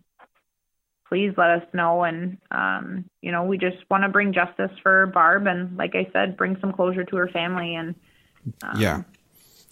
please 1.10 1.34
let 1.36 1.50
us 1.50 1.64
know. 1.74 2.04
And 2.04 2.38
um, 2.52 3.06
you 3.22 3.32
know, 3.32 3.44
we 3.44 3.58
just 3.58 3.78
want 3.90 4.04
to 4.04 4.10
bring 4.10 4.34
justice 4.34 4.72
for 4.84 5.08
Barb, 5.08 5.48
and 5.48 5.78
like 5.78 5.96
I 5.96 6.08
said, 6.14 6.38
bring 6.38 6.58
some 6.62 6.74
closure 6.74 7.04
to 7.04 7.16
her 7.16 7.28
family. 7.30 7.76
And 7.76 7.96
um, 8.62 8.80
yeah. 8.80 9.02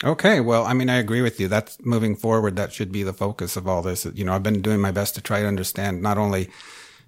Okay. 0.03 0.41
Well, 0.41 0.65
I 0.65 0.73
mean, 0.73 0.89
I 0.89 0.97
agree 0.97 1.21
with 1.21 1.39
you. 1.39 1.47
That's 1.47 1.77
moving 1.83 2.15
forward. 2.15 2.55
That 2.55 2.73
should 2.73 2.91
be 2.91 3.03
the 3.03 3.13
focus 3.13 3.55
of 3.55 3.67
all 3.67 3.81
this. 3.81 4.05
You 4.13 4.25
know, 4.25 4.33
I've 4.33 4.43
been 4.43 4.61
doing 4.61 4.81
my 4.81 4.91
best 4.91 5.15
to 5.15 5.21
try 5.21 5.41
to 5.41 5.47
understand 5.47 6.01
not 6.01 6.17
only, 6.17 6.49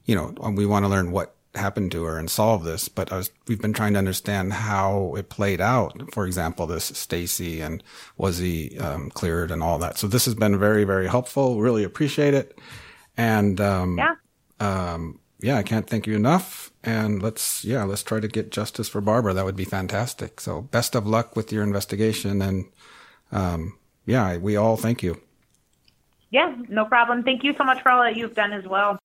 you 0.05 0.15
know, 0.15 0.33
we 0.51 0.65
want 0.65 0.85
to 0.85 0.89
learn 0.89 1.11
what 1.11 1.35
happened 1.55 1.91
to 1.91 2.03
her 2.03 2.17
and 2.17 2.29
solve 2.29 2.63
this, 2.63 2.89
but 2.89 3.11
I 3.11 3.17
was, 3.17 3.31
we've 3.47 3.61
been 3.61 3.73
trying 3.73 3.93
to 3.93 3.99
understand 3.99 4.53
how 4.53 5.15
it 5.15 5.29
played 5.29 5.61
out. 5.61 6.13
For 6.13 6.25
example, 6.25 6.67
this 6.67 6.85
Stacy 6.85 7.61
and 7.61 7.83
was 8.17 8.37
he 8.37 8.77
um, 8.77 9.09
cleared 9.09 9.51
and 9.51 9.63
all 9.63 9.77
that. 9.79 9.97
So 9.97 10.07
this 10.07 10.25
has 10.25 10.35
been 10.35 10.57
very, 10.59 10.83
very 10.83 11.07
helpful. 11.07 11.61
Really 11.61 11.83
appreciate 11.83 12.33
it. 12.33 12.57
And, 13.17 13.59
um, 13.61 13.97
yeah. 13.97 14.15
um, 14.59 15.19
yeah, 15.39 15.57
I 15.57 15.63
can't 15.63 15.87
thank 15.87 16.07
you 16.07 16.15
enough. 16.15 16.71
And 16.83 17.21
let's, 17.21 17.63
yeah, 17.65 17.83
let's 17.83 18.03
try 18.03 18.19
to 18.19 18.27
get 18.27 18.51
justice 18.51 18.87
for 18.87 19.01
Barbara. 19.01 19.33
That 19.33 19.45
would 19.45 19.55
be 19.55 19.65
fantastic. 19.65 20.39
So 20.39 20.61
best 20.61 20.95
of 20.95 21.07
luck 21.07 21.35
with 21.35 21.51
your 21.51 21.63
investigation. 21.63 22.41
And, 22.41 22.65
um, 23.35 23.77
yeah, 24.05 24.37
we 24.37 24.55
all 24.55 24.77
thank 24.77 25.03
you. 25.03 25.21
yeah, 26.31 26.55
no 26.69 26.85
problem. 26.85 27.23
Thank 27.23 27.43
you 27.43 27.53
so 27.57 27.63
much 27.63 27.81
for 27.81 27.91
all 27.91 28.01
that 28.03 28.15
you've 28.15 28.33
done 28.33 28.53
as 28.53 28.65
well. 28.65 28.97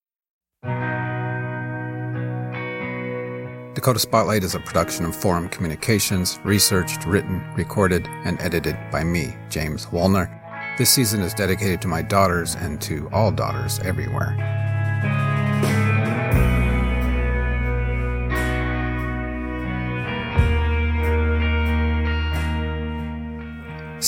Dakota 3.73 3.99
Spotlight 3.99 4.43
is 4.43 4.53
a 4.53 4.59
production 4.59 5.05
of 5.05 5.15
Forum 5.15 5.49
Communications, 5.49 6.39
researched, 6.43 7.05
written, 7.05 7.43
recorded, 7.55 8.07
and 8.25 8.39
edited 8.39 8.77
by 8.91 9.03
me, 9.03 9.33
James 9.49 9.87
Wolner. 9.87 10.29
This 10.77 10.89
season 10.89 11.21
is 11.21 11.33
dedicated 11.33 11.81
to 11.81 11.87
my 11.87 12.01
daughters 12.01 12.55
and 12.55 12.81
to 12.81 13.09
all 13.11 13.31
daughters 13.31 13.79
everywhere. 13.79 14.35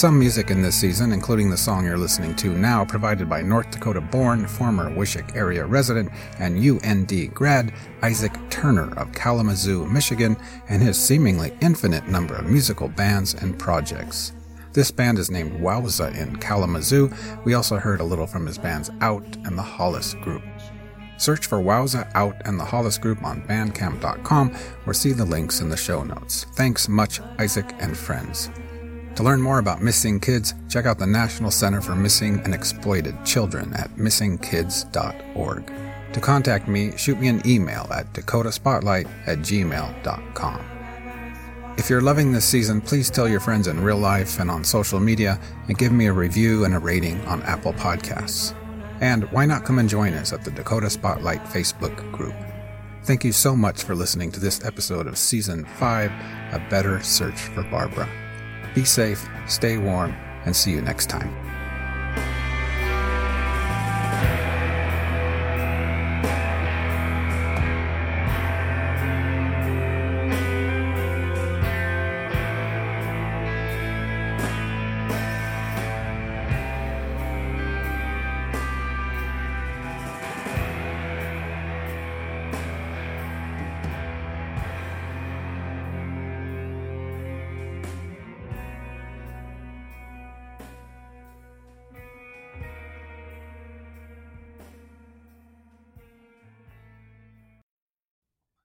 Some 0.03 0.19
music 0.19 0.51
in 0.51 0.61
this 0.61 0.75
season, 0.75 1.13
including 1.13 1.49
the 1.49 1.55
song 1.55 1.85
you're 1.85 1.97
listening 1.97 2.35
to 2.35 2.49
now, 2.49 2.83
provided 2.83 3.29
by 3.29 3.41
North 3.41 3.71
Dakota 3.71 4.01
born, 4.01 4.45
former 4.45 4.89
Wishek 4.89 5.33
area 5.33 5.65
resident, 5.65 6.09
and 6.39 6.57
UND 6.57 7.33
grad 7.33 7.73
Isaac 8.01 8.33
Turner 8.49 8.93
of 8.99 9.13
Kalamazoo, 9.13 9.85
Michigan, 9.85 10.35
and 10.67 10.81
his 10.81 11.01
seemingly 11.01 11.57
infinite 11.61 12.05
number 12.09 12.35
of 12.35 12.47
musical 12.47 12.89
bands 12.89 13.33
and 13.35 13.57
projects. 13.57 14.33
This 14.73 14.91
band 14.91 15.19
is 15.19 15.31
named 15.31 15.61
Wowza 15.61 16.13
in 16.17 16.35
Kalamazoo. 16.35 17.09
We 17.45 17.53
also 17.53 17.77
heard 17.77 18.01
a 18.01 18.03
little 18.03 18.27
from 18.27 18.45
his 18.45 18.57
bands 18.57 18.89
Out 18.99 19.37
and 19.45 19.57
the 19.57 19.61
Hollis 19.61 20.15
Group. 20.15 20.43
Search 21.17 21.47
for 21.47 21.59
Wowza 21.59 22.11
Out 22.13 22.35
and 22.43 22.59
the 22.59 22.65
Hollis 22.65 22.97
Group 22.97 23.23
on 23.23 23.47
Bandcamp.com 23.47 24.53
or 24.85 24.93
see 24.93 25.13
the 25.13 25.23
links 25.23 25.61
in 25.61 25.69
the 25.69 25.77
show 25.77 26.03
notes. 26.03 26.45
Thanks 26.55 26.89
much, 26.89 27.21
Isaac 27.39 27.73
and 27.79 27.97
friends. 27.97 28.49
To 29.15 29.23
learn 29.23 29.41
more 29.41 29.59
about 29.59 29.81
missing 29.83 30.19
kids, 30.19 30.55
check 30.69 30.87
out 30.87 30.97
the 30.97 31.05
National 31.05 31.51
Center 31.51 31.81
for 31.81 31.95
Missing 31.95 32.41
and 32.45 32.53
Exploited 32.53 33.23
Children 33.23 33.71
at 33.75 33.91
missingkids.org. 33.91 35.71
To 36.13 36.19
contact 36.19 36.67
me, 36.67 36.97
shoot 36.97 37.19
me 37.19 37.27
an 37.27 37.41
email 37.45 37.87
at 37.93 38.11
dakotaspotlight 38.13 39.07
at 39.27 39.39
gmail.com. 39.39 40.65
If 41.77 41.89
you're 41.89 42.01
loving 42.01 42.31
this 42.31 42.45
season, 42.45 42.81
please 42.81 43.09
tell 43.09 43.27
your 43.27 43.39
friends 43.39 43.67
in 43.67 43.83
real 43.83 43.97
life 43.97 44.39
and 44.39 44.49
on 44.49 44.63
social 44.63 44.99
media 44.99 45.39
and 45.67 45.77
give 45.77 45.91
me 45.91 46.07
a 46.07 46.13
review 46.13 46.65
and 46.65 46.73
a 46.73 46.79
rating 46.79 47.19
on 47.25 47.41
Apple 47.43 47.73
Podcasts. 47.73 48.55
And 49.01 49.25
why 49.31 49.45
not 49.45 49.65
come 49.65 49.79
and 49.79 49.89
join 49.89 50.13
us 50.13 50.33
at 50.33 50.43
the 50.43 50.51
Dakota 50.51 50.89
Spotlight 50.89 51.43
Facebook 51.45 52.11
group? 52.11 52.35
Thank 53.03 53.23
you 53.23 53.31
so 53.31 53.55
much 53.55 53.83
for 53.83 53.95
listening 53.95 54.31
to 54.31 54.39
this 54.39 54.63
episode 54.63 55.07
of 55.07 55.17
Season 55.17 55.65
5 55.65 56.11
A 56.53 56.67
Better 56.69 57.01
Search 57.01 57.39
for 57.39 57.63
Barbara. 57.63 58.07
Be 58.73 58.85
safe, 58.85 59.27
stay 59.47 59.77
warm, 59.77 60.15
and 60.45 60.55
see 60.55 60.71
you 60.71 60.81
next 60.81 61.07
time. 61.09 61.52